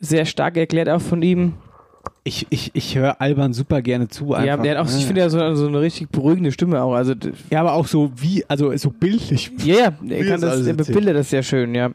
sehr 0.00 0.24
stark 0.26 0.56
erklärt 0.56 0.88
auch 0.88 1.00
von 1.00 1.22
ihm. 1.22 1.54
ich, 2.24 2.46
ich, 2.50 2.70
ich 2.74 2.96
höre 2.96 3.20
Alban 3.20 3.52
super 3.52 3.82
gerne 3.82 4.08
zu. 4.08 4.34
Einfach, 4.34 4.46
ja, 4.46 4.56
der 4.56 4.78
hat 4.78 4.86
auch, 4.86 4.90
ich 4.90 5.00
ne? 5.00 5.06
finde 5.06 5.20
ja 5.22 5.30
so, 5.30 5.54
so 5.54 5.66
eine 5.66 5.80
richtig 5.80 6.10
beruhigende 6.10 6.52
Stimme 6.52 6.82
auch. 6.82 6.94
Also 6.94 7.14
Ja, 7.50 7.60
aber 7.60 7.72
auch 7.72 7.86
so 7.86 8.10
wie, 8.16 8.44
also 8.48 8.76
so 8.76 8.90
bildlich. 8.90 9.50
ja, 9.64 9.74
ja, 9.74 9.92
er 10.08 10.26
kann 10.26 10.40
das 10.40 10.60
er 10.60 10.68
erzählt. 10.68 10.76
bebildert 10.76 11.16
das 11.16 11.30
sehr 11.30 11.42
schön, 11.42 11.74
ja. 11.74 11.90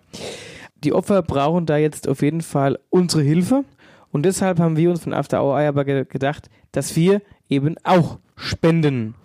Die 0.84 0.94
Opfer 0.94 1.22
brauchen 1.22 1.66
da 1.66 1.78
jetzt 1.78 2.08
auf 2.10 2.22
jeden 2.22 2.42
Fall 2.42 2.78
unsere 2.90 3.22
Hilfe 3.22 3.64
und 4.12 4.24
deshalb 4.26 4.60
haben 4.60 4.76
wir 4.76 4.90
uns 4.90 5.04
von 5.04 5.14
After 5.14 5.42
Hour 5.42 5.60
aber 5.60 5.86
ge 5.86 6.06
gedacht, 6.08 6.50
dass 6.74 6.96
wir 6.96 7.22
eben 7.50 7.76
auch 7.84 8.18
spenden. 8.36 9.16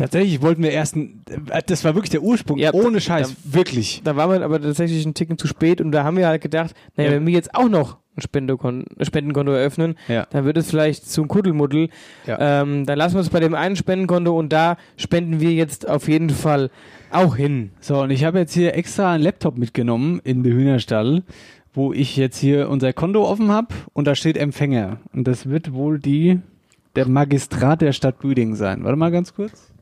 Tatsächlich 0.00 0.40
wollten 0.42 0.62
wir 0.62 0.70
erst, 0.70 0.96
ein, 0.96 1.22
äh, 1.50 1.60
das 1.66 1.84
war 1.84 1.94
wirklich 1.94 2.10
der 2.10 2.22
Ursprung, 2.22 2.58
Ja, 2.58 2.72
ohne 2.72 3.00
Scheiß, 3.00 3.34
da- 3.44 3.54
wirklich. 3.54 4.00
Da 4.02 4.16
waren 4.16 4.30
wir 4.30 4.42
aber 4.44 4.60
tatsächlich 4.60 5.04
einen 5.04 5.14
Ticken 5.14 5.36
zu 5.38 5.46
spät 5.46 5.80
und 5.80 5.92
da 5.92 6.04
haben 6.04 6.16
wir 6.16 6.26
halt 6.26 6.40
gedacht, 6.42 6.74
naja, 6.96 7.10
Ja. 7.10 7.16
wenn 7.16 7.26
wir 7.26 7.32
jetzt 7.34 7.54
auch 7.54 7.68
noch 7.68 7.98
ein 8.16 8.22
Spendekon 8.22 8.84
ein 8.98 9.04
Spendenkonto 9.04 9.52
eröffnen, 9.52 9.94
Ja. 10.08 10.26
dann 10.30 10.44
wird 10.44 10.56
es 10.56 10.70
vielleicht 10.70 11.08
zum 11.08 11.28
Kuddelmuddel. 11.28 11.88
Ähm, 12.26 12.84
dann 12.86 12.98
lassen 12.98 13.14
wir 13.14 13.20
es 13.20 13.28
bei 13.30 13.40
dem 13.40 13.54
einen 13.54 13.76
Spendenkonto 13.76 14.36
und 14.36 14.52
da 14.52 14.76
spenden 14.96 15.40
wir 15.40 15.52
jetzt 15.52 15.88
auf 15.88 16.08
jeden 16.08 16.30
Fall 16.30 16.70
auch 17.10 17.36
hin. 17.36 17.70
So, 17.80 18.00
und 18.02 18.10
ich 18.10 18.24
habe 18.24 18.38
jetzt 18.38 18.54
hier 18.54 18.74
extra 18.74 19.12
einen 19.12 19.22
Laptop 19.22 19.58
mitgenommen 19.58 20.20
in 20.24 20.42
den 20.42 20.52
Hühnerstall, 20.54 21.22
wo 21.72 21.92
ich 21.92 22.16
jetzt 22.16 22.38
hier 22.38 22.68
unser 22.68 22.92
Konto 22.92 23.22
offen 23.24 23.50
habe 23.52 23.68
und 23.92 24.06
da 24.06 24.14
steht 24.16 24.36
Empfänger. 24.36 24.98
Und 25.12 25.28
das 25.28 25.48
wird 25.48 25.72
wohl 25.72 25.98
die, 26.00 26.40
der 26.96 27.08
Magistrat 27.08 27.80
der 27.82 27.92
Stadt 27.92 28.18
Büdingen 28.18 28.56
sein. 28.56 28.82
Warte 28.84 28.96
mal 28.96 29.10
ganz 29.10 29.34
kurz. 29.34 29.72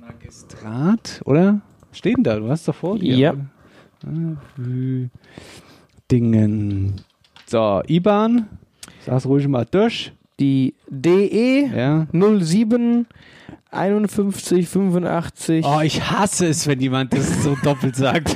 Magistrat, 0.00 1.20
oder? 1.24 1.60
Steht 1.92 2.16
denn 2.16 2.24
da? 2.24 2.36
Du 2.38 2.48
hast 2.48 2.66
doch 2.68 2.74
vor 2.74 2.98
dir. 2.98 3.16
Ja. 3.16 3.34
Ah, 4.06 4.36
Büdingen. 6.08 7.00
So, 7.46 7.82
IBAN. 7.88 8.46
Sag's 9.04 9.26
ruhig 9.26 9.46
mal 9.48 9.66
durch. 9.70 10.12
Die 10.40 10.74
DE 10.88 11.66
Ja. 11.74 12.06
07 12.12 13.06
51 13.70 14.66
85. 14.68 15.64
Oh, 15.66 15.80
ich 15.82 16.00
hasse 16.10 16.46
es, 16.46 16.66
wenn 16.66 16.80
jemand 16.80 17.12
das 17.12 17.42
so 17.42 17.54
doppelt 17.62 17.96
sagt. 17.96 18.34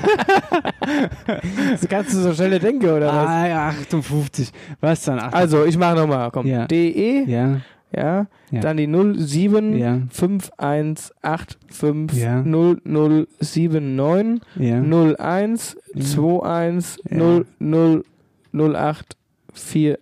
Das 1.70 1.88
kannst 1.88 2.12
du 2.12 2.18
so 2.18 2.34
schnell 2.34 2.58
denken, 2.58 2.84
oder 2.90 3.06
was? 3.06 3.28
ah, 3.28 3.46
ja, 3.48 3.68
58. 3.68 4.52
Was 4.80 5.02
dann? 5.04 5.18
58? 5.20 5.34
Also, 5.40 5.64
ich 5.64 5.78
mache 5.78 5.96
nochmal, 5.96 6.30
komm. 6.32 6.46
Ja. 6.46 6.66
DE, 6.66 7.24
ja. 7.26 7.60
Ja, 7.94 8.26
Ja. 8.50 8.60
dann 8.60 8.76
die 8.76 8.86
07 8.86 9.76
Ja. 9.76 9.98
5185 10.10 12.22
Ja. 12.22 12.42
0079 12.42 14.40
Ja. 14.56 14.80
01 14.80 15.76
21 15.94 17.04
0 17.10 17.46
0 17.58 18.04
08 18.52 19.16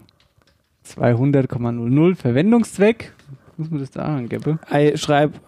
200,00 0.85 2.17
Verwendungszweck. 2.17 3.13
Muss 3.59 3.71
man 3.71 3.79
das 3.79 3.93
da 3.93 4.03
angeben? 4.03 4.59
Ei, 4.69 4.97
schreib 4.97 5.41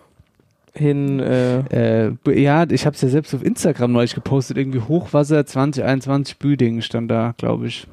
hin. 0.79 1.21
Äh, 1.21 2.07
äh, 2.07 2.41
ja, 2.41 2.65
ich 2.71 2.87
habe 2.87 2.95
es 2.95 3.03
ja 3.03 3.09
selbst 3.09 3.35
auf 3.35 3.45
Instagram 3.45 3.93
neulich 3.93 4.15
gepostet. 4.15 4.57
Irgendwie 4.57 4.81
Hochwasser 4.81 5.45
2021 5.45 6.39
Büdingen 6.39 6.83
stand 6.83 7.11
da, 7.11 7.35
glaube 7.37 7.67
ich. 7.67 7.87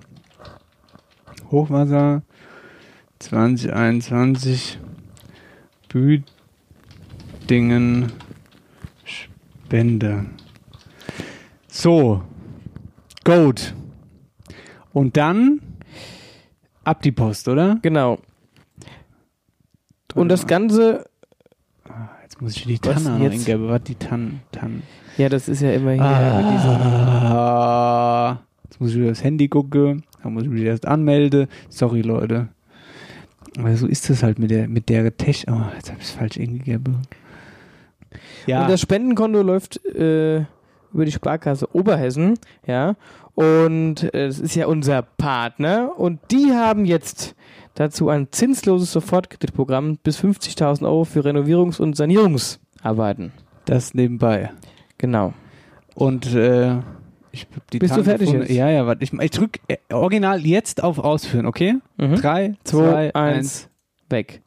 Hochwasser 1.51 2.21
2021 3.19 4.79
Büdingen 5.89 6.31
Spende. 9.03 10.25
So, 11.67 12.23
Goat. 13.23 13.73
Und 14.93 15.17
dann 15.17 15.61
ab 16.83 17.01
die 17.01 17.11
Post, 17.11 17.47
oder? 17.47 17.79
Genau. 17.81 18.19
Und 20.13 20.29
das 20.29 20.47
Ganze. 20.47 21.05
Jetzt 22.35 22.41
muss 22.41 22.57
ich 22.57 22.65
die 22.65 22.79
Tanne 22.79 23.13
eingeben. 23.13 23.69
Was 23.69 23.83
die 23.83 23.95
Tannen? 23.95 24.41
Tannen. 24.51 24.83
Ja, 25.17 25.29
das 25.29 25.47
ist 25.47 25.61
ja 25.61 25.71
immer 25.71 25.93
hier. 25.93 26.03
Ah, 27.31 28.39
jetzt 28.65 28.81
muss 28.81 28.89
ich 28.89 28.97
wieder 28.97 29.07
das 29.07 29.23
Handy 29.23 29.47
gucken. 29.47 30.03
Da 30.21 30.29
muss 30.29 30.43
ich 30.43 30.49
mich 30.49 30.63
erst 30.63 30.85
anmelden. 30.85 31.47
Sorry, 31.69 32.01
Leute. 32.01 32.49
Aber 33.57 33.73
so 33.77 33.87
ist 33.87 34.09
das 34.09 34.21
halt 34.21 34.37
mit 34.37 34.51
der, 34.51 34.67
mit 34.67 34.89
der 34.89 35.15
Tech. 35.15 35.45
Oh, 35.49 35.61
jetzt 35.75 35.89
habe 35.89 36.01
ich 36.01 36.07
es 36.07 36.11
falsch 36.11 36.37
eingegeben. 36.37 37.03
Ja. 38.47 38.63
Und 38.63 38.69
das 38.69 38.81
Spendenkonto 38.81 39.41
läuft 39.41 39.85
äh, 39.85 40.39
über 40.91 41.05
die 41.05 41.13
Sparkasse 41.13 41.73
Oberhessen, 41.73 42.37
ja. 42.67 42.97
Und 43.33 44.13
äh, 44.13 44.25
es 44.25 44.41
ist 44.41 44.55
ja 44.55 44.67
unser 44.67 45.03
Partner. 45.03 45.97
Und 45.97 46.19
die 46.31 46.51
haben 46.51 46.83
jetzt 46.83 47.33
dazu 47.75 48.09
ein 48.09 48.27
zinsloses 48.31 48.91
Sofortkreditprogramm 48.91 49.97
bis 50.03 50.19
50.000 50.19 50.83
Euro 50.85 51.03
für 51.05 51.21
Renovierungs- 51.21 51.79
und 51.79 51.95
Sanierungsarbeiten. 51.95 53.31
Das 53.65 53.93
nebenbei. 53.93 54.51
Genau. 54.97 55.33
Und 55.93 56.33
äh, 56.33 56.77
ich 57.31 57.47
die 57.73 57.79
Bist 57.79 57.91
Tage 57.91 58.03
du 58.03 58.09
fertig 58.09 58.25
gefunden. 58.27 58.47
jetzt? 58.47 58.55
Ja, 58.57 58.69
ja, 58.69 58.85
warte. 58.87 59.03
Ich, 59.03 59.13
ich 59.13 59.31
drück 59.31 59.59
äh, 59.67 59.77
original 59.93 60.45
jetzt 60.45 60.83
auf 60.83 60.99
Ausführen, 60.99 61.45
okay? 61.45 61.75
Mhm. 61.97 62.15
Drei, 62.15 62.53
Zwei, 62.63 62.79
zwei, 62.81 63.15
eins, 63.15 63.37
eins. 63.37 63.69
weg. 64.09 64.41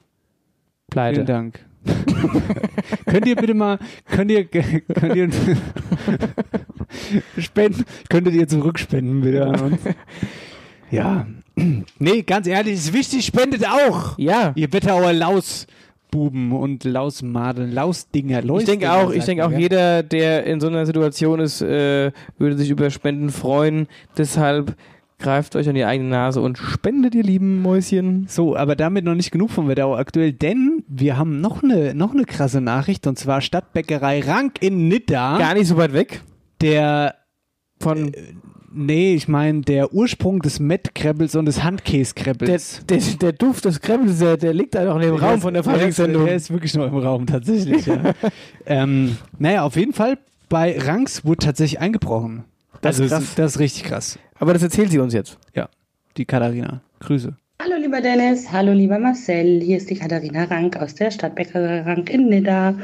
Pleite. 0.91 1.16
Vielen 1.16 1.26
Dank. 1.26 1.64
könnt 3.07 3.26
ihr 3.26 3.37
bitte 3.37 3.55
mal, 3.55 3.79
könnt 4.07 4.31
ihr, 4.31 4.45
könnt 4.47 5.16
ihr 5.16 5.29
spenden, 7.39 7.85
könntet 8.09 8.35
ihr 8.35 8.49
zurückspenden 8.49 9.20
bitte 9.20 9.47
an 9.47 9.61
uns? 9.61 9.81
Ja. 10.91 11.26
Nee, 11.99 12.23
ganz 12.23 12.47
ehrlich, 12.47 12.75
ist 12.75 12.93
wichtig, 12.93 13.27
spendet 13.27 13.67
auch. 13.67 14.19
Ja. 14.19 14.53
Ihr 14.55 14.73
Wetterauer 14.73 15.13
Lausbuben 15.13 16.53
und 16.53 16.85
Lausmadeln, 16.85 17.73
Lausdinger, 17.73 18.43
Ich 18.59 18.65
denke 18.65 18.93
auch, 18.93 19.11
ich 19.11 19.25
denke 19.25 19.47
auch 19.47 19.53
ja. 19.53 19.59
jeder, 19.59 20.03
der 20.03 20.45
in 20.45 20.61
so 20.61 20.69
einer 20.69 20.87
Situation 20.87 21.41
ist, 21.41 21.61
äh, 21.61 22.13
würde 22.39 22.57
sich 22.57 22.71
über 22.71 22.91
Spenden 22.91 23.31
freuen. 23.31 23.89
Deshalb 24.17 24.77
greift 25.19 25.57
euch 25.57 25.69
an 25.69 25.75
die 25.75 25.85
eigene 25.85 26.11
Nase 26.11 26.41
und 26.41 26.59
spendet, 26.59 27.15
ihr 27.15 27.25
lieben 27.25 27.61
Mäuschen. 27.61 28.27
So, 28.29 28.57
aber 28.57 28.77
damit 28.77 29.05
noch 29.05 29.15
nicht 29.15 29.31
genug 29.31 29.51
vom 29.51 29.69
Wetterau 29.69 29.97
aktuell, 29.97 30.33
denn 30.33 30.85
wir 30.87 31.17
haben 31.17 31.41
noch 31.41 31.63
eine 31.63 31.95
noch 31.95 32.13
eine 32.13 32.25
krasse 32.25 32.61
Nachricht 32.61 33.07
und 33.07 33.19
zwar 33.19 33.41
Stadtbäckerei 33.41 34.21
Rank 34.21 34.59
in 34.61 34.89
Nidda. 34.89 35.39
Gar 35.39 35.55
nicht 35.55 35.67
so 35.67 35.77
weit 35.77 35.93
weg. 35.93 36.23
Der 36.61 37.17
von 37.81 38.13
Nee, 38.81 39.14
ich 39.14 39.26
meine 39.26 39.62
der 39.62 39.93
Ursprung 39.93 40.41
des 40.41 40.61
Mettkrebbels 40.61 41.35
und 41.35 41.47
des 41.47 41.57
Der, 41.57 41.64
Handkäskrebbels. 41.64 42.87
der, 42.89 42.99
der 43.20 43.33
Duft 43.33 43.64
des 43.64 43.81
Kremls, 43.81 44.20
der, 44.20 44.37
der 44.37 44.55
liegt 44.55 44.76
da 44.76 44.85
noch 44.85 44.95
in 44.95 45.03
dem 45.03 45.16
Raum 45.16 45.41
von 45.41 45.53
der 45.53 45.64
Der 45.64 45.72
ist, 45.72 45.79
Faschingssendung. 45.79 46.26
der 46.26 46.37
ist 46.37 46.53
wirklich 46.53 46.74
noch 46.74 46.87
im 46.87 46.97
Raum, 46.97 47.26
tatsächlich, 47.26 47.87
ja. 47.87 48.14
ähm, 48.66 49.16
naja, 49.37 49.64
auf 49.64 49.74
jeden 49.74 49.95
Fall, 49.95 50.16
bei 50.49 50.79
Ranks 50.79 51.24
wurde 51.24 51.39
tatsächlich 51.39 51.81
eingebrochen. 51.81 52.45
Das 52.81 53.01
also, 53.01 53.16
ist 53.16 53.37
das 53.37 53.55
ist 53.55 53.59
richtig 53.59 53.83
krass. 53.83 54.16
Aber 54.39 54.53
das 54.53 54.62
erzählt 54.62 54.93
sie 54.93 55.01
uns 55.01 55.12
jetzt. 55.12 55.39
Ja, 55.57 55.68
die 56.16 56.24
Katharina. 56.24 56.81
Grüße. 57.01 57.37
Hallo 57.61 57.74
lieber 57.81 58.01
Dennis, 58.01 58.53
hallo 58.53 58.72
lieber 58.72 59.01
Marcel, 59.01 59.61
hier 59.61 59.79
ist 59.79 59.91
die 59.91 59.97
Katharina 59.97 60.45
Rank 60.45 60.76
aus 60.76 60.95
der 60.95 61.11
Stadtbäckerei 61.11 61.81
Rank 61.81 62.11
in 62.11 62.29
Nidda. 62.29 62.76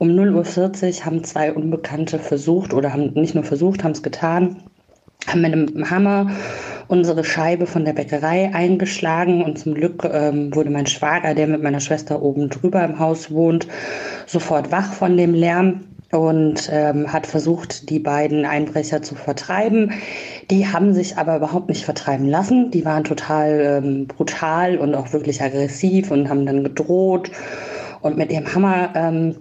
Um 0.00 0.08
0.40 0.08 0.98
Uhr 0.98 1.06
haben 1.06 1.22
zwei 1.22 1.52
Unbekannte 1.52 2.18
versucht 2.18 2.74
oder 2.74 2.92
haben 2.92 3.12
nicht 3.14 3.36
nur 3.36 3.44
versucht, 3.44 3.84
haben 3.84 3.92
es 3.92 4.02
getan, 4.02 4.56
haben 5.26 5.42
mit 5.42 5.52
einem 5.52 5.90
Hammer 5.90 6.30
unsere 6.88 7.24
Scheibe 7.24 7.66
von 7.66 7.84
der 7.84 7.92
Bäckerei 7.94 8.50
eingeschlagen 8.54 9.42
und 9.42 9.58
zum 9.58 9.74
Glück 9.74 10.04
ähm, 10.04 10.54
wurde 10.54 10.70
mein 10.70 10.86
Schwager, 10.86 11.34
der 11.34 11.46
mit 11.46 11.62
meiner 11.62 11.80
Schwester 11.80 12.22
oben 12.22 12.50
drüber 12.50 12.84
im 12.84 12.98
Haus 12.98 13.30
wohnt, 13.30 13.66
sofort 14.26 14.70
wach 14.70 14.92
von 14.92 15.16
dem 15.16 15.34
Lärm 15.34 15.80
und 16.10 16.68
ähm, 16.72 17.12
hat 17.12 17.26
versucht, 17.26 17.90
die 17.90 17.98
beiden 17.98 18.44
Einbrecher 18.44 19.02
zu 19.02 19.14
vertreiben. 19.14 19.92
Die 20.50 20.68
haben 20.68 20.94
sich 20.94 21.16
aber 21.16 21.36
überhaupt 21.36 21.68
nicht 21.68 21.84
vertreiben 21.84 22.28
lassen. 22.28 22.70
Die 22.70 22.84
waren 22.84 23.04
total 23.04 23.82
ähm, 23.82 24.06
brutal 24.06 24.78
und 24.78 24.94
auch 24.94 25.12
wirklich 25.12 25.42
aggressiv 25.42 26.10
und 26.10 26.28
haben 26.28 26.46
dann 26.46 26.62
gedroht 26.62 27.30
und 28.00 28.16
mit 28.16 28.30
ihrem 28.30 28.54
Hammer 28.54 28.90
ähm, 28.94 29.36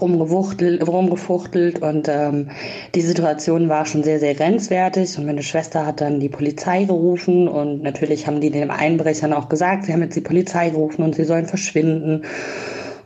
rumgefuchtelt 0.00 1.82
und 1.82 2.08
ähm, 2.08 2.50
die 2.94 3.00
Situation 3.00 3.68
war 3.68 3.86
schon 3.86 4.02
sehr, 4.02 4.20
sehr 4.20 4.34
grenzwertig 4.34 5.16
und 5.18 5.26
meine 5.26 5.42
Schwester 5.42 5.86
hat 5.86 6.00
dann 6.00 6.20
die 6.20 6.28
Polizei 6.28 6.84
gerufen 6.84 7.48
und 7.48 7.82
natürlich 7.82 8.26
haben 8.26 8.40
die 8.40 8.50
den 8.50 8.70
Einbrechern 8.70 9.32
auch 9.32 9.48
gesagt, 9.48 9.84
sie 9.84 9.92
haben 9.92 10.02
jetzt 10.02 10.16
die 10.16 10.20
Polizei 10.20 10.70
gerufen 10.70 11.02
und 11.02 11.14
sie 11.14 11.24
sollen 11.24 11.46
verschwinden. 11.46 12.24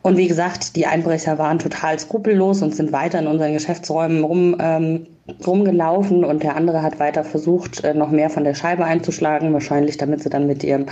Und 0.01 0.17
wie 0.17 0.27
gesagt, 0.27 0.75
die 0.75 0.85
Einbrecher 0.85 1.37
waren 1.37 1.59
total 1.59 1.97
skrupellos 1.97 2.61
und 2.61 2.75
sind 2.75 2.91
weiter 2.91 3.19
in 3.19 3.27
unseren 3.27 3.53
Geschäftsräumen 3.53 4.25
rum, 4.25 4.57
ähm, 4.59 5.07
rumgelaufen 5.47 6.25
und 6.25 6.43
der 6.43 6.57
andere 6.57 6.81
hat 6.81 6.99
weiter 6.99 7.23
versucht, 7.23 7.85
äh, 7.85 7.93
noch 7.93 8.11
mehr 8.11 8.29
von 8.29 8.43
der 8.43 8.53
Scheibe 8.53 8.83
einzuschlagen, 8.83 9.53
wahrscheinlich 9.53 9.97
damit 9.97 10.21
sie 10.21 10.29
dann 10.29 10.45
mit 10.45 10.61
ihrem 10.65 10.87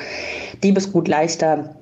Diebesgut 0.63 1.09
leichter 1.09 1.75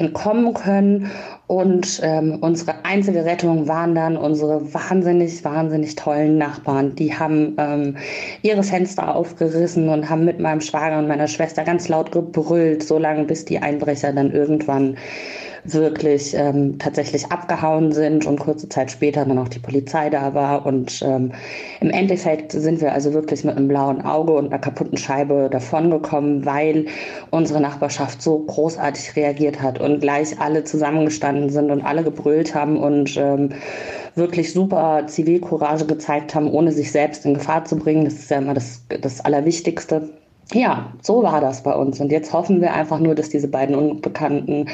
entkommen 0.00 0.54
können. 0.54 1.10
Und 1.46 2.00
ähm, 2.02 2.38
unsere 2.40 2.84
einzige 2.84 3.24
Rettung 3.24 3.68
waren 3.68 3.94
dann 3.94 4.16
unsere 4.16 4.74
wahnsinnig, 4.74 5.44
wahnsinnig 5.44 5.94
tollen 5.94 6.38
Nachbarn. 6.38 6.94
Die 6.96 7.14
haben 7.14 7.54
ähm, 7.58 7.96
ihre 8.42 8.64
Fenster 8.64 9.14
aufgerissen 9.14 9.88
und 9.88 10.10
haben 10.10 10.24
mit 10.24 10.40
meinem 10.40 10.60
Schwager 10.60 10.98
und 10.98 11.06
meiner 11.06 11.28
Schwester 11.28 11.62
ganz 11.62 11.88
laut 11.88 12.10
gebrüllt, 12.10 12.82
so 12.82 12.98
lange 12.98 13.24
bis 13.24 13.44
die 13.44 13.60
Einbrecher 13.60 14.12
dann 14.12 14.32
irgendwann 14.32 14.96
wirklich 15.72 16.34
ähm, 16.34 16.78
tatsächlich 16.78 17.26
abgehauen 17.32 17.92
sind 17.92 18.26
und 18.26 18.38
kurze 18.38 18.68
Zeit 18.68 18.90
später 18.90 19.24
dann 19.24 19.38
auch 19.38 19.48
die 19.48 19.58
Polizei 19.58 20.10
da 20.10 20.34
war. 20.34 20.66
Und 20.66 21.02
ähm, 21.02 21.32
im 21.80 21.90
Endeffekt 21.90 22.52
sind 22.52 22.80
wir 22.80 22.92
also 22.92 23.12
wirklich 23.12 23.44
mit 23.44 23.56
einem 23.56 23.68
blauen 23.68 24.02
Auge 24.02 24.32
und 24.32 24.46
einer 24.46 24.58
kaputten 24.58 24.98
Scheibe 24.98 25.48
davongekommen, 25.50 26.44
weil 26.44 26.86
unsere 27.30 27.60
Nachbarschaft 27.60 28.22
so 28.22 28.38
großartig 28.40 29.16
reagiert 29.16 29.60
hat 29.62 29.80
und 29.80 30.00
gleich 30.00 30.38
alle 30.40 30.64
zusammengestanden 30.64 31.50
sind 31.50 31.70
und 31.70 31.82
alle 31.82 32.02
gebrüllt 32.02 32.54
haben 32.54 32.76
und 32.76 33.16
ähm, 33.16 33.50
wirklich 34.14 34.52
super 34.52 35.04
Zivilcourage 35.06 35.86
gezeigt 35.86 36.34
haben, 36.34 36.50
ohne 36.50 36.72
sich 36.72 36.90
selbst 36.90 37.24
in 37.26 37.34
Gefahr 37.34 37.64
zu 37.64 37.76
bringen. 37.76 38.04
Das 38.04 38.14
ist 38.14 38.30
ja 38.30 38.38
immer 38.38 38.54
das, 38.54 38.82
das 39.00 39.20
Allerwichtigste. 39.20 40.08
Ja, 40.52 40.92
so 41.02 41.22
war 41.22 41.40
das 41.40 41.62
bei 41.62 41.74
uns. 41.74 42.00
Und 42.00 42.12
jetzt 42.12 42.32
hoffen 42.32 42.60
wir 42.60 42.72
einfach 42.72 43.00
nur, 43.00 43.14
dass 43.14 43.28
diese 43.28 43.48
beiden 43.48 43.74
Unbekannten 43.74 44.68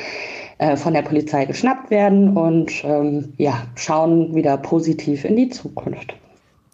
äh, 0.59 0.77
von 0.77 0.95
der 0.95 1.03
Polizei 1.03 1.45
geschnappt 1.45 1.91
werden 1.91 2.37
und 2.37 2.73
ähm, 2.85 3.33
ja, 3.37 3.67
schauen 3.75 4.35
wieder 4.35 4.57
positiv 4.57 5.25
in 5.25 5.37
die 5.37 5.49
Zukunft. 5.49 6.15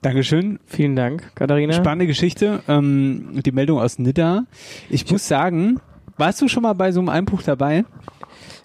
Dankeschön. 0.03 0.61
Vielen 0.66 0.95
Dank, 0.95 1.35
Katharina. 1.35 1.72
Spannende 1.72 2.07
Geschichte. 2.07 2.61
Ähm, 2.68 3.41
die 3.45 3.51
Meldung 3.51 3.81
aus 3.81 3.99
Nidda. 3.99 4.45
Ich 4.91 5.11
muss 5.11 5.26
sagen, 5.26 5.81
warst 6.16 6.41
du 6.41 6.49
schon 6.49 6.62
mal 6.62 6.74
bei 6.74 6.93
so 6.93 7.01
einem 7.01 7.09
Einbruch 7.09 7.43
dabei? 7.43 7.85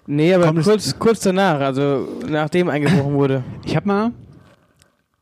Nee, 0.06 0.34
aber 0.34 0.46
Komm, 0.46 0.62
kurz, 0.62 0.98
kurz 0.98 1.20
danach, 1.20 1.60
also 1.60 2.06
nachdem 2.28 2.68
eingebrochen 2.68 3.14
wurde. 3.14 3.42
Ich 3.64 3.74
hab 3.74 3.86
mal, 3.86 4.12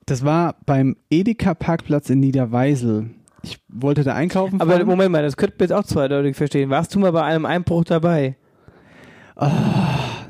das 0.07 0.25
war 0.25 0.57
beim 0.67 0.97
Edeka-Parkplatz 1.11 2.11
in 2.11 2.21
Niederweisel. 2.21 3.11
Ich 3.43 3.59
wollte 3.69 4.05
da 4.05 4.15
einkaufen 4.15 4.61
Aber 4.61 4.73
fahren. 4.73 4.87
Moment 4.87 5.13
mal, 5.13 5.23
das 5.23 5.37
könnte 5.37 5.57
man 5.59 5.69
jetzt 5.69 5.73
auch 5.73 5.85
zweideutig 5.85 6.37
verstehen. 6.37 6.71
Warst 6.71 6.95
du 6.95 6.99
mal 6.99 7.13
bei 7.13 7.23
einem 7.23 7.47
Einbruch 7.47 7.85
dabei? 7.85 8.37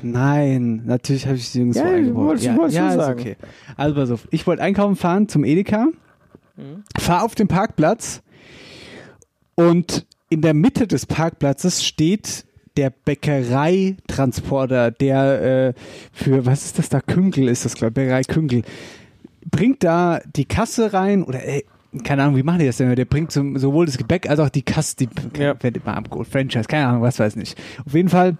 Nein, 0.01 0.81
natürlich 0.85 1.25
habe 1.25 1.37
ich 1.37 1.47
sie 1.49 1.59
nirgendwo 1.59 1.79
Ja, 1.79 1.85
eingebaut. 1.95 2.25
wollte 2.25 2.41
ich- 2.41 2.47
ja, 2.47 2.57
wollte 2.57 2.75
ja, 2.75 2.81
schon 2.81 2.89
ist 2.99 3.05
sagen. 3.05 3.19
okay. 3.19 3.35
Also 3.77 3.95
pass 3.95 4.11
auf, 4.11 4.27
ich 4.31 4.45
wollte 4.47 4.61
einkaufen 4.61 4.95
fahren 4.95 5.29
zum 5.29 5.43
Edeka, 5.45 5.87
Mhm. 6.57 6.83
fahr 6.99 7.23
auf 7.23 7.35
den 7.35 7.47
Parkplatz 7.47 8.21
und 9.55 10.05
in 10.29 10.41
der 10.41 10.53
Mitte 10.53 10.87
des 10.87 11.05
Parkplatzes 11.05 11.83
steht 11.85 12.45
der 12.75 12.89
Bäckereitransporter, 12.89 14.91
der 14.91 15.67
äh, 15.69 15.73
für, 16.11 16.45
was 16.45 16.65
ist 16.65 16.79
das 16.79 16.89
da, 16.89 16.99
Künkel 17.01 17.47
ist 17.47 17.63
das, 17.65 17.75
glaube 17.75 17.91
ich, 17.91 17.95
Bäckerei 17.95 18.23
Künkel, 18.23 18.63
bringt 19.49 19.83
da 19.83 20.19
die 20.35 20.45
Kasse 20.45 20.91
rein 20.93 21.23
oder 21.23 21.45
ey, 21.45 21.65
keine 22.03 22.23
Ahnung, 22.23 22.35
wie 22.37 22.43
machen 22.43 22.59
die 22.59 22.65
das 22.65 22.77
denn? 22.77 22.93
Der 22.95 23.05
bringt 23.05 23.31
zum, 23.31 23.57
sowohl 23.59 23.85
das 23.85 23.97
Gebäck 23.99 24.27
als 24.27 24.39
auch 24.39 24.49
die 24.49 24.63
Kasse, 24.63 24.95
die 24.97 25.09
Ja. 25.37 25.53
wird 25.61 25.77
immer 25.77 25.95
abgeholt, 25.95 26.27
Franchise, 26.27 26.65
keine 26.67 26.87
Ahnung, 26.87 27.03
was 27.03 27.19
weiß 27.19 27.35
nicht. 27.35 27.55
Auf 27.85 27.93
jeden 27.93 28.09
Fall 28.09 28.37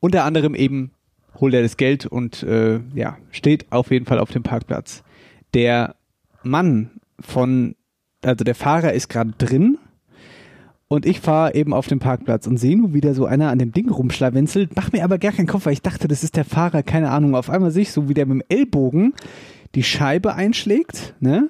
unter 0.00 0.24
anderem 0.24 0.54
eben 0.54 0.92
holt 1.40 1.54
er 1.54 1.62
das 1.62 1.76
Geld 1.76 2.06
und 2.06 2.42
äh, 2.42 2.80
ja, 2.94 3.16
steht 3.30 3.70
auf 3.72 3.90
jeden 3.90 4.06
Fall 4.06 4.18
auf 4.18 4.30
dem 4.30 4.42
Parkplatz. 4.42 5.02
Der 5.54 5.96
Mann 6.42 6.90
von, 7.20 7.74
also 8.22 8.44
der 8.44 8.54
Fahrer 8.54 8.92
ist 8.92 9.08
gerade 9.08 9.32
drin 9.38 9.78
und 10.88 11.06
ich 11.06 11.20
fahre 11.20 11.54
eben 11.54 11.72
auf 11.72 11.86
dem 11.86 11.98
Parkplatz 11.98 12.46
und 12.46 12.56
sehe 12.56 12.76
nur 12.76 12.92
wieder 12.94 13.14
so 13.14 13.24
einer 13.24 13.50
an 13.50 13.58
dem 13.58 13.72
Ding 13.72 13.90
rumschlawenzelt, 13.90 14.74
mach 14.74 14.92
mir 14.92 15.04
aber 15.04 15.18
gar 15.18 15.32
keinen 15.32 15.46
Kopf, 15.46 15.66
weil 15.66 15.72
ich 15.72 15.82
dachte, 15.82 16.08
das 16.08 16.24
ist 16.24 16.36
der 16.36 16.44
Fahrer, 16.44 16.82
keine 16.82 17.10
Ahnung. 17.10 17.34
Auf 17.34 17.48
einmal 17.48 17.70
sehe 17.70 17.82
ich 17.82 17.92
so, 17.92 18.08
wie 18.08 18.14
der 18.14 18.26
mit 18.26 18.40
dem 18.40 18.44
Ellbogen 18.48 19.14
die 19.76 19.84
Scheibe 19.84 20.34
einschlägt, 20.34 21.14
ne? 21.20 21.48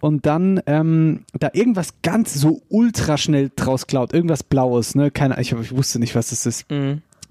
Und 0.00 0.26
dann 0.26 0.60
ähm, 0.66 1.20
da 1.38 1.50
irgendwas 1.52 2.02
ganz 2.02 2.34
so 2.34 2.60
ultra 2.68 3.16
schnell 3.16 3.52
draus 3.54 3.86
klaut, 3.86 4.12
irgendwas 4.12 4.42
Blaues, 4.42 4.96
ne? 4.96 5.12
Keine, 5.12 5.40
ich, 5.40 5.52
ich 5.52 5.76
wusste 5.76 6.00
nicht, 6.00 6.16
was 6.16 6.30
das 6.30 6.44
ist. 6.44 6.66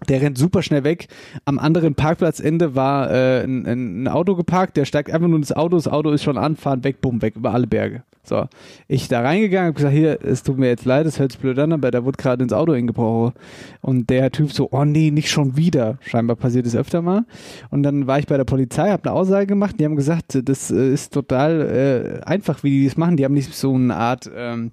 Der 0.10 0.22
rennt 0.22 0.38
super 0.38 0.64
schnell 0.64 0.84
weg. 0.84 1.08
Am 1.46 1.60
anderen 1.60 1.94
Parkplatzende 1.94 2.76
war 2.76 3.12
äh, 3.12 3.44
ein, 3.44 3.66
ein 3.68 4.08
Auto 4.08 4.36
geparkt, 4.36 4.78
der 4.78 4.86
steigt 4.86 5.12
einfach 5.12 5.28
nur 5.28 5.38
ins 5.38 5.52
Auto, 5.52 5.76
das 5.76 5.88
Auto 5.88 6.10
ist 6.12 6.24
schon 6.24 6.38
anfahren, 6.38 6.84
weg, 6.84 7.02
bumm, 7.02 7.22
weg, 7.22 7.36
über 7.36 7.54
alle 7.54 7.68
Berge. 7.68 8.04
So, 8.24 8.46
ich 8.88 9.08
da 9.08 9.22
reingegangen, 9.22 9.70
hab 9.70 9.76
gesagt, 9.76 9.94
hier, 9.94 10.20
es 10.24 10.44
tut 10.44 10.58
mir 10.58 10.68
jetzt 10.68 10.86
leid, 10.86 11.08
es 11.08 11.20
hört 11.20 11.32
sich 11.32 11.42
blöd 11.42 11.58
an, 11.58 11.74
aber 11.74 11.90
da 11.90 12.06
wurde 12.06 12.18
gerade 12.18 12.44
ins 12.44 12.54
Auto 12.54 12.72
eingebrochen. 12.72 13.34
Und 13.82 14.10
der 14.10 14.32
Typ 14.32 14.52
so, 14.52 14.70
oh 14.72 14.86
nee, 14.86 15.10
nicht 15.10 15.30
schon 15.30 15.58
wieder. 15.58 15.98
Scheinbar 16.02 16.36
passiert 16.36 16.68
es 16.68 16.76
öfter 16.76 17.02
mal. 17.02 17.26
Und 17.72 17.82
dann 17.84 18.06
war 18.06 18.20
ich 18.20 18.28
bei 18.28 18.38
der 18.38 18.44
Polizei, 18.44 18.92
habe 18.92 19.10
eine 19.10 19.18
Aussage 19.18 19.48
gemacht, 19.48 19.76
die 19.80 19.86
haben 19.86 19.96
gesagt, 19.96 20.40
das 20.44 20.70
äh, 20.70 20.94
ist 20.94 21.14
total 21.14 22.22
äh, 22.24 22.26
einfach, 22.26 22.64
wie 22.64 22.70
die 22.70 22.86
das 22.86 22.96
machen. 22.96 23.18
Die 23.18 23.26
haben 23.26 23.34
nicht 23.34 23.54
so 23.54 23.74
eine 23.74 23.96
Art, 23.96 24.30
ähm, 24.36 24.72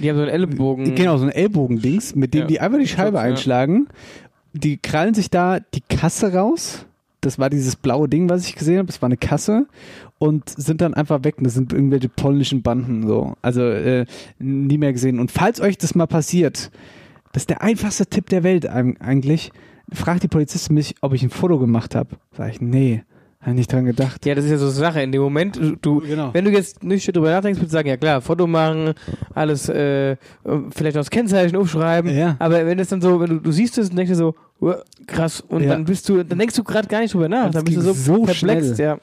Die 0.00 0.08
haben 0.08 0.16
so 0.16 0.22
einen 0.22 0.30
Ellenbogen. 0.30 0.94
Genau, 0.94 1.16
so 1.18 1.24
ein 1.24 1.30
Ellbogendings, 1.32 2.14
mit 2.14 2.34
dem 2.34 2.40
Ja. 2.42 2.46
die 2.46 2.60
einfach 2.60 2.78
die 2.78 2.88
Scheibe 2.88 3.18
Ja. 3.18 3.22
einschlagen. 3.22 3.88
Die 4.52 4.76
krallen 4.78 5.14
sich 5.14 5.30
da 5.30 5.60
die 5.60 5.82
Kasse 5.88 6.32
raus. 6.34 6.86
Das 7.20 7.38
war 7.38 7.50
dieses 7.50 7.76
blaue 7.76 8.08
Ding, 8.08 8.28
was 8.30 8.46
ich 8.46 8.56
gesehen 8.56 8.78
habe. 8.78 8.86
Das 8.86 9.00
war 9.02 9.06
eine 9.08 9.16
Kasse. 9.18 9.66
Und 10.18 10.48
sind 10.48 10.80
dann 10.80 10.94
einfach 10.94 11.22
weg. 11.24 11.36
Das 11.40 11.54
sind 11.54 11.72
irgendwelche 11.72 12.08
polnischen 12.08 12.62
Banden. 12.62 13.06
so. 13.06 13.34
Also 13.42 13.62
äh, 13.62 14.06
nie 14.38 14.78
mehr 14.78 14.92
gesehen. 14.92 15.18
Und 15.20 15.30
falls 15.30 15.60
euch 15.60 15.78
das 15.78 15.94
mal 15.94 16.06
passiert, 16.06 16.70
das 17.32 17.42
ist 17.44 17.50
der 17.50 17.62
einfachste 17.62 18.06
Tipp 18.06 18.28
der 18.30 18.42
Welt 18.42 18.68
eig- 18.70 19.00
eigentlich. 19.00 19.52
Fragt 19.92 20.22
die 20.22 20.28
Polizistin 20.28 20.74
mich, 20.74 20.94
ob 21.00 21.12
ich 21.14 21.22
ein 21.22 21.30
Foto 21.30 21.58
gemacht 21.58 21.94
habe. 21.94 22.16
Sag 22.36 22.50
ich, 22.50 22.60
nee. 22.60 23.02
Habe 23.42 23.54
nicht 23.54 23.72
dran 23.72 23.86
gedacht. 23.86 24.26
Ja, 24.26 24.34
das 24.34 24.44
ist 24.44 24.50
ja 24.50 24.58
so 24.58 24.66
eine 24.66 24.74
Sache. 24.74 25.00
In 25.02 25.12
dem 25.12 25.22
Moment, 25.22 25.56
du, 25.56 25.74
du 25.76 26.02
wenn 26.32 26.44
du 26.44 26.50
jetzt 26.50 26.82
nicht 26.84 27.06
drüber 27.16 27.30
nachdenkst, 27.30 27.58
würdest 27.58 27.72
du 27.72 27.76
sagen, 27.78 27.88
ja 27.88 27.96
klar, 27.96 28.20
Foto 28.20 28.46
machen, 28.46 28.92
alles, 29.34 29.66
äh, 29.70 30.16
vielleicht 30.70 30.96
auch 30.96 31.00
das 31.00 31.10
Kennzeichen 31.10 31.56
aufschreiben. 31.56 32.14
Ja. 32.14 32.36
Aber 32.38 32.66
wenn 32.66 32.76
das 32.76 32.88
dann 32.88 33.00
so, 33.00 33.18
wenn 33.18 33.30
du, 33.30 33.36
du 33.40 33.50
siehst 33.50 33.78
es 33.78 33.88
und 33.88 33.96
denkst 33.96 34.10
dir 34.10 34.16
so, 34.16 34.34
"Uah, 34.60 34.82
krass, 35.06 35.40
und 35.40 35.62
Ja. 35.62 35.70
dann 35.70 35.86
bist 35.86 36.06
du, 36.10 36.22
dann 36.22 36.38
denkst 36.38 36.54
du 36.54 36.62
gerade 36.64 36.86
gar 36.86 37.00
nicht 37.00 37.14
drüber 37.14 37.30
nach. 37.30 37.46
Das 37.46 37.54
dann 37.54 37.64
bist 37.64 37.78
du 37.78 37.80
so, 37.80 37.92
so 37.94 38.24
perplex, 38.24 38.74
schnell. 38.74 38.78
ja. 38.78 38.98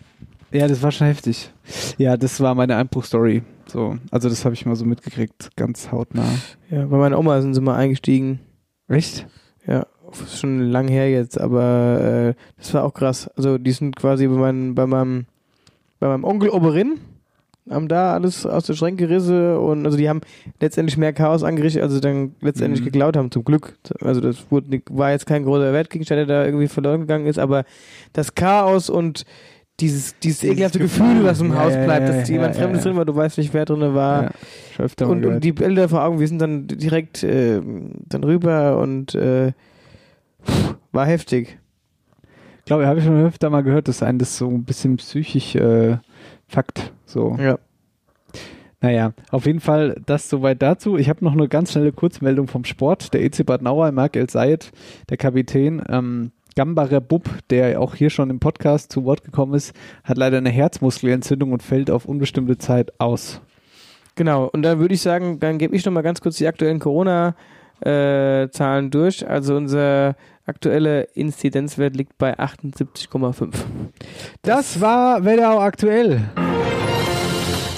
Ja, 0.51 0.67
das 0.67 0.81
war 0.83 0.91
schon 0.91 1.07
heftig. 1.07 1.51
Ja, 1.97 2.15
das 2.15 2.39
war 2.39 2.53
meine 2.55 2.75
Einbruchstory. 2.77 3.41
So, 3.65 3.97
also 4.11 4.29
das 4.29 4.45
habe 4.45 4.53
ich 4.55 4.65
mal 4.65 4.75
so 4.75 4.85
mitgekriegt, 4.85 5.49
ganz 5.57 5.91
hautnah. 5.91 6.23
Ja, 6.69 6.85
bei 6.85 6.95
meiner 6.97 7.17
Oma 7.19 7.41
sind 7.41 7.53
sie 7.55 7.59
mal 7.59 7.75
eingestiegen. 7.75 8.39
Echt? 8.87 9.25
Ja, 9.65 9.85
schon 10.15 10.59
lang 10.71 10.87
her 10.87 11.09
jetzt, 11.09 11.39
aber 11.39 12.33
äh, 12.35 12.41
das 12.57 12.73
war 12.73 12.83
auch 12.83 12.93
krass. 12.93 13.29
Also 13.35 13.57
die 13.57 13.71
sind 13.71 13.95
quasi 13.95 14.27
bei, 14.27 14.35
meinem 14.35 14.75
bei 14.75 14.85
meinem 14.85 15.25
bei 15.99 16.07
meinem 16.07 16.23
Onkel 16.23 16.49
Oberin 16.49 16.99
haben 17.69 17.89
da 17.89 18.13
alles 18.13 18.45
aus 18.45 18.65
der 18.65 18.75
Schränke 18.75 19.07
gerissen 19.07 19.57
und 19.57 19.85
also 19.85 19.97
die 19.97 20.07
haben 20.07 20.21
letztendlich 20.61 20.97
mehr 20.97 21.11
Chaos 21.11 21.43
angerichtet, 21.43 21.83
als 21.83 21.93
sie 21.93 21.99
dann 21.99 22.33
letztendlich 22.39 22.79
Mhm. 22.81 22.85
geklaut 22.85 23.17
haben, 23.17 23.29
zum 23.29 23.43
Glück. 23.43 23.77
Also 23.99 24.21
das 24.21 24.49
wurde, 24.49 24.81
war 24.89 25.11
jetzt 25.11 25.25
kein 25.25 25.43
großer 25.43 25.73
Wertgegenstand, 25.73 26.19
der 26.19 26.25
da 26.27 26.45
irgendwie 26.45 26.67
verloren 26.69 27.01
gegangen 27.01 27.25
ist, 27.25 27.37
aber 27.39 27.65
das 28.13 28.35
Chaos 28.35 28.89
und 28.89 29.25
dieses, 29.81 30.17
dieses 30.19 30.43
ekelhafte 30.43 30.79
Gefühl, 30.79 31.23
was 31.23 31.41
im 31.41 31.51
Ja, 31.51 31.59
Haus 31.59 31.73
bleibt, 31.73 32.07
ja, 32.09 32.15
dass 32.17 32.29
ja, 32.29 32.35
jemand 32.35 32.55
Fremdes 32.55 32.83
drin 32.83 32.95
war, 32.95 33.05
du 33.05 33.15
weißt 33.15 33.37
nicht, 33.37 33.53
wer 33.53 33.65
drin 33.65 33.93
war. 33.93 34.31
Und, 35.01 35.25
und 35.25 35.39
die 35.41 35.51
Bilder 35.51 35.89
vor 35.89 36.03
Augen, 36.03 36.19
wir 36.19 36.27
sind 36.27 36.39
dann 36.41 36.67
direkt 36.67 37.23
äh, 37.23 37.61
dann 38.07 38.23
rüber 38.23 38.79
und 38.79 39.13
äh, 39.13 39.51
pff, 40.47 40.75
war 40.91 41.05
heftig. 41.05 41.59
Ich 42.59 42.65
glaube, 42.65 42.87
habe 42.87 42.99
ich 42.99 43.05
schon 43.05 43.25
öfter 43.25 43.49
mal 43.49 43.63
gehört, 43.63 43.87
dass 43.87 44.03
einen 44.03 44.19
das 44.19 44.37
so 44.37 44.49
ein 44.49 44.65
bisschen 44.65 44.97
psychisch 44.97 45.55
äh, 45.55 45.97
fuckt. 46.47 46.91
So. 47.05 47.37
Ja. 47.39 47.57
Naja, 48.81 49.13
auf 49.31 49.45
jeden 49.45 49.59
Fall 49.59 50.01
das 50.05 50.29
soweit 50.29 50.61
dazu. 50.61 50.97
Ich 50.97 51.09
habe 51.09 51.25
noch 51.25 51.33
eine 51.33 51.47
ganz 51.47 51.71
schnelle 51.71 51.91
Kurzmeldung 51.91 52.47
vom 52.47 52.63
Sport. 52.63 53.13
Der 53.13 53.23
EC 53.23 53.45
Bad 53.45 53.61
Nauer, 53.61 53.91
Marc 53.91 54.15
El 54.15 54.29
Sayed, 54.29 54.71
der 55.09 55.17
Kapitän, 55.17 55.81
ähm, 55.89 56.31
Gambarer 56.55 57.01
Bub, 57.01 57.29
der 57.49 57.79
auch 57.79 57.95
hier 57.95 58.09
schon 58.09 58.29
im 58.29 58.39
Podcast 58.39 58.91
zu 58.91 59.05
Wort 59.05 59.23
gekommen 59.23 59.53
ist, 59.53 59.75
hat 60.03 60.17
leider 60.17 60.37
eine 60.37 60.49
Herzmuskelentzündung 60.49 61.53
und 61.53 61.61
fällt 61.61 61.91
auf 61.91 62.05
unbestimmte 62.05 62.57
Zeit 62.57 62.99
aus. 62.99 63.41
Genau, 64.15 64.45
und 64.45 64.63
dann 64.63 64.79
würde 64.79 64.95
ich 64.95 65.01
sagen, 65.01 65.39
dann 65.39 65.59
gebe 65.59 65.75
ich 65.75 65.85
noch 65.85 65.93
mal 65.93 66.01
ganz 66.01 66.19
kurz 66.19 66.37
die 66.37 66.47
aktuellen 66.47 66.79
Corona-Zahlen 66.79 68.89
durch. 68.89 69.27
Also 69.27 69.55
unser 69.55 70.15
aktueller 70.47 71.15
Inzidenzwert 71.15 71.95
liegt 71.95 72.17
bei 72.17 72.37
78,5. 72.39 73.53
Das 74.41 74.81
war 74.81 75.23
Wetterau 75.23 75.59
aktuell. 75.59 76.21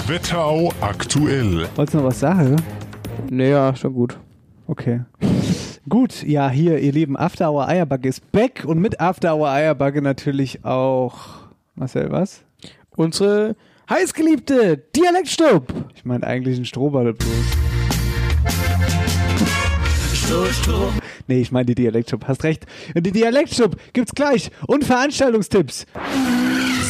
Wetterau 0.06 0.72
aktuell. 0.80 1.68
Wolltest 1.74 1.94
du 1.94 1.98
noch 1.98 2.06
was 2.06 2.20
sagen? 2.20 2.56
Naja, 3.28 3.74
schon 3.76 3.92
gut. 3.94 4.18
Okay. 4.66 5.00
Gut, 5.88 6.22
ja, 6.22 6.48
hier, 6.48 6.78
ihr 6.78 6.92
lieben 6.92 7.16
After 7.16 7.50
Hour 7.50 7.66
Eierbacke 7.66 8.06
ist 8.08 8.30
back 8.30 8.64
und 8.64 8.78
mit 8.78 9.00
After 9.00 9.34
Hour 9.34 9.50
Eierbacke 9.50 10.02
natürlich 10.02 10.64
auch. 10.64 11.16
Marcel, 11.74 12.12
was? 12.12 12.44
Unsere 12.94 13.56
heißgeliebte 13.88 14.76
Dialektstub. 14.94 15.72
Ich 15.94 16.04
meine 16.04 16.26
eigentlich 16.26 16.58
ein 16.58 16.64
Strohball 16.64 17.14
bloß. 17.14 17.30
Nee, 21.30 21.42
ich 21.42 21.52
meine 21.52 21.66
die 21.66 21.76
Dialektstub. 21.76 22.26
Hast 22.26 22.42
recht. 22.42 22.66
Die 22.92 23.12
Dialektstub 23.12 23.76
gibt's 23.92 24.12
gleich. 24.16 24.50
Und 24.66 24.84
Veranstaltungstipps. 24.84 25.86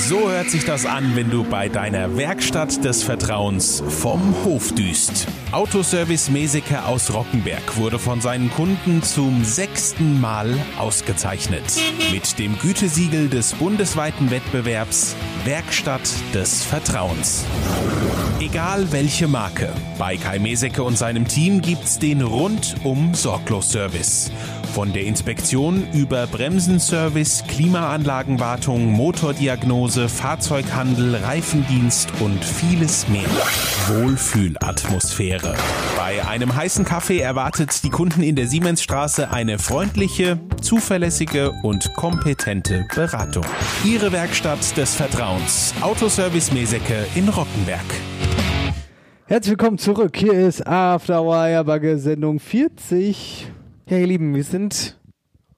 So 0.08 0.30
hört 0.30 0.48
sich 0.48 0.64
das 0.64 0.86
an, 0.86 1.14
wenn 1.14 1.28
du 1.28 1.44
bei 1.44 1.68
deiner 1.68 2.16
Werkstatt 2.16 2.82
des 2.82 3.02
Vertrauens 3.02 3.82
vom 3.86 4.34
Hof 4.42 4.72
düst. 4.74 5.26
Autoservice 5.52 6.30
Meseke 6.30 6.86
aus 6.86 7.12
Rockenberg 7.12 7.76
wurde 7.76 7.98
von 7.98 8.22
seinen 8.22 8.50
Kunden 8.50 9.02
zum 9.02 9.44
sechsten 9.44 10.18
Mal 10.22 10.54
ausgezeichnet. 10.78 11.64
Mit 12.10 12.38
dem 12.38 12.58
Gütesiegel 12.58 13.28
des 13.28 13.52
bundesweiten 13.52 14.30
Wettbewerbs 14.30 15.16
Werkstatt 15.44 16.08
des 16.32 16.64
Vertrauens. 16.64 17.44
Egal 18.40 18.90
welche 18.90 19.28
Marke, 19.28 19.68
bei 19.98 20.16
Kai 20.16 20.38
Meseke 20.38 20.82
und 20.82 20.96
seinem 20.96 21.28
Team 21.28 21.60
gibt's 21.60 21.98
den 21.98 22.22
rundum 22.22 23.12
Sorglos-Service. 23.12 24.32
Von 24.74 24.92
der 24.92 25.02
Inspektion 25.02 25.84
über 25.92 26.28
Bremsenservice, 26.28 27.42
Klimaanlagenwartung, 27.48 28.92
Motordiagnose, 28.92 30.08
Fahrzeughandel, 30.08 31.16
Reifendienst 31.16 32.08
und 32.20 32.44
vieles 32.44 33.08
mehr. 33.08 33.28
Wohlfühlatmosphäre. 33.88 35.56
Bei 35.96 36.24
einem 36.24 36.54
heißen 36.54 36.84
Kaffee 36.84 37.18
erwartet 37.18 37.82
die 37.82 37.90
Kunden 37.90 38.22
in 38.22 38.36
der 38.36 38.46
Siemensstraße 38.46 39.32
eine 39.32 39.58
freundliche, 39.58 40.38
zuverlässige 40.62 41.50
und 41.62 41.92
kompetente 41.94 42.86
Beratung. 42.94 43.44
Ihre 43.84 44.12
Werkstatt 44.12 44.76
des 44.76 44.94
Vertrauens. 44.94 45.74
Autoservice 45.80 46.52
Meseke 46.52 47.06
in 47.16 47.28
Rockenberg. 47.28 47.80
Herzlich 49.26 49.50
willkommen 49.50 49.78
zurück. 49.78 50.16
Hier 50.16 50.32
ist 50.32 50.64
After 50.64 51.22
Hour 51.22 51.38
Eierbacke 51.38 51.98
Sendung 51.98 52.38
40. 52.38 53.48
Ja, 53.90 53.98
ihr 53.98 54.06
Lieben, 54.06 54.36
wir 54.36 54.44
sind 54.44 54.96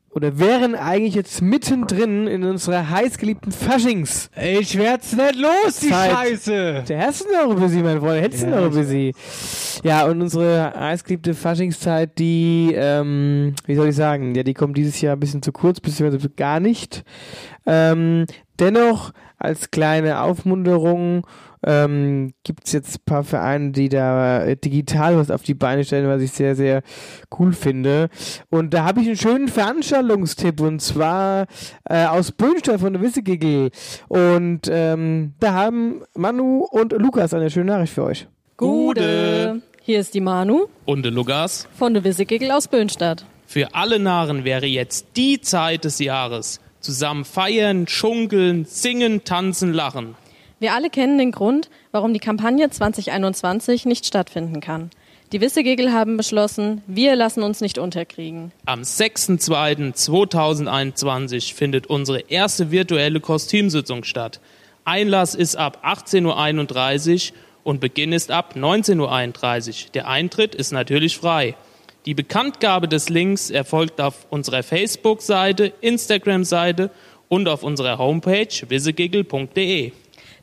oder 0.08 0.38
wären 0.38 0.74
eigentlich 0.74 1.14
jetzt 1.14 1.42
mittendrin 1.42 2.26
in 2.26 2.44
unserer 2.44 2.88
heißgeliebten 2.88 3.52
Faschings. 3.52 4.30
Ich 4.42 4.78
werd's 4.78 5.14
nicht 5.14 5.36
los, 5.36 5.80
die 5.82 5.90
Zeit. 5.90 6.12
Scheiße. 6.12 6.84
Der 6.88 7.06
hast 7.06 7.26
du 7.26 7.30
noch 7.30 7.54
über 7.54 7.68
sie, 7.68 7.82
mein 7.82 8.00
Freund. 8.00 8.22
Hättest 8.22 8.44
du 8.44 8.46
Ja, 8.48 8.60
noch 8.62 8.72
über 8.72 8.84
sie. 8.84 9.14
Ja, 9.84 10.06
und 10.06 10.22
unsere 10.22 10.72
heißgeliebte 10.74 11.34
Faschingszeit, 11.34 12.18
die, 12.18 12.72
ähm, 12.74 13.54
wie 13.66 13.74
soll 13.74 13.88
ich 13.88 13.96
sagen, 13.96 14.34
ja, 14.34 14.42
die 14.42 14.54
kommt 14.54 14.78
dieses 14.78 14.98
Jahr 15.02 15.14
ein 15.14 15.20
bisschen 15.20 15.42
zu 15.42 15.52
kurz, 15.52 15.80
beziehungsweise 15.80 16.30
gar 16.30 16.58
nicht. 16.58 17.04
Ähm, 17.66 18.24
dennoch, 18.58 19.12
als 19.36 19.70
kleine 19.70 20.22
Aufmunterung, 20.22 21.26
ähm, 21.64 22.32
gibt 22.44 22.66
es 22.66 22.72
jetzt 22.72 22.96
ein 22.96 23.02
paar 23.04 23.24
Vereine, 23.24 23.70
die 23.72 23.88
da 23.88 24.44
äh, 24.44 24.56
digital 24.56 25.16
was 25.16 25.30
auf 25.30 25.42
die 25.42 25.54
Beine 25.54 25.84
stellen, 25.84 26.08
was 26.08 26.22
ich 26.22 26.32
sehr, 26.32 26.56
sehr 26.56 26.82
cool 27.38 27.52
finde. 27.52 28.08
Und 28.50 28.74
da 28.74 28.84
habe 28.84 29.00
ich 29.00 29.06
einen 29.06 29.16
schönen 29.16 29.48
Veranstaltungstipp 29.48 30.60
und 30.60 30.80
zwar 30.80 31.46
äh, 31.88 32.06
aus 32.06 32.32
Böhnstadt 32.32 32.80
von 32.80 32.92
der 32.92 33.02
Wissegigel. 33.02 33.70
Und 34.08 34.62
ähm, 34.70 35.34
da 35.40 35.52
haben 35.52 36.02
Manu 36.16 36.66
und 36.70 36.92
Lukas 36.92 37.34
eine 37.34 37.50
schöne 37.50 37.72
Nachricht 37.72 37.92
für 37.94 38.04
euch. 38.04 38.26
Gude! 38.56 39.62
Hier 39.84 39.98
ist 39.98 40.14
die 40.14 40.20
Manu 40.20 40.66
Und 40.84 41.02
der 41.02 41.10
Lukas. 41.10 41.66
von 41.76 41.92
der 41.94 42.04
Wissegigel 42.04 42.50
aus 42.52 42.68
Böhnstadt. 42.68 43.24
Für 43.46 43.74
alle 43.74 43.98
Narren 43.98 44.44
wäre 44.44 44.66
jetzt 44.66 45.08
die 45.16 45.40
Zeit 45.40 45.84
des 45.84 45.98
Jahres. 45.98 46.60
Zusammen 46.80 47.24
feiern, 47.24 47.86
schunkeln, 47.88 48.64
singen, 48.64 49.24
tanzen, 49.24 49.72
lachen. 49.72 50.14
Wir 50.62 50.72
alle 50.74 50.90
kennen 50.90 51.18
den 51.18 51.32
Grund, 51.32 51.68
warum 51.90 52.14
die 52.14 52.20
Kampagne 52.20 52.70
2021 52.70 53.84
nicht 53.84 54.06
stattfinden 54.06 54.60
kann. 54.60 54.90
Die 55.32 55.40
Wissegegel 55.40 55.92
haben 55.92 56.16
beschlossen, 56.16 56.82
wir 56.86 57.16
lassen 57.16 57.42
uns 57.42 57.60
nicht 57.60 57.78
unterkriegen. 57.78 58.52
Am 58.64 58.82
6.2.2021 58.82 61.52
findet 61.52 61.88
unsere 61.88 62.20
erste 62.28 62.70
virtuelle 62.70 63.18
Kostümsitzung 63.18 64.04
statt. 64.04 64.38
Einlass 64.84 65.34
ist 65.34 65.56
ab 65.56 65.84
18.31 65.84 67.32
Uhr 67.32 67.38
und 67.64 67.80
Beginn 67.80 68.12
ist 68.12 68.30
ab 68.30 68.54
19.31 68.56 69.86
Uhr. 69.86 69.90
Der 69.94 70.06
Eintritt 70.06 70.54
ist 70.54 70.70
natürlich 70.70 71.16
frei. 71.16 71.56
Die 72.06 72.14
Bekanntgabe 72.14 72.86
des 72.86 73.08
Links 73.08 73.50
erfolgt 73.50 74.00
auf 74.00 74.28
unserer 74.30 74.62
Facebook-Seite, 74.62 75.72
Instagram-Seite 75.80 76.92
und 77.28 77.48
auf 77.48 77.64
unserer 77.64 77.98
Homepage 77.98 78.46
wissegigel.de. 78.68 79.90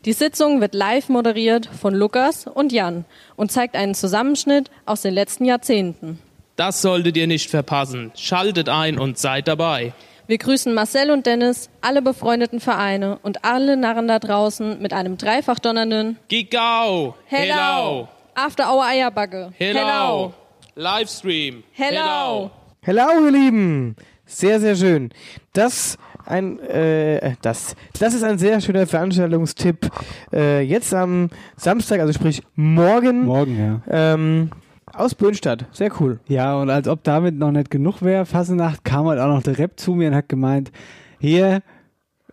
Die 0.06 0.14
Sitzung 0.14 0.62
wird 0.62 0.74
live 0.76 1.10
moderiert 1.10 1.66
von 1.66 1.94
Lukas 1.94 2.48
und 2.48 2.72
Jan 2.72 3.04
und 3.36 3.52
zeigt 3.52 3.76
einen 3.76 3.94
Zusammenschnitt 3.94 4.72
aus 4.86 5.02
den 5.02 5.14
letzten 5.14 5.44
Jahrzehnten. 5.44 6.20
Das 6.56 6.82
solltet 6.82 7.18
ihr 7.18 7.28
nicht 7.28 7.50
verpassen. 7.50 8.14
Schaltet 8.16 8.70
ein 8.70 8.98
und 8.98 9.18
seid 9.18 9.50
dabei. 9.50 9.92
Wir 10.26 10.38
grüßen 10.38 10.74
Marcel 10.74 11.12
und 11.12 11.26
Dennis, 11.26 11.70
alle 11.82 12.02
befreundeten 12.02 12.62
Vereine 12.62 13.20
und 13.24 13.44
alle 13.44 13.76
Narren 13.76 14.08
da 14.08 14.20
draußen 14.20 14.82
mit 14.82 14.94
einem 14.94 15.18
dreifach 15.18 15.60
donnernden 15.60 16.18
Gigau! 16.30 17.16
Hello! 17.26 18.08
After 18.36 18.72
Hour 18.72 18.86
Eierbacke. 18.86 19.52
Hello! 19.58 20.34
Livestream! 20.76 21.64
Hello! 21.74 22.52
Hello, 22.84 23.26
ihr 23.26 23.32
Lieben! 23.32 23.96
Sehr, 24.26 24.60
sehr 24.60 24.76
schön. 24.76 25.12
Das 25.54 25.98
ein, 26.30 26.60
äh, 26.60 27.34
das, 27.42 27.76
das 28.00 28.14
ist 28.14 28.24
ein 28.24 28.38
sehr 28.38 28.62
schöner 28.62 28.86
Veranstaltungstipp. 28.86 29.90
Äh, 30.32 30.62
jetzt 30.62 30.94
am 30.94 31.30
Samstag, 31.58 32.00
also 32.00 32.14
sprich 32.14 32.44
morgen. 32.56 33.26
Morgen, 33.26 33.58
ja. 33.60 33.82
Ähm, 34.14 34.50
aus 34.94 35.16
Böhnstadt. 35.16 35.66
Sehr 35.72 35.92
cool. 36.00 36.20
Ja, 36.28 36.56
und 36.56 36.70
als 36.70 36.88
ob 36.88 37.04
damit 37.04 37.36
noch 37.36 37.52
nicht 37.52 37.70
genug 37.72 38.02
wäre, 38.02 38.26
Fassenacht 38.26 38.84
kam 38.84 39.08
halt 39.08 39.20
auch 39.20 39.28
noch 39.28 39.44
der 39.44 39.58
Rap 39.58 39.80
zu 39.80 39.94
mir 39.94 40.10
und 40.10 40.16
hat 40.16 40.30
gemeint, 40.30 40.72
hier, 41.20 41.62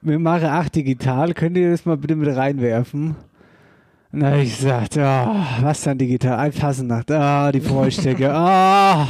wir 0.03 0.19
machen 0.19 0.47
acht 0.47 0.75
digital, 0.75 1.33
könnt 1.35 1.57
ihr 1.57 1.71
das 1.71 1.85
mal 1.87 1.97
bitte 1.97 2.17
mit 2.17 2.35
reinwerfen? 2.35 3.17
Und 4.13 4.21
da 4.21 4.31
habe 4.31 4.43
ich 4.43 4.57
gesagt, 4.57 4.97
oh, 4.97 5.37
was 5.63 5.83
dann 5.83 5.99
digital? 5.99 6.39
Ein 6.39 6.53
Fassenacht, 6.53 7.11
ah, 7.11 7.49
oh, 7.49 7.53
die 7.53 7.61
Vorstecke, 7.61 8.33
ah. 8.33 9.05
Oh. 9.05 9.07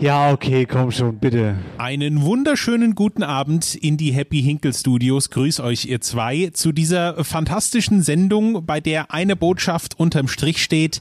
Ja, 0.00 0.30
okay, 0.32 0.64
komm 0.64 0.92
schon, 0.92 1.18
bitte. 1.18 1.56
Einen 1.76 2.22
wunderschönen 2.22 2.94
guten 2.94 3.24
Abend 3.24 3.74
in 3.74 3.96
die 3.96 4.12
Happy 4.12 4.40
Hinkel 4.40 4.72
Studios. 4.72 5.30
Grüß 5.30 5.58
euch, 5.58 5.86
ihr 5.86 6.00
zwei, 6.00 6.50
zu 6.52 6.70
dieser 6.70 7.24
fantastischen 7.24 8.02
Sendung, 8.02 8.64
bei 8.64 8.80
der 8.80 9.12
eine 9.12 9.34
Botschaft 9.34 9.98
unterm 9.98 10.28
Strich 10.28 10.62
steht. 10.62 11.00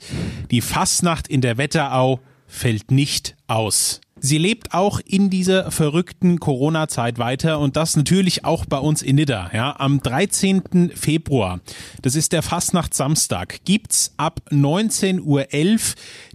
Die 0.50 0.62
Fastnacht 0.62 1.28
in 1.28 1.42
der 1.42 1.60
Wetterau 1.60 2.22
fällt 2.48 2.90
nicht 2.90 3.36
aus. 3.46 4.02
Sie 4.20 4.40
lebt 4.40 4.74
auch 4.74 5.00
in 5.06 5.30
dieser 5.30 5.70
verrückten 5.70 6.40
Corona-Zeit 6.40 7.20
weiter 7.20 7.60
und 7.60 7.76
das 7.78 7.96
natürlich 7.96 8.46
auch 8.46 8.66
bei 8.66 8.80
uns 8.80 9.04
in 9.04 9.18
Nidda. 9.18 9.52
Ja, 9.54 9.76
am 9.78 10.02
13. 10.02 10.92
Februar, 10.96 11.60
das 12.02 12.16
ist 12.16 12.34
der 12.34 12.42
Fastnacht 12.42 12.96
Samstag, 12.96 13.60
gibt's 13.64 14.14
ab 14.18 14.42
19.11 14.50 15.22
Uhr 15.22 15.46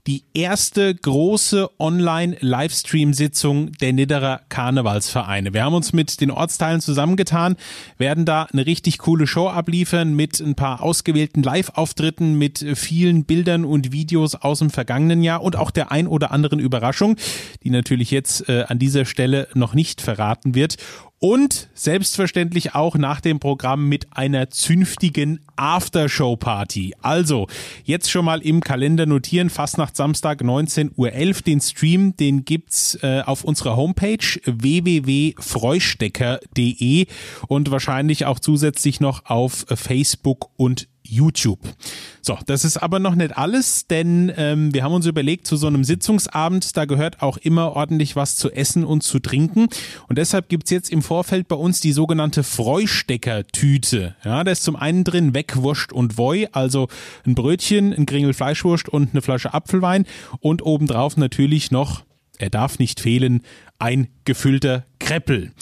die 0.09 0.25
erste 0.35 0.93
große 0.95 1.71
Online-Livestream-Sitzung 1.79 3.71
der 3.73 3.93
Nidderer 3.93 4.41
Karnevalsvereine. 4.49 5.55
Wir 5.55 5.63
haben 5.63 5.75
uns 5.75 5.93
mit 5.93 6.21
den 6.21 6.33
Ortsteilen 6.33 6.81
zusammengetan, 6.81 7.57
werden 7.99 8.25
da 8.25 8.49
eine 8.53 8.67
richtig 8.67 8.99
coole 8.99 9.29
Show 9.29 9.49
abliefern 9.49 10.15
mit 10.15 10.41
ein 10.41 10.57
paar 10.57 10.83
ausgewählten 10.83 11.45
Live-Auftritten, 11.45 12.37
mit 12.37 12.67
vielen 12.75 13.25
Bildern 13.25 13.65
und 13.65 13.93
Videos 13.93 14.35
aus 14.35 14.59
dem 14.59 14.71
vergangenen 14.71 15.23
Jahr 15.23 15.43
und 15.43 15.55
auch 15.55 15.71
der 15.71 15.93
ein 15.93 16.09
oder 16.09 16.33
anderen 16.33 16.59
Überraschung, 16.59 17.17
die 17.63 17.71
natürlich 17.71 18.11
jetzt 18.11 18.49
äh, 18.49 18.65
an 18.67 18.81
dieser 18.81 19.05
Stelle 19.05 19.47
noch 19.55 19.75
nicht 19.75 20.01
verraten 20.01 20.57
wird 20.57 20.79
und 21.23 21.69
selbstverständlich 21.73 22.75
auch 22.75 22.97
nach 22.97 23.21
dem 23.21 23.39
Programm 23.39 23.89
mit 23.89 24.09
einer 24.11 24.51
zünftigen 24.51 25.39
Aftershow-Party. 25.55 26.97
Also, 27.01 27.47
jetzt 27.85 28.11
schon 28.11 28.25
mal 28.25 28.43
im 28.43 28.61
Kalender 28.61 29.07
notieren, 29.07 29.49
fast 29.49 29.79
nach 29.79 29.95
Samstag 29.95 30.43
19.11 30.43 30.91
Uhr. 30.97 31.13
Den 31.47 31.61
Stream, 31.61 32.17
den 32.17 32.45
gibt's 32.45 32.99
äh, 33.03 33.23
auf 33.25 33.45
unserer 33.45 33.77
Homepage 33.77 34.19
www.freustecker.de 34.45 37.07
und 37.47 37.71
wahrscheinlich 37.71 38.27
auch 38.27 38.41
zusätzlich 38.41 38.99
noch 38.99 39.27
auf 39.27 39.65
Facebook 39.69 40.51
und 40.57 40.89
YouTube. 41.13 41.61
So, 42.23 42.39
das 42.47 42.65
ist 42.65 42.79
aber 42.79 42.99
noch 42.99 43.15
nicht 43.15 43.37
alles, 43.37 43.87
denn 43.87 44.33
ähm, 44.37 44.73
wir 44.73 44.83
haben 44.83 44.95
uns 44.95 45.07
überlegt, 45.07 45.47
zu 45.47 45.57
so 45.57 45.67
einem 45.67 45.85
Sitzungsabend, 45.85 46.77
da 46.77 46.85
gehört 46.85 47.21
auch 47.21 47.37
immer 47.37 47.73
ordentlich 47.77 48.17
was 48.17 48.37
zu 48.37 48.51
essen 48.51 48.85
und 48.85 49.03
zu 49.03 49.19
trinken. 49.19 49.69
Und 50.09 50.19
deshalb 50.19 50.49
gibt's 50.49 50.71
jetzt 50.71 50.91
im 50.91 51.03
Vorfeld 51.03 51.49
bei 51.49 51.57
uns 51.57 51.81
die 51.81 51.93
sogenannte 51.93 52.43
Freustecker-Tüte. 52.43 54.15
Ja, 54.25 54.45
da 54.45 54.51
ist 54.51 54.63
zum 54.63 54.77
einen 54.77 55.05
drin 55.05 55.35
Wegwurst 55.35 55.93
und 55.93 56.17
Woi, 56.17 56.49
also 56.53 56.89
ein 57.27 57.35
Brötchen, 57.35 57.93
ein 57.93 58.07
Kringel 58.07 58.33
Fleischwurst 58.33 58.89
und 58.89 59.11
eine 59.13 59.23
Flasche 59.23 59.53
Apfelwein 59.53 60.07
und 60.41 60.63
obendrauf 60.63 61.17
natürlich 61.17 61.71
noch 61.71 62.05
er 62.43 62.51
darf 62.51 62.81
nicht 62.81 62.99
fehlen, 62.99 63.43
ein 63.79 64.09
gefüllter 64.25 64.85
Kreppel. 64.99 65.53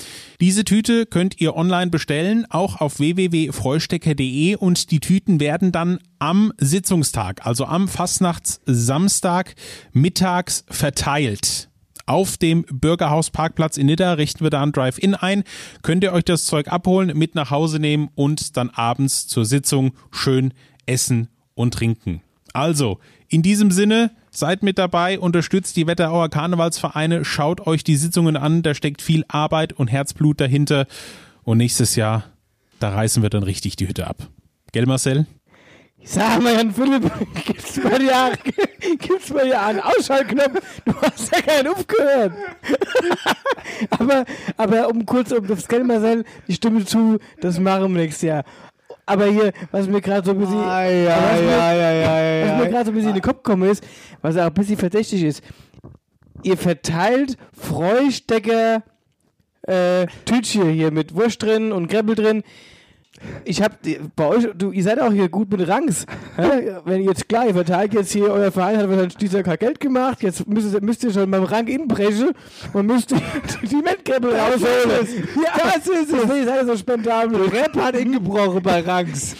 Diese 0.40 0.64
Tüte 0.64 1.04
könnt 1.04 1.38
ihr 1.38 1.54
online 1.54 1.90
bestellen, 1.90 2.46
auch 2.48 2.80
auf 2.80 2.98
www.freustecker.de 2.98 4.56
und 4.56 4.90
die 4.90 5.00
Tüten 5.00 5.40
werden 5.40 5.72
dann 5.72 5.98
am 6.18 6.54
Sitzungstag, 6.56 7.46
also 7.46 7.66
am 7.66 7.86
Fastnachtssamstag 7.86 9.54
mittags 9.92 10.64
verteilt. 10.70 11.68
Auf 12.06 12.38
dem 12.38 12.62
Bürgerhausparkplatz 12.62 13.76
in 13.76 13.86
Nidda 13.86 14.14
richten 14.14 14.42
wir 14.42 14.50
da 14.50 14.62
ein 14.62 14.72
Drive-In 14.72 15.14
ein. 15.14 15.44
Könnt 15.82 16.02
ihr 16.02 16.14
euch 16.14 16.24
das 16.24 16.46
Zeug 16.46 16.68
abholen, 16.68 17.16
mit 17.16 17.34
nach 17.34 17.50
Hause 17.50 17.78
nehmen 17.78 18.08
und 18.14 18.56
dann 18.56 18.70
abends 18.70 19.28
zur 19.28 19.44
Sitzung 19.44 19.92
schön 20.10 20.54
essen 20.86 21.28
und 21.54 21.74
trinken. 21.74 22.22
Also, 22.54 22.98
in 23.30 23.42
diesem 23.42 23.70
Sinne, 23.70 24.10
seid 24.30 24.62
mit 24.62 24.76
dabei, 24.76 25.18
unterstützt 25.18 25.76
die 25.76 25.86
Wetterauer 25.86 26.28
Karnevalsvereine, 26.28 27.24
schaut 27.24 27.66
euch 27.66 27.84
die 27.84 27.96
Sitzungen 27.96 28.36
an, 28.36 28.62
da 28.62 28.74
steckt 28.74 29.02
viel 29.02 29.24
Arbeit 29.28 29.72
und 29.72 29.88
Herzblut 29.88 30.40
dahinter. 30.40 30.86
Und 31.44 31.58
nächstes 31.58 31.96
Jahr, 31.96 32.24
da 32.80 32.90
reißen 32.90 33.22
wir 33.22 33.30
dann 33.30 33.44
richtig 33.44 33.76
die 33.76 33.88
Hütte 33.88 34.06
ab. 34.06 34.28
Gell, 34.72 34.86
Marcel? 34.86 35.26
Sag 36.02 36.42
mal, 36.42 36.54
Jan 36.54 36.72
Philipp, 36.72 37.10
gibt's 37.44 37.78
bei 37.80 37.98
dir, 37.98 38.32
gibt's 38.98 39.32
bei 39.32 39.44
dir 39.44 39.60
einen 39.60 39.80
Ausschaltknopf? 39.80 40.60
Du 40.84 40.94
hast 41.00 41.32
ja 41.32 41.42
keinen 41.42 41.68
aufgehört. 41.68 42.32
aber, 43.90 44.24
aber 44.56 44.88
um 44.88 45.06
kurz 45.06 45.30
um 45.30 45.46
das 45.46 45.68
Gell, 45.68 45.84
Marcel, 45.84 46.24
die 46.48 46.54
Stimme 46.54 46.84
zu, 46.84 47.18
das 47.40 47.60
machen 47.60 47.94
wir 47.94 48.02
nächstes 48.02 48.22
Jahr 48.22 48.44
aber 49.10 49.26
hier, 49.26 49.52
was 49.72 49.88
mir 49.88 50.00
gerade 50.00 50.24
so 50.24 50.30
ein 50.30 50.38
bisschen, 50.38 50.60
ah, 50.60 50.84
ja, 50.84 51.16
was, 51.16 51.40
ja, 51.40 51.72
ja, 51.72 51.92
ja, 51.92 52.52
was 52.52 52.62
mir 52.62 52.70
gerade 52.70 52.84
so 52.84 52.90
ein 52.92 52.94
bisschen 52.94 53.08
in 53.08 53.16
den 53.16 53.22
Kopf 53.22 53.42
gekommen 53.42 53.68
ist, 53.68 53.84
was 54.22 54.36
auch 54.36 54.46
ein 54.46 54.54
bisschen 54.54 54.76
verdächtig 54.76 55.24
ist, 55.24 55.42
ihr 56.44 56.56
verteilt 56.56 57.36
Freustecker 57.52 58.84
äh, 59.62 60.06
Tütchen 60.24 60.70
hier 60.70 60.92
mit 60.92 61.16
Wurst 61.16 61.42
drin 61.42 61.72
und 61.72 61.88
Kreppel 61.88 62.14
drin 62.14 62.44
ich 63.44 63.62
hab 63.62 63.78
bei 64.16 64.26
euch, 64.26 64.48
du, 64.56 64.70
ihr 64.70 64.82
seid 64.82 65.00
auch 65.00 65.12
hier 65.12 65.28
gut 65.28 65.50
mit 65.50 65.68
Rangs. 65.68 66.06
Wenn 66.84 67.02
ihr 67.02 67.08
jetzt 67.08 67.28
klar, 67.28 67.46
ihr 67.46 67.54
verteilt 67.54 67.94
jetzt 67.94 68.12
hier, 68.12 68.30
euer 68.30 68.50
Verein 68.50 68.78
hat 68.78 68.88
wahrscheinlich 68.88 69.16
dieser 69.16 69.44
Jahr 69.44 69.56
Geld 69.56 69.80
gemacht, 69.80 70.22
jetzt 70.22 70.46
müsst, 70.46 70.80
müsst 70.80 71.04
ihr 71.04 71.12
schon 71.12 71.30
beim 71.30 71.44
Rang 71.44 71.66
inbrechen 71.66 72.30
und 72.72 72.86
müsst 72.86 73.10
die, 73.10 73.76
Mettkäppel 73.76 74.34
rausholen. 74.34 75.08
Ja, 75.36 75.70
das 75.74 75.86
ist 75.86 76.12
es. 76.12 76.36
Ihr 76.36 76.44
seid 76.44 76.66
so 76.66 76.76
spendabel. 76.76 77.48
Rap 77.48 77.76
hat 77.76 77.96
ingebrochen 77.96 78.62
bei 78.62 78.80
Rangs. 78.80 79.36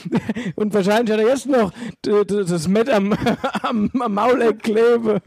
Und 0.57 0.73
wahrscheinlich 0.73 1.13
hat 1.13 1.21
er 1.21 1.29
jetzt 1.29 1.47
noch 1.47 1.73
das 2.03 2.69
Met 2.69 2.89
am, 2.91 3.15
am, 3.63 3.91
am 3.99 4.15
Mauleck 4.15 4.63
klebe. 4.63 5.21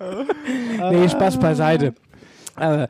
Nee, 0.92 1.10
Spaß 1.10 1.40
beiseite. 1.40 1.94
Aber 2.56 2.88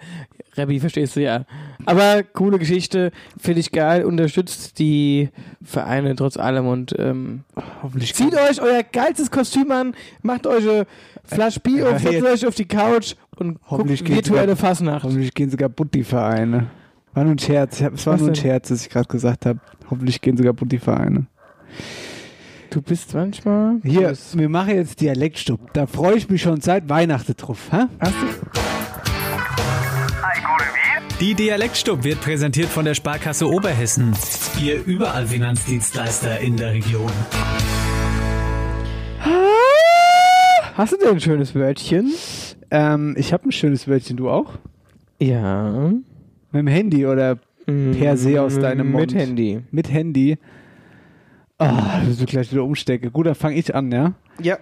Rebbi, 0.55 0.79
verstehst 0.79 1.15
du 1.15 1.21
ja. 1.21 1.45
Aber 1.85 2.23
coole 2.23 2.59
Geschichte, 2.59 3.11
finde 3.39 3.59
ich 3.59 3.71
geil, 3.71 4.05
unterstützt 4.05 4.79
die 4.79 5.29
Vereine 5.63 6.15
trotz 6.15 6.37
allem 6.37 6.67
und 6.67 6.95
ähm, 6.97 7.43
hoffentlich 7.81 8.13
zieht 8.13 8.35
euch 8.35 8.61
euer 8.61 8.83
geilstes 8.83 9.31
Kostüm 9.31 9.71
an, 9.71 9.95
macht 10.21 10.47
euch 10.47 10.63
eine 10.69 10.85
Flasche 11.23 11.59
Bier 11.59 11.89
und 11.89 11.99
setzt 11.99 12.23
euch 12.23 12.45
auf 12.45 12.55
die 12.55 12.65
Couch 12.65 13.15
und 13.37 13.61
guckt 13.61 13.89
virtuelle 13.89 14.55
Fassnacht. 14.55 15.03
Hoffentlich 15.03 15.33
gehen 15.33 15.49
sogar 15.49 15.69
Butti-Vereine. 15.69 16.67
War 17.13 17.23
nur 17.23 17.33
ein 17.33 17.39
Scherz, 17.39 17.81
es 17.81 18.05
war 18.05 18.13
Was 18.13 18.21
nur 18.21 18.29
ein 18.29 18.35
Scherz, 18.35 18.69
dass 18.69 18.81
ich 18.81 18.89
gerade 18.89 19.07
gesagt 19.07 19.45
habe. 19.45 19.59
Hoffentlich 19.89 20.21
gehen 20.21 20.37
sogar 20.37 20.53
Butti-Vereine. 20.53 21.27
Du 22.69 22.81
bist 22.81 23.13
manchmal. 23.13 23.79
Hier, 23.83 24.13
wir 24.33 24.49
machen 24.49 24.75
jetzt 24.75 24.99
Dialektstub. 24.99 25.73
Da 25.73 25.85
freue 25.85 26.15
ich 26.15 26.27
mich 26.29 26.41
schon 26.41 26.59
seit 26.59 26.89
Weihnachten 26.89 27.35
drauf. 27.37 27.67
Hä? 27.71 27.85
Hast 27.99 28.13
du? 28.13 28.72
Die 31.23 31.35
Dialektstub 31.35 32.03
wird 32.03 32.19
präsentiert 32.19 32.67
von 32.67 32.83
der 32.83 32.95
Sparkasse 32.95 33.47
Oberhessen. 33.47 34.13
Ihr 34.61 34.83
überall 34.85 35.25
Finanzdienstleister 35.25 36.41
in 36.41 36.57
der 36.57 36.73
Region. 36.73 37.09
Hast 40.73 40.91
du 40.91 40.97
denn 40.97 41.07
ein 41.07 41.21
schönes 41.21 41.55
Wörtchen? 41.55 42.11
Ähm, 42.71 43.15
ich 43.17 43.31
habe 43.31 43.47
ein 43.47 43.53
schönes 43.53 43.87
Wörtchen, 43.87 44.17
du 44.17 44.29
auch? 44.29 44.55
Ja. 45.17 45.93
Mit 46.51 46.59
dem 46.59 46.67
Handy 46.67 47.05
oder 47.05 47.37
per 47.65 48.17
se 48.17 48.41
aus 48.41 48.59
deinem 48.59 48.91
Mund? 48.91 49.13
Mit 49.13 49.21
Handy. 49.21 49.61
Mit 49.71 49.93
Handy. 49.93 50.37
Ah, 51.57 52.01
oh, 52.01 52.13
du 52.19 52.25
gleich 52.25 52.51
wieder 52.51 52.65
umstecke. 52.65 53.11
Gut, 53.11 53.27
dann 53.27 53.35
fange 53.35 53.55
ich 53.55 53.73
an, 53.73 53.89
ja? 53.93 54.13
Ja. 54.41 54.57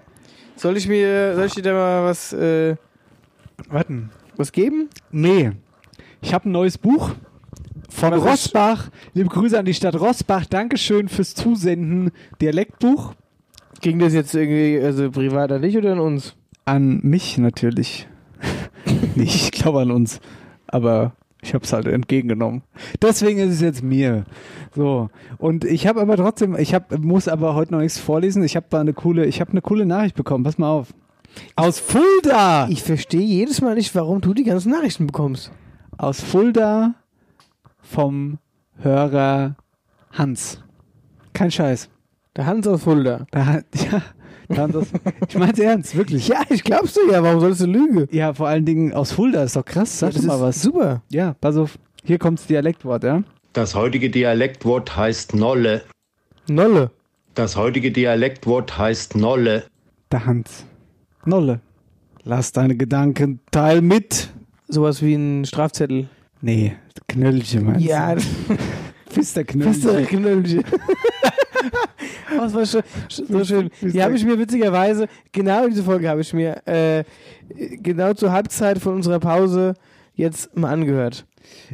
Soll 0.55 0.77
ich 0.77 0.87
mir, 0.87 1.33
soll 1.33 1.45
ich 1.45 1.55
dir 1.55 1.63
da 1.63 1.73
mal 1.73 2.03
was, 2.03 2.33
äh, 2.33 2.75
Warten. 3.67 4.11
was 4.37 4.51
geben? 4.51 4.89
Nee. 5.09 5.53
Ich 6.21 6.33
habe 6.33 6.47
ein 6.47 6.51
neues 6.51 6.77
Buch 6.77 7.11
von 7.89 8.11
Was 8.11 8.23
Rossbach. 8.23 8.89
Liebe 9.13 9.29
Grüße 9.29 9.57
an 9.57 9.65
die 9.65 9.73
Stadt 9.73 9.99
Rossbach. 9.99 10.45
Dankeschön 10.45 11.09
fürs 11.09 11.33
Zusenden. 11.33 12.11
Dialektbuch. 12.39 13.15
Ging 13.81 13.97
das 13.97 14.13
jetzt 14.13 14.35
irgendwie, 14.35 14.79
also 14.79 15.09
privat 15.09 15.51
an 15.51 15.63
dich 15.63 15.75
oder 15.75 15.93
an 15.93 15.99
uns? 15.99 16.35
An 16.65 16.99
mich 17.01 17.39
natürlich. 17.39 18.07
Nicht, 19.15 19.35
ich 19.35 19.51
glaube 19.51 19.81
an 19.81 19.91
uns. 19.91 20.21
Aber 20.67 21.13
ich 21.41 21.55
habe 21.55 21.65
es 21.65 21.73
halt 21.73 21.87
entgegengenommen. 21.87 22.61
Deswegen 23.01 23.39
ist 23.39 23.55
es 23.55 23.61
jetzt 23.61 23.83
mir. 23.83 24.25
So. 24.75 25.09
Und 25.39 25.65
ich 25.65 25.87
habe 25.87 26.01
aber 26.01 26.17
trotzdem, 26.17 26.55
ich 26.55 26.75
hab, 26.75 26.97
muss 26.99 27.27
aber 27.27 27.55
heute 27.55 27.73
noch 27.73 27.79
nichts 27.81 27.97
vorlesen. 27.97 28.43
Ich 28.43 28.55
habe 28.55 28.77
eine 28.77 28.93
coole, 28.93 29.25
ich 29.25 29.41
habe 29.41 29.51
eine 29.51 29.61
coole 29.61 29.87
Nachricht 29.87 30.15
bekommen. 30.15 30.43
Pass 30.43 30.59
mal 30.59 30.69
auf. 30.69 30.93
Aus 31.55 31.79
Fulda! 31.79 32.67
Ich 32.69 32.83
verstehe 32.83 33.21
jedes 33.21 33.61
Mal 33.61 33.75
nicht, 33.75 33.95
warum 33.95 34.21
du 34.21 34.33
die 34.35 34.43
ganzen 34.43 34.71
Nachrichten 34.71 35.07
bekommst. 35.07 35.51
Aus 36.01 36.19
Fulda 36.19 36.95
vom 37.83 38.39
Hörer 38.79 39.55
Hans. 40.11 40.59
Kein 41.31 41.51
Scheiß. 41.51 41.89
Der 42.35 42.47
Hans 42.47 42.65
aus 42.67 42.81
Fulda. 42.85 43.27
Der 43.31 43.45
Han- 43.45 43.63
ja, 43.91 44.01
der 44.49 44.57
Hans 44.63 44.75
aus, 44.77 44.87
ich 45.29 45.37
mein's 45.37 45.59
ernst, 45.59 45.95
wirklich. 45.95 46.27
Ja, 46.27 46.41
ich 46.49 46.63
glaub's 46.63 46.93
dir 46.95 47.11
ja, 47.11 47.21
warum 47.21 47.39
sollst 47.39 47.61
du 47.61 47.67
lügen? 47.67 48.07
Ja, 48.09 48.33
vor 48.33 48.47
allen 48.47 48.65
Dingen 48.65 48.93
aus 48.93 49.11
Fulda 49.11 49.43
ist 49.43 49.55
doch 49.55 49.63
krass. 49.63 49.99
Sag 49.99 50.07
Ja, 50.07 50.13
das 50.13 50.21
doch 50.23 50.27
mal 50.29 50.35
ist 50.37 50.41
was. 50.41 50.61
Super. 50.63 51.03
Ja, 51.11 51.35
pass 51.39 51.55
auf. 51.55 51.77
Hier 52.03 52.17
kommt's 52.17 52.47
Dialektwort, 52.47 53.03
ja? 53.03 53.21
Das 53.53 53.75
heutige 53.75 54.09
Dialektwort 54.09 54.97
heißt 54.97 55.35
Nolle. 55.35 55.83
Nolle. 56.49 56.89
Das 57.35 57.55
heutige 57.55 57.91
Dialektwort 57.91 58.75
heißt 58.75 59.15
Nolle. 59.17 59.65
Der 60.11 60.25
Hans. 60.25 60.65
Nolle. 61.25 61.59
Lass 62.23 62.53
deine 62.53 62.75
Gedanken 62.75 63.39
teil 63.51 63.81
mit. 63.83 64.29
Sowas 64.71 65.01
wie 65.01 65.13
ein 65.15 65.45
Strafzettel. 65.45 66.07
Nee, 66.41 66.73
Knöllchen 67.07 67.65
meinst 67.65 67.85
Ja, 67.85 68.15
du? 68.15 68.21
Fisterknöllchen. 69.09 69.73
Fisterknöllchen. 69.73 70.63
Oh, 72.33 72.37
das 72.39 72.53
war 72.53 72.65
schon, 72.65 72.81
so 73.09 73.43
schön. 73.43 73.69
Die 73.81 74.01
habe 74.01 74.15
ich 74.15 74.25
mir 74.25 74.39
witzigerweise, 74.39 75.07
genau 75.31 75.67
diese 75.67 75.83
Folge 75.83 76.09
habe 76.09 76.21
ich 76.21 76.33
mir 76.33 76.65
äh, 76.65 77.03
genau 77.83 78.13
zur 78.13 78.31
Halbzeit 78.31 78.79
von 78.79 78.95
unserer 78.95 79.19
Pause 79.19 79.73
jetzt 80.15 80.55
mal 80.57 80.71
angehört. 80.71 81.25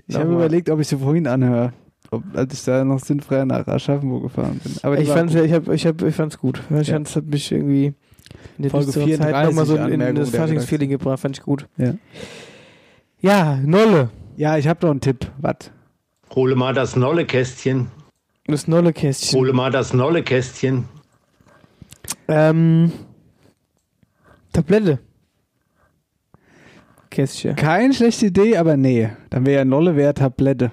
Ich 0.07 0.15
habe 0.15 0.33
überlegt, 0.33 0.69
ob 0.69 0.79
ich 0.79 0.87
sie 0.87 0.97
vorhin 0.97 1.27
anhöre. 1.27 1.73
Ob, 2.09 2.23
als 2.33 2.53
ich 2.53 2.63
da 2.63 2.83
noch 2.83 2.99
sinnfrei 2.99 3.45
nach 3.45 3.67
Aschaffenburg 3.67 4.23
gefahren 4.23 4.59
bin. 4.63 4.73
Aber 4.81 4.97
ich 4.97 5.09
fand's, 5.09 5.33
gut. 5.35 5.43
ich 5.43 5.53
hab, 5.53 5.67
ich 5.69 5.85
hab, 5.85 6.01
ich 6.01 6.15
fand's 6.15 6.37
gut. 6.39 6.61
Ich 6.79 6.87
Ja. 6.87 6.93
fand's, 6.95 7.15
hat 7.15 7.25
mich 7.25 7.51
irgendwie 7.51 7.93
in 8.57 8.63
der 8.63 8.71
Folge 8.71 8.87
düsteren 8.87 9.09
Zeit 9.09 9.17
34 9.17 9.45
nochmal 9.49 9.65
so 9.65 9.75
in 9.75 9.81
Anmerkung 9.81 10.15
das 10.15 10.29
Faschingsfeeling 10.31 10.89
gebracht. 10.89 11.19
Fand 11.19 11.37
ich 11.37 11.43
gut. 11.43 11.67
Ja. 11.77 11.93
Ja, 13.19 13.55
Nolle. 13.57 14.09
Ja, 14.35 14.57
ich 14.57 14.67
habe 14.67 14.85
noch 14.85 14.91
einen 14.91 15.01
Tipp. 15.01 15.31
Was? 15.39 15.71
Hole 16.35 16.55
mal 16.55 16.73
das 16.73 16.95
Nolle-Kästchen. 16.95 17.87
Das 18.45 18.67
Nolle-Kästchen. 18.67 19.39
Hole 19.39 19.53
mal 19.53 19.71
das 19.71 19.93
Nolle-Kästchen. 19.93 20.85
Ähm, 22.27 22.91
Tablette. 24.53 24.99
Kästchen. 27.09 27.55
Keine 27.55 27.93
schlechte 27.93 28.27
Idee, 28.27 28.57
aber 28.57 28.77
nee. 28.77 29.09
Dann 29.29 29.45
wäre 29.45 29.59
ja 29.59 29.65
Nolle 29.65 29.95
wäre 29.95 30.13
Tablette. 30.13 30.71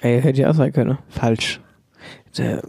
Ey, 0.00 0.20
hätte 0.20 0.40
ich 0.40 0.46
auch 0.46 0.54
sein 0.54 0.72
können. 0.72 0.98
Falsch. 1.08 1.60
Das 2.34 2.62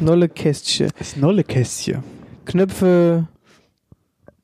Nolle-Kästchen. 0.00 0.90
Das 0.98 1.16
Nolle-Kästchen. 1.16 2.02
Knöpfe. 2.46 3.28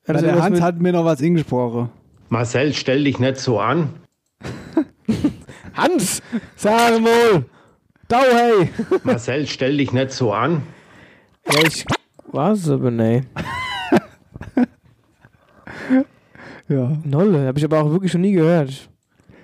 Also 0.05 0.25
der 0.25 0.41
Hans 0.41 0.53
mit- 0.55 0.61
hat 0.61 0.79
mir 0.79 0.93
noch 0.93 1.05
was 1.05 1.21
ingesprochen. 1.21 1.89
Marcel, 2.33 2.73
stell 2.73 3.03
dich 3.03 3.19
nicht 3.19 3.37
so 3.37 3.59
an. 3.59 3.93
Hans, 5.75 6.23
sag 6.55 6.99
mal. 6.99 7.45
Dau, 8.07 8.23
hey. 8.31 8.69
Marcel, 9.03 9.45
stell 9.45 9.77
dich 9.77 9.93
nicht 9.93 10.09
so 10.09 10.33
an. 10.33 10.63
Ja, 11.45 11.59
ich 11.67 11.85
weiß 12.31 12.69
aber 12.69 12.89
nicht. 12.89 13.27
Ja. 16.69 16.97
Nolle, 17.03 17.45
habe 17.45 17.59
ich 17.59 17.65
aber 17.65 17.83
auch 17.83 17.91
wirklich 17.91 18.11
schon 18.11 18.21
nie 18.21 18.31
gehört. 18.31 18.89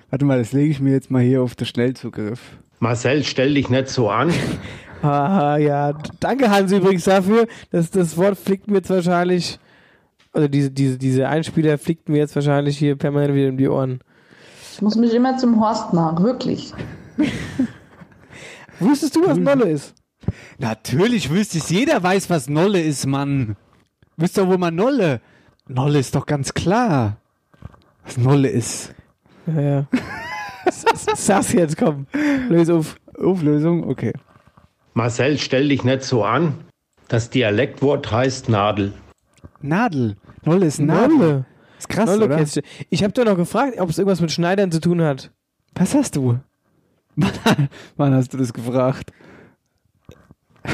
Warte 0.08 0.24
mal, 0.24 0.38
das 0.38 0.52
lege 0.52 0.70
ich 0.70 0.80
mir 0.80 0.92
jetzt 0.92 1.10
mal 1.10 1.22
hier 1.22 1.42
auf 1.42 1.54
den 1.54 1.66
Schnellzugriff. 1.66 2.40
Marcel, 2.80 3.22
stell 3.22 3.54
dich 3.54 3.68
nicht 3.68 3.88
so 3.88 4.10
an. 4.10 4.32
Haha, 5.02 5.58
ja. 5.58 5.92
Danke, 6.18 6.50
Hans, 6.50 6.72
übrigens 6.72 7.04
dafür. 7.04 7.46
Das, 7.70 7.90
das 7.90 8.16
Wort 8.16 8.36
fliegt 8.36 8.68
mir 8.68 8.78
jetzt 8.78 8.90
wahrscheinlich, 8.90 9.60
also 10.32 10.48
diese, 10.48 10.70
diese, 10.70 10.98
diese 10.98 11.28
Einspieler 11.28 11.78
fliegt 11.78 12.08
mir 12.08 12.18
jetzt 12.18 12.34
wahrscheinlich 12.34 12.78
hier 12.78 12.96
permanent 12.96 13.34
wieder 13.34 13.48
um 13.48 13.56
die 13.56 13.68
Ohren. 13.68 14.00
Ich 14.72 14.82
muss 14.82 14.96
mich 14.96 15.12
immer 15.14 15.36
zum 15.36 15.60
Horst 15.60 15.92
nach, 15.92 16.22
wirklich. 16.22 16.72
Wusstest 18.80 19.16
du, 19.16 19.26
was 19.26 19.36
Nolle 19.36 19.70
ist? 19.70 19.94
Natürlich 20.58 21.30
wüsste 21.30 21.58
ich, 21.58 21.68
jeder 21.70 22.02
weiß, 22.02 22.30
was 22.30 22.48
Nolle 22.48 22.80
ist, 22.80 23.06
Mann. 23.06 23.56
Wisst 24.16 24.38
doch 24.38 24.46
wohl 24.46 24.58
mal 24.58 24.70
Nolle. 24.70 25.20
Nolle 25.68 25.98
ist 25.98 26.14
doch 26.14 26.26
ganz 26.26 26.54
klar, 26.54 27.18
was 28.04 28.16
Nolle 28.16 28.48
ist. 28.48 28.94
Ja, 29.46 29.60
ja. 29.60 29.86
Sag's 30.70 31.52
jetzt, 31.52 31.76
komm. 31.76 32.06
Löse 32.48 32.74
auf. 32.74 32.96
Auflösung, 33.20 33.86
okay. 33.88 34.12
Marcel, 34.94 35.38
stell 35.38 35.68
dich 35.68 35.84
nicht 35.84 36.02
so 36.02 36.24
an. 36.24 36.54
Das 37.08 37.30
Dialektwort 37.30 38.10
heißt 38.10 38.48
Nadel. 38.48 38.94
Nadel. 39.60 40.16
Nolle 40.44 40.66
ist 40.66 40.80
Nadel. 40.80 41.16
Nolle. 41.16 41.46
Ist 41.78 41.88
krass, 41.88 42.10
oder? 42.10 42.28
Nolle-Kästchen. 42.28 42.62
Ich 42.90 43.02
habe 43.02 43.12
doch 43.12 43.24
noch 43.24 43.36
gefragt, 43.36 43.80
ob 43.80 43.88
es 43.90 43.98
irgendwas 43.98 44.20
mit 44.20 44.30
Schneidern 44.30 44.70
zu 44.70 44.80
tun 44.80 45.02
hat. 45.02 45.30
Was 45.74 45.94
hast 45.94 46.16
du? 46.16 46.38
Wann, 47.96 48.14
hast 48.14 48.32
du 48.32 48.38
das 48.38 48.52
gefragt? 48.52 49.12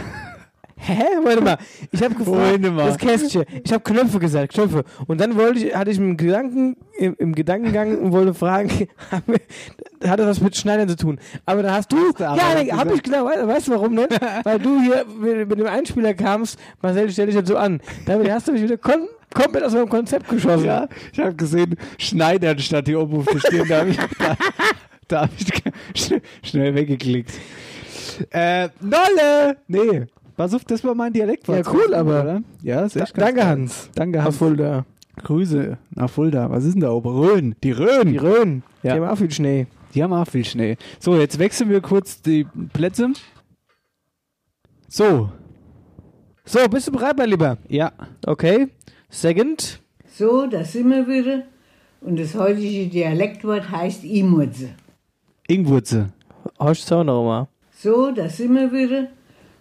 Hä? 0.76 1.02
Warte 1.22 1.40
mal. 1.40 1.58
Ich 1.90 2.02
habe 2.02 2.14
gefragt, 2.14 2.60
das 2.62 2.98
Kästchen. 2.98 3.44
Ich 3.64 3.72
habe 3.72 3.82
Knöpfe 3.82 4.18
gesagt, 4.18 4.52
Knöpfe. 4.52 4.84
Und 5.06 5.20
dann 5.20 5.36
wollte 5.36 5.60
ich, 5.60 5.74
hatte 5.74 5.90
ich 5.90 5.98
einen 5.98 6.16
Gedanken, 6.16 6.76
im, 6.98 7.14
im 7.18 7.34
Gedankengang 7.34 7.98
und 7.98 8.12
wollte 8.12 8.34
fragen, 8.34 8.70
hat 9.10 10.20
das 10.20 10.26
was 10.26 10.40
mit 10.40 10.56
Schneidern 10.56 10.88
zu 10.88 10.96
tun? 10.96 11.18
Aber 11.44 11.62
da 11.62 11.74
hast 11.74 11.90
du, 11.90 12.10
aber 12.16 12.36
ja, 12.36 12.36
was 12.36 12.62
nee, 12.62 12.70
hab 12.70 12.82
gesagt. 12.84 12.94
ich 12.94 13.02
genau, 13.02 13.24
weißt, 13.24 13.46
weißt 13.46 13.68
du 13.68 13.72
warum 13.72 13.94
ne? 13.94 14.08
Weil 14.44 14.58
du 14.58 14.80
hier 14.80 15.04
mit, 15.18 15.48
mit 15.48 15.58
dem 15.58 15.66
Einspieler 15.66 16.14
kamst, 16.14 16.58
Marcel, 16.82 17.10
stell 17.10 17.26
dich 17.26 17.34
jetzt 17.34 17.48
so 17.48 17.56
an. 17.56 17.80
Damit 18.04 18.30
hast 18.30 18.46
du 18.48 18.52
mich 18.52 18.62
wieder 18.62 18.76
kon 18.76 19.08
komplett 19.36 19.64
aus 19.64 19.72
meinem 19.74 19.88
Konzept 19.88 20.28
geschossen. 20.28 20.64
Ja, 20.66 20.88
ich 21.12 21.18
habe 21.18 21.34
gesehen, 21.34 21.76
Schneidern 21.98 22.58
statt 22.58 22.88
oben 22.88 23.18
auf 23.18 23.26
der 23.26 23.38
Stirn. 23.40 23.68
Da 23.68 23.78
habe 23.80 23.90
ich, 23.90 23.96
da, 24.18 24.36
da 25.08 25.20
hab 25.22 25.30
ich 25.38 25.46
sch- 25.94 26.20
schnell 26.42 26.74
weggeklickt. 26.74 27.32
Äh, 28.30 28.68
Nolle! 28.80 29.58
Nee, 29.68 30.06
pass 30.36 30.54
auf, 30.54 30.64
das 30.64 30.82
war 30.82 30.94
mein 30.94 31.12
Dialekt. 31.12 31.46
Ja, 31.48 31.60
cool, 31.72 31.94
aber- 31.94 32.22
Oder? 32.22 32.42
Ja, 32.62 32.84
ist 32.84 32.96
echt 32.96 33.16
Da- 33.16 33.22
danke, 33.26 33.40
geil. 33.40 33.48
Hans. 33.48 33.90
Danke, 33.94 34.24
Hans. 34.24 34.36
Fulda. 34.36 34.84
Grüße 35.22 35.78
nach 35.94 36.10
Fulda. 36.10 36.50
Was 36.50 36.64
ist 36.64 36.74
denn 36.74 36.80
da 36.82 36.90
oben? 36.90 37.08
Rhön. 37.08 37.54
Die 37.64 37.70
Rhön. 37.72 38.12
Die 38.12 38.16
Rhön. 38.18 38.62
Ja. 38.82 38.94
Die 38.94 39.00
haben 39.00 39.08
auch 39.10 39.16
viel 39.18 39.30
Schnee. 39.30 39.66
Die 39.94 40.02
haben 40.02 40.12
auch 40.12 40.26
viel 40.28 40.44
Schnee. 40.44 40.76
So, 40.98 41.16
jetzt 41.16 41.38
wechseln 41.38 41.70
wir 41.70 41.80
kurz 41.80 42.20
die 42.20 42.46
Plätze. 42.74 43.12
So. 44.88 45.30
So, 46.44 46.68
bist 46.68 46.86
du 46.88 46.92
bereit, 46.92 47.16
mein 47.16 47.30
Lieber? 47.30 47.58
Ja. 47.68 47.92
Okay. 48.26 48.68
Second. 49.08 49.80
So, 50.12 50.46
da 50.46 50.64
sind 50.64 50.90
wir 50.90 51.06
wieder. 51.06 51.44
Und 52.00 52.18
das 52.18 52.34
heutige 52.34 52.86
Dialektwort 52.88 53.70
heißt 53.70 54.04
Imurze. 54.04 54.70
Ingwurze. 55.48 56.12
Horst 56.58 56.92
auch 56.92 57.04
noch 57.04 57.24
mal. 57.24 57.48
So, 57.72 58.10
da 58.10 58.28
sind 58.28 58.54
wir 58.54 58.70
wieder. 58.72 59.08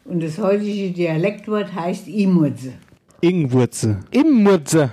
Und 0.06 0.22
das 0.22 0.38
heutige 0.38 0.92
Dialektwort 0.92 1.74
heißt 1.74 2.08
Imurze. 2.08 2.74
Ingwurze. 3.22 4.00
Immurze. 4.12 4.92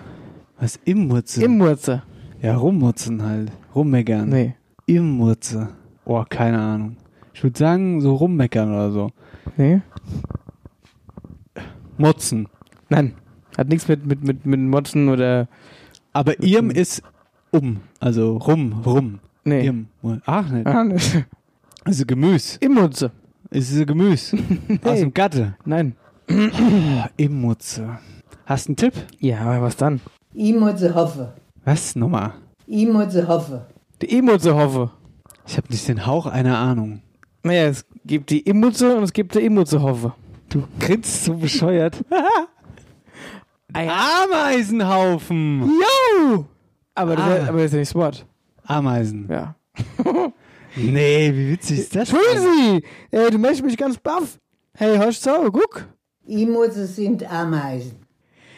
Was? 0.58 0.78
Immurze? 0.84 1.44
Immurze. 1.44 2.02
ja, 2.40 2.56
rummurzen 2.56 3.22
halt. 3.22 3.52
Rummeckern. 3.74 4.28
Nee. 4.28 4.54
Immurze. 4.86 5.68
Oh, 6.04 6.24
keine 6.28 6.58
Ahnung. 6.58 6.96
Ich 7.34 7.42
würde 7.42 7.58
sagen, 7.58 8.00
so 8.00 8.14
rummeckern 8.14 8.70
oder 8.70 8.90
so. 8.90 9.10
Nee. 9.56 9.80
Motzen. 11.98 12.48
Nein. 12.88 13.14
Hat 13.56 13.68
nichts 13.68 13.88
mit, 13.88 14.06
mit, 14.06 14.22
mit, 14.22 14.46
mit 14.46 14.60
Motzen 14.60 15.08
oder. 15.08 15.48
Aber 16.12 16.42
Irm 16.42 16.70
ist 16.70 17.02
um, 17.50 17.80
also 18.00 18.36
rum, 18.38 18.82
rum. 18.84 19.20
Nee. 19.44 19.66
Im, 19.66 19.86
ach, 20.26 20.50
nicht. 20.50 20.66
Ah, 20.66 20.84
nicht. 20.84 21.24
Also 21.84 22.06
Gemüse. 22.06 22.58
Immutze. 22.60 23.10
Ist 23.50 23.72
es 23.72 23.86
Gemüse? 23.86 24.38
Aus 24.84 25.00
dem 25.00 25.12
Gatte? 25.12 25.56
Nein. 25.64 25.94
Immutze. 27.16 27.98
Hast 28.46 28.66
du 28.66 28.70
einen 28.70 28.76
Tipp? 28.76 28.94
Ja, 29.18 29.40
aber 29.40 29.62
was 29.62 29.76
dann? 29.76 30.00
Ich 30.32 30.54
muss 30.54 30.80
hoffen. 30.94 31.28
Was 31.64 31.94
nochmal? 31.96 32.34
Ich 32.66 32.86
muss 32.88 33.14
hoffen. 33.26 33.60
Die 34.00 34.16
Immutze 34.16 34.54
hoffe. 34.54 34.90
Ich 35.46 35.56
habe 35.56 35.68
nicht 35.70 35.86
den 35.88 36.06
Hauch 36.06 36.26
einer 36.26 36.58
Ahnung. 36.58 37.02
Naja, 37.42 37.64
es 37.64 37.84
gibt 38.04 38.30
die 38.30 38.40
Immutze 38.40 38.96
und 38.96 39.02
es 39.02 39.12
gibt 39.12 39.34
die 39.34 39.40
Immutze 39.40 39.82
hoffe. 39.82 40.14
Du 40.48 40.64
grinst 40.78 41.24
so 41.24 41.34
bescheuert. 41.34 42.04
Ameisenhaufen. 43.74 45.62
Jo! 45.62 46.44
Aber 46.94 47.16
das, 47.16 47.24
Ah. 47.24 47.34
ist, 47.36 47.48
aber 47.48 47.58
das 47.58 47.66
ist 47.66 47.72
ja 47.72 47.78
nicht 47.78 47.90
das 47.90 47.94
Wort. 47.94 48.26
Ameisen. 48.64 49.28
Ja. 49.30 49.54
Nee, 50.74 51.30
wie 51.34 51.50
witzig 51.52 51.80
ist 51.80 51.94
das? 51.94 52.08
Sie! 52.08 52.82
Ey, 53.10 53.30
du 53.30 53.36
machst 53.36 53.62
mich 53.62 53.76
ganz 53.76 53.98
baff. 53.98 54.38
Hey, 54.74 54.96
hörst 54.96 55.26
du 55.26 55.30
so? 55.30 55.50
Guck. 55.52 55.86
Ich 56.24 56.48
muss 56.48 56.72
sind 56.96 57.30
Ameisen. 57.30 57.96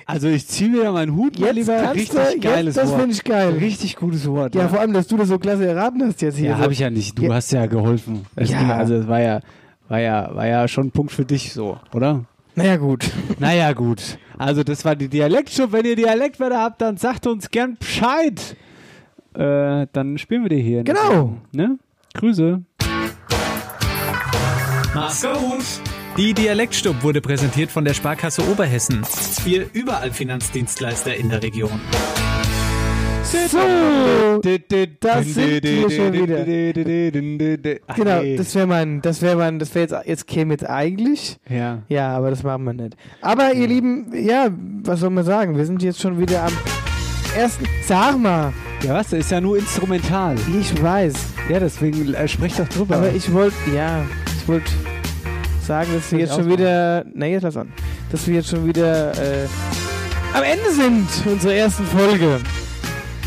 Also 0.07 0.29
ich 0.29 0.47
ziehe 0.47 0.71
mir 0.71 0.85
da 0.85 0.93
meinen 0.93 1.17
Hut 1.17 1.37
Jetzt 1.37 1.55
lieber. 1.55 1.75
kannst 1.77 1.95
Richtig 1.97 2.15
du- 2.15 2.21
jetzt- 2.31 2.41
geiles 2.41 2.75
das 2.77 2.91
Wort. 2.91 3.01
find 3.01 3.13
ich 3.15 3.25
geil. 3.25 3.55
Richtig 3.55 3.97
gutes 3.97 4.29
Wort. 4.29 4.55
Ja, 4.55 4.69
vor 4.69 4.79
allem, 4.79 4.93
dass 4.93 5.09
du 5.09 5.17
das 5.17 5.27
so 5.27 5.41
klasse 5.41 5.67
erraten 5.67 6.05
hast 6.07 6.23
jetzt 6.23 6.37
hier. 6.39 6.51
Ja, 6.51 6.57
so. 6.57 6.63
habe 6.63 6.73
ich 6.73 6.79
ja 6.79 6.89
nicht. 6.91 7.19
Du 7.19 7.33
hast 7.35 7.51
ja 7.51 7.67
geholfen. 7.67 8.25
Das 8.37 8.49
Ja. 8.49 8.59
ging, 8.61 8.71
also 8.71 8.95
es 8.95 9.09
war 9.09 9.21
ja, 9.21 9.41
war 9.89 9.99
ja, 9.99 10.31
war 10.37 10.47
ja 10.47 10.69
schon 10.69 10.87
ein 10.87 10.91
Punkt 10.93 11.11
für 11.11 11.25
dich 11.25 11.53
so, 11.53 11.79
oder? 11.93 12.25
Naja, 12.55 12.77
gut. 12.77 13.11
Naja, 13.41 13.73
gut. 13.73 14.19
Also 14.39 14.63
das 14.63 14.85
war 14.85 14.97
die 14.97 15.09
Dialektshow. 15.09 15.73
Wenn 15.73 15.85
ihr 15.85 15.97
Dialektwörter 15.97 16.61
habt, 16.61 16.81
dann 16.81 16.97
sagt 16.97 17.27
uns 17.27 17.51
gern 17.51 17.77
Bescheid. 17.77 18.57
Äh, 19.35 19.87
dann 19.93 20.19
spielen 20.19 20.43
wir 20.43 20.51
die 20.51 20.63
hier. 20.63 20.85
Genau. 20.85 21.37
Ne? 21.53 21.79
Grüße. 22.15 22.63
Mach's 24.95 25.23
gut! 25.23 25.65
Die 26.17 26.33
Dialektstub 26.33 27.03
wurde 27.03 27.21
präsentiert 27.21 27.73
von 27.73 27.85
der 27.85 27.95
Sparkasse 27.95 28.49
Oberhessen. 28.49 29.05
Ihr 29.45 29.67
überall 29.73 30.13
Finanzdienstleister 30.13 31.17
in 31.17 31.29
der 31.29 31.43
Region. 31.43 31.81
So, 33.49 34.41
das 35.01 35.27
sind 35.35 35.63
wir 35.63 35.91
schon 35.91 36.13
wieder. 36.13 36.45
Genau, 37.97 38.37
das 38.37 38.55
wäre 38.55 38.67
mein, 38.67 39.03
das 39.03 39.23
wäre 39.23 39.37
mein, 39.37 39.59
das 39.59 39.75
wäre 39.75 39.83
jetzt, 39.87 40.07
jetzt 40.07 40.27
käme 40.27 40.55
jetzt 40.55 40.69
eigentlich. 40.69 41.37
Ja. 41.49 41.83
Ja, 41.89 42.17
aber 42.17 42.31
das 42.31 42.43
machen 42.43 42.65
wir 42.65 42.73
nicht. 42.73 42.97
Aber 43.21 43.53
ihr 43.53 43.67
Lieben, 43.67 44.13
ja, 44.15 44.49
was 44.85 45.01
soll 45.01 45.11
man 45.11 45.25
sagen? 45.25 45.57
Wir 45.57 45.67
sind 45.67 45.83
jetzt 45.83 46.01
schon 46.01 46.19
wieder 46.19 46.45
am 46.45 46.53
ersten. 47.37 47.65
Sag 47.87 48.19
mal. 48.19 48.53
Ja, 48.83 48.95
was? 48.95 49.11
Das 49.11 49.21
ist 49.21 49.31
ja 49.31 49.41
nur 49.41 49.59
instrumental. 49.59 50.37
Ich 50.61 50.83
weiß. 50.83 51.15
Ja, 51.49 51.59
deswegen 51.59 52.15
äh, 52.15 52.29
sprech 52.29 52.57
doch 52.57 52.69
drüber. 52.69 52.97
Aber 52.97 53.13
ich 53.13 53.33
wollte, 53.33 53.57
ja, 53.75 54.05
ich 54.39 54.47
wollte 54.49 54.71
sagen, 55.63 55.91
dass 55.95 56.13
wir 56.13 56.21
jetzt 56.21 56.35
schon 56.35 56.49
wieder, 56.49 57.05
nee, 57.15 57.33
jetzt 57.33 57.43
lass 57.43 57.57
an, 57.57 57.73
dass 58.11 58.27
wir 58.27 58.35
jetzt 58.37 58.51
schon 58.51 58.67
wieder 58.67 59.13
äh, 59.13 59.47
am 60.35 60.43
Ende 60.43 60.71
sind 60.71 61.07
unserer 61.33 61.55
ersten 61.55 61.85
Folge. 61.87 62.41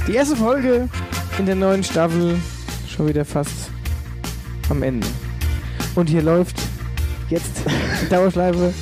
Die 0.07 0.15
erste 0.15 0.37
Folge 0.37 0.87
in 1.37 1.45
der 1.45 1.55
neuen 1.55 1.83
Staffel 1.83 2.39
schon 2.87 3.07
wieder 3.07 3.25
fast 3.25 3.69
am 4.69 4.81
Ende. 4.81 5.05
Und 5.95 6.07
hier 6.07 6.21
läuft 6.21 6.55
jetzt 7.29 7.51
die 8.01 8.09
Dauerschleife. 8.09 8.73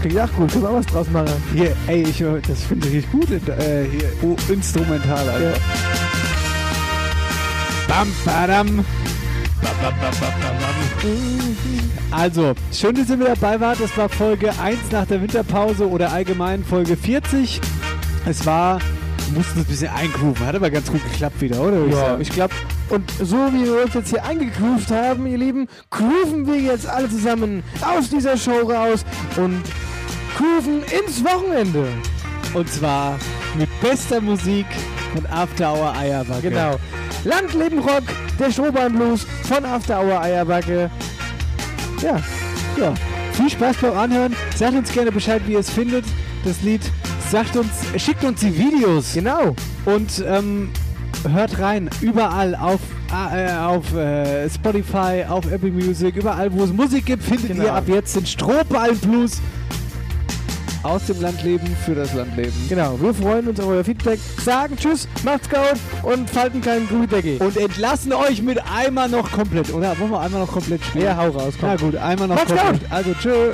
Klingt 0.00 0.18
auch 0.18 0.32
gut, 0.32 0.50
können 0.50 0.62
wir 0.62 0.70
auch 0.70 0.76
was 0.76 0.86
draus 0.86 1.10
machen. 1.10 1.32
Hier, 1.52 1.76
ey, 1.88 2.02
ich, 2.02 2.24
das 2.46 2.62
finde 2.62 2.88
ich 2.88 2.94
richtig 2.94 3.12
gut. 3.12 3.30
Äh, 3.30 3.84
hier, 3.84 4.12
oh, 4.22 4.36
instrumental, 4.50 5.28
Alter. 5.28 5.50
Ja. 5.50 5.56
Bam, 7.88 8.08
badam. 8.24 8.66
Bam, 8.66 8.84
bam, 9.82 9.94
bam, 10.00 10.12
bam, 10.20 10.32
bam, 10.40 10.58
bam. 10.58 10.78
Also, 12.10 12.54
schön, 12.72 12.94
dass 12.94 13.10
ihr 13.10 13.16
mit 13.16 13.28
dabei 13.28 13.60
wart. 13.60 13.80
Das 13.80 13.96
war 13.98 14.08
Folge 14.08 14.52
1 14.58 14.78
nach 14.90 15.06
der 15.06 15.20
Winterpause 15.20 15.88
oder 15.88 16.12
allgemein 16.12 16.64
Folge 16.64 16.96
40. 16.96 17.60
Es 18.24 18.46
war, 18.46 18.78
mussten 19.30 19.58
uns 19.58 19.68
ein 19.68 19.70
bisschen 19.70 19.90
eingrooven. 19.90 20.46
Hat 20.46 20.54
aber 20.54 20.70
ganz 20.70 20.90
gut 20.90 21.02
geklappt 21.04 21.40
wieder, 21.40 21.60
oder? 21.60 21.86
Ja, 21.86 22.18
ich 22.18 22.30
glaube, 22.30 22.54
und 22.90 23.10
so 23.20 23.36
wie 23.52 23.64
wir 23.64 23.84
uns 23.84 23.94
jetzt 23.94 24.10
hier 24.10 24.24
eingegroovt 24.24 24.90
haben, 24.90 25.26
ihr 25.26 25.38
Lieben, 25.38 25.68
grooven 25.90 26.46
wir 26.46 26.58
jetzt 26.58 26.86
alle 26.86 27.08
zusammen 27.08 27.62
aus 27.80 28.10
dieser 28.10 28.36
Show 28.36 28.60
raus 28.70 29.04
und 29.36 29.62
grooven 30.36 30.82
ins 30.82 31.24
Wochenende. 31.24 31.88
Und 32.54 32.68
zwar 32.70 33.18
mit 33.56 33.68
bester 33.80 34.20
Musik 34.20 34.66
von 35.14 35.26
After 35.26 35.72
Hour 35.72 35.94
Eierbacke. 35.96 36.48
Genau. 36.48 36.76
Landleben 37.24 37.80
Rock, 37.80 38.04
der 38.38 38.50
Strohballen 38.50 38.94
Blues 38.94 39.26
von 39.42 39.64
After 39.64 40.00
Hour 40.00 40.20
Eierbacke. 40.20 40.90
Ja. 42.02 42.20
Ja, 42.76 42.94
viel 43.32 43.50
Spaß 43.50 43.76
beim 43.78 43.98
Anhören. 43.98 44.36
Sagt 44.54 44.74
uns 44.74 44.92
gerne 44.92 45.10
Bescheid, 45.10 45.42
wie 45.46 45.54
ihr 45.54 45.58
es 45.58 45.70
findet, 45.70 46.04
das 46.44 46.62
Lied. 46.62 46.82
Sagt 47.30 47.56
uns, 47.56 47.68
schickt 47.96 48.24
uns 48.24 48.40
die 48.40 48.56
Videos. 48.56 49.12
Genau. 49.14 49.54
Und 49.84 50.24
ähm, 50.26 50.70
hört 51.30 51.58
rein, 51.58 51.90
überall 52.00 52.54
auf, 52.54 52.80
äh, 53.12 53.52
auf 53.54 53.94
äh, 53.94 54.48
Spotify, 54.48 55.24
auf 55.28 55.50
Apple 55.50 55.70
Music, 55.70 56.16
überall, 56.16 56.50
wo 56.52 56.64
es 56.64 56.72
Musik 56.72 57.04
gibt, 57.06 57.22
findet 57.22 57.48
Genau. 57.48 57.64
ihr 57.64 57.74
ab 57.74 57.84
jetzt 57.86 58.16
den 58.16 58.24
Strohballen 58.24 58.98
Blues 58.98 59.40
aus 60.84 61.04
dem 61.06 61.20
Landleben 61.20 61.66
für 61.84 61.94
das 61.94 62.14
Landleben. 62.14 62.52
Genau, 62.68 62.98
wir 62.98 63.12
freuen 63.12 63.48
uns 63.48 63.60
auf 63.60 63.66
euer 63.66 63.84
Feedback. 63.84 64.20
Sagen 64.42 64.76
Tschüss, 64.76 65.06
macht's 65.24 65.48
gut 65.50 65.58
und 66.04 66.30
falten 66.30 66.62
keinen 66.62 66.88
Grühdeckel. 66.88 67.36
Und 67.42 67.56
entlassen 67.58 68.12
euch 68.14 68.40
mit 68.42 68.58
einmal 68.74 69.08
noch 69.10 69.30
komplett, 69.30 69.70
oder? 69.74 69.98
Wollen 69.98 70.12
wir 70.12 70.20
einmal 70.20 70.40
noch 70.42 70.52
komplett 70.52 70.82
spielen? 70.82 71.04
Ja, 71.04 71.16
hau 71.16 71.28
raus, 71.28 71.54
komm. 71.60 71.68
Na 71.68 71.76
gut, 71.76 71.96
einmal 71.96 72.28
noch 72.28 72.36
Macht's 72.36 72.54
komplett. 72.54 72.80
gut. 72.80 72.90
Also, 72.90 73.12
tschö. 73.20 73.52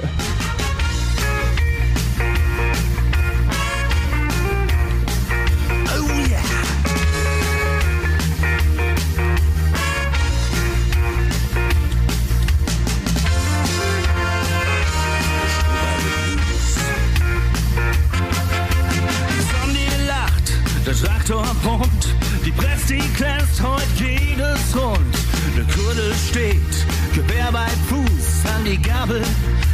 Der 21.03 21.55
pumpt, 21.63 22.09
die 22.45 22.53
Presse 22.53 22.97
glänzt 23.17 23.63
heute 23.63 24.05
jedes 24.05 24.77
Rund. 24.77 25.15
Der 25.57 25.65
Kurdel 25.75 26.15
steht, 26.29 27.15
Gewehr 27.15 27.51
bei 27.53 27.67
Fuß, 27.89 28.53
an 28.55 28.65
die 28.65 28.81
Gabel, 28.81 29.23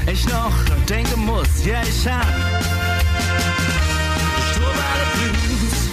ich 0.07 0.27
noch 0.27 0.53
denken 0.89 1.25
muss, 1.25 1.65
ja 1.65 1.83
ich 1.83 2.07
hab 2.07 2.27
Strohballe 4.53 5.07
Blues. 5.15 5.91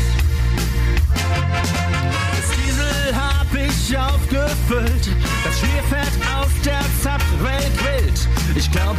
Das 2.35 2.49
Diesel 2.57 3.15
hab 3.15 3.53
ich 3.53 3.97
aufgefüllt. 3.97 5.15
Das 5.43 5.59
Schmierfett 5.59 6.26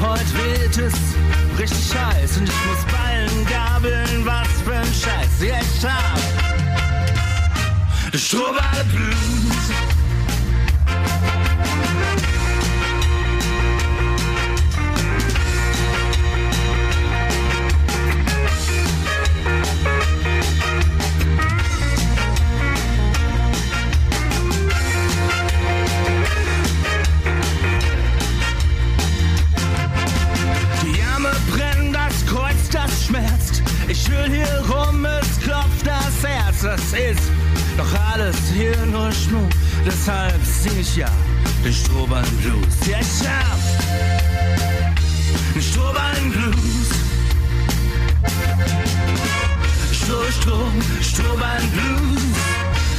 heute 0.00 0.34
wird 0.34 0.78
es 0.78 0.94
richtig 1.58 1.94
heiß. 1.98 2.38
Und 2.38 2.48
ich 2.48 2.66
muss 2.66 2.84
ballen, 2.92 3.46
gabeln, 3.46 4.24
was 4.24 4.48
für 4.64 4.74
ein 4.74 4.86
Scheiß. 4.86 5.40
Ja, 5.40 5.58
ich 5.60 5.84
hab 5.84 6.18
Strohballe 8.14 8.84
Blues. 8.92 9.97
Alles 38.18 38.36
hier 38.52 38.74
nur 38.86 39.12
Schmuck. 39.12 39.50
Deshalb 39.86 40.44
sing 40.44 40.80
ich 40.80 40.96
ja 40.96 41.08
den 41.64 41.72
Strohballen 41.72 42.36
Blues. 42.38 42.74
Ja, 42.86 42.98
ich 43.00 43.28
hab 43.28 43.58
den 45.54 45.62
Strohballen 45.62 46.32
Blues. 46.32 46.88
Stroh, 49.92 50.30
Stroh, 50.40 50.68
Strohballen 51.00 51.70
Blues. 51.70 52.22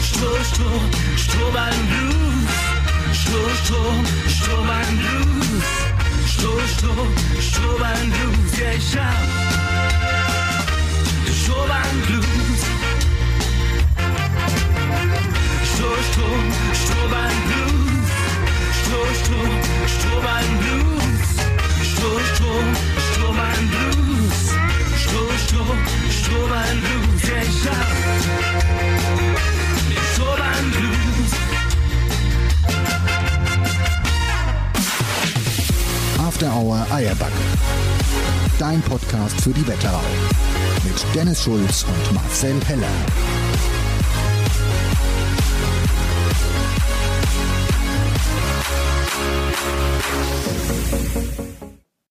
Stroh, 0.09 0.43
Stroh, 0.51 0.81
Strohballen 1.17 1.87
Blues. 1.91 2.49
Stroh, 3.21 3.49
Stroh, 3.63 3.93
Strohballen 4.27 4.97
Blues. 4.99 5.63
Stroh, 6.33 6.61
Stroh, 6.77 7.07
Strohballen 7.41 8.09
Blues. 8.11 8.59
Ja, 8.59 8.71
ich 8.71 8.97
hab 8.97 9.27
den 11.25 11.35
Strohballen 11.35 12.01
Blues. 12.07 12.48
Strohstrom, 15.99 16.45
Strohbein 16.71 17.37
Blues. 17.47 18.07
Strohstrom, 18.79 19.51
Strohbein 19.85 20.49
Blues. 20.59 21.27
Strohstrom, 21.91 22.67
Strohbein 23.11 23.63
Blues. 23.67 24.39
Strohstrom, 25.03 25.77
Strohbein 26.09 26.77
Blues. 26.79 27.21
Ja, 27.27 27.41
ich 27.41 27.67
hab 27.69 27.87
den 30.37 30.71
Blues. 30.71 31.31
After 36.25 36.49
Hour 36.55 36.87
Eierbacke. 36.91 37.33
Dein 38.57 38.81
Podcast 38.83 39.41
für 39.41 39.51
die 39.51 39.67
Wetterau. 39.67 40.03
Mit 40.85 40.95
Dennis 41.13 41.43
Schulz 41.43 41.83
und 41.83 42.13
Marcel 42.13 42.55
Heller. 42.67 42.87